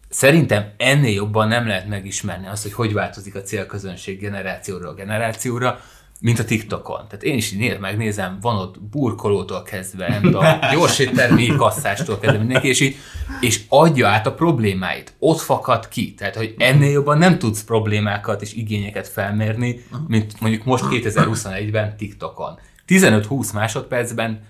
Szerintem 0.08 0.72
ennél 0.76 1.14
jobban 1.14 1.48
nem 1.48 1.66
lehet 1.66 1.88
megismerni 1.88 2.46
azt, 2.46 2.62
hogy 2.62 2.72
hogy 2.72 2.92
változik 2.92 3.34
a 3.34 3.42
célközönség 3.42 4.20
generációra 4.20 4.88
a 4.88 4.94
generációra, 4.94 5.80
mint 6.20 6.38
a 6.38 6.44
TikTokon. 6.44 7.04
Tehát 7.08 7.22
én 7.22 7.36
is 7.36 7.52
néz, 7.52 7.78
megnézem, 7.80 8.38
van 8.40 8.56
ott 8.56 8.80
burkolótól 8.80 9.62
kezdve, 9.62 10.08
nem 10.08 10.22
tudom, 10.22 10.44
gyors 10.72 10.98
éttermi 10.98 11.46
kasszástól 11.46 12.18
kezdve 12.18 12.38
mindenki, 12.38 12.68
és, 12.68 12.80
így, 12.80 12.96
és 13.40 13.60
adja 13.68 14.08
át 14.08 14.26
a 14.26 14.34
problémáit. 14.34 15.14
Ott 15.18 15.40
fakad 15.40 15.88
ki. 15.88 16.14
Tehát, 16.14 16.36
hogy 16.36 16.54
ennél 16.58 16.90
jobban 16.90 17.18
nem 17.18 17.38
tudsz 17.38 17.64
problémákat 17.64 18.42
és 18.42 18.54
igényeket 18.54 19.08
felmérni, 19.08 19.84
mint 20.06 20.40
mondjuk 20.40 20.64
most 20.64 20.84
2021-ben 20.90 21.96
TikTokon. 21.96 22.58
15-20 22.88 23.52
másodpercben 23.54 24.40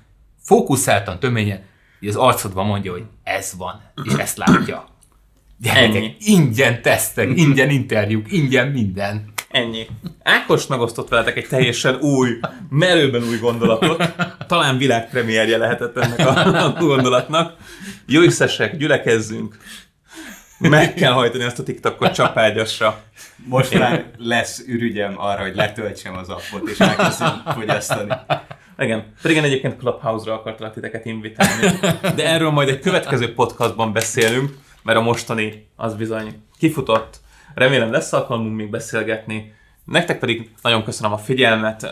fókuszáltan, 0.43 1.18
töményen, 1.18 1.62
az 2.09 2.17
arcodban 2.17 2.67
mondja, 2.67 2.93
hogy 2.93 3.05
ez 3.23 3.53
van, 3.57 3.81
és 4.05 4.13
ezt 4.13 4.37
látja. 4.37 4.89
Gyerekek, 5.59 6.15
ingyen 6.19 6.83
tesztek, 6.83 7.29
ingyen 7.35 7.71
interjúk, 7.71 8.33
ingyen 8.33 8.69
minden. 8.69 9.33
Ennyi. 9.51 9.87
Ákos 10.23 10.67
megosztott 10.67 11.09
veletek 11.09 11.37
egy 11.37 11.47
teljesen 11.49 11.95
új, 11.95 12.39
merőben 12.69 13.23
új 13.23 13.39
gondolatot. 13.39 14.15
Talán 14.47 14.79
világpremierje 14.79 15.57
lehetett 15.57 15.97
ennek 15.97 16.27
a 16.27 16.73
gondolatnak. 16.87 17.57
Jó 18.07 18.21
összesek, 18.21 18.77
gyülekezzünk. 18.77 19.57
Meg 20.59 20.95
kell 20.95 21.13
hajtani 21.13 21.45
ezt 21.45 21.59
a 21.59 21.63
TikTokot 21.63 22.15
csapágyasra. 22.15 23.03
Most 23.37 23.79
már 23.79 24.11
lesz 24.17 24.63
ürügyem 24.67 25.15
arra, 25.17 25.43
hogy 25.43 25.55
letöltsem 25.55 26.17
az 26.17 26.29
appot, 26.29 26.69
és 26.69 26.79
elkezdjem 26.79 27.43
fogyasztani. 27.55 28.13
Igen, 28.81 29.12
pedig 29.22 29.37
én 29.37 29.45
egyébként 29.45 29.78
Clubhouse-ra 29.78 30.35
akartalak 30.35 30.72
titeket 30.72 31.05
invitálni. 31.05 31.78
De 32.16 32.26
erről 32.26 32.51
majd 32.51 32.68
egy 32.68 32.81
következő 32.81 33.35
podcastban 33.35 33.93
beszélünk, 33.93 34.59
mert 34.83 34.99
a 34.99 35.03
mostani 35.03 35.68
az 35.76 35.95
bizony 35.95 36.43
kifutott 36.59 37.20
Remélem 37.55 37.91
lesz 37.91 38.12
alkalmunk 38.12 38.57
még 38.57 38.70
beszélgetni. 38.70 39.55
Nektek 39.85 40.18
pedig 40.18 40.51
nagyon 40.62 40.85
köszönöm 40.85 41.12
a 41.12 41.18
figyelmet. 41.18 41.87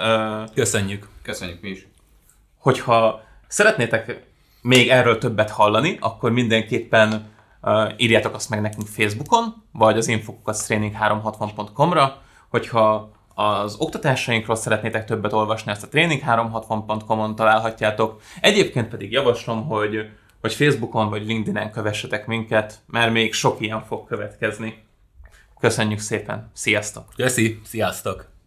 Köszönjük. 0.55 1.09
Köszönjük 1.23 1.61
mi 1.61 1.69
is. 1.69 1.87
Hogyha 2.59 3.23
szeretnétek 3.47 4.27
még 4.63 4.89
erről 4.89 5.19
többet 5.19 5.51
hallani, 5.51 5.97
akkor 6.01 6.33
mindenképpen 6.33 7.31
uh, 7.63 7.93
írjátok 7.97 8.35
azt 8.35 8.51
meg 8.51 8.61
nekünk 8.61 8.87
Facebookon, 8.87 9.55
vagy 9.73 9.97
az 9.97 10.09
infokukat 10.09 10.57
training360.com-ra, 10.69 12.23
hogyha 12.49 13.13
az 13.39 13.77
oktatásainkról 13.79 14.57
szeretnétek 14.57 15.05
többet 15.05 15.33
olvasni, 15.33 15.71
ezt 15.71 15.83
a 15.83 15.89
training360.com-on 15.89 17.35
találhatjátok. 17.35 18.21
Egyébként 18.41 18.89
pedig 18.89 19.13
javaslom, 19.13 19.67
hogy, 19.67 20.11
hogy 20.41 20.55
Facebookon 20.55 21.11
vagy 21.11 21.27
LinkedIn-en 21.27 21.71
kövessetek 21.71 22.27
minket, 22.27 22.79
mert 22.87 23.13
még 23.13 23.33
sok 23.33 23.61
ilyen 23.61 23.85
fog 23.85 24.07
következni. 24.07 24.85
Köszönjük 25.61 25.99
szépen, 25.99 26.51
sziasztok! 26.53 27.05
Köszi, 27.17 27.61
sziasztok! 27.65 28.38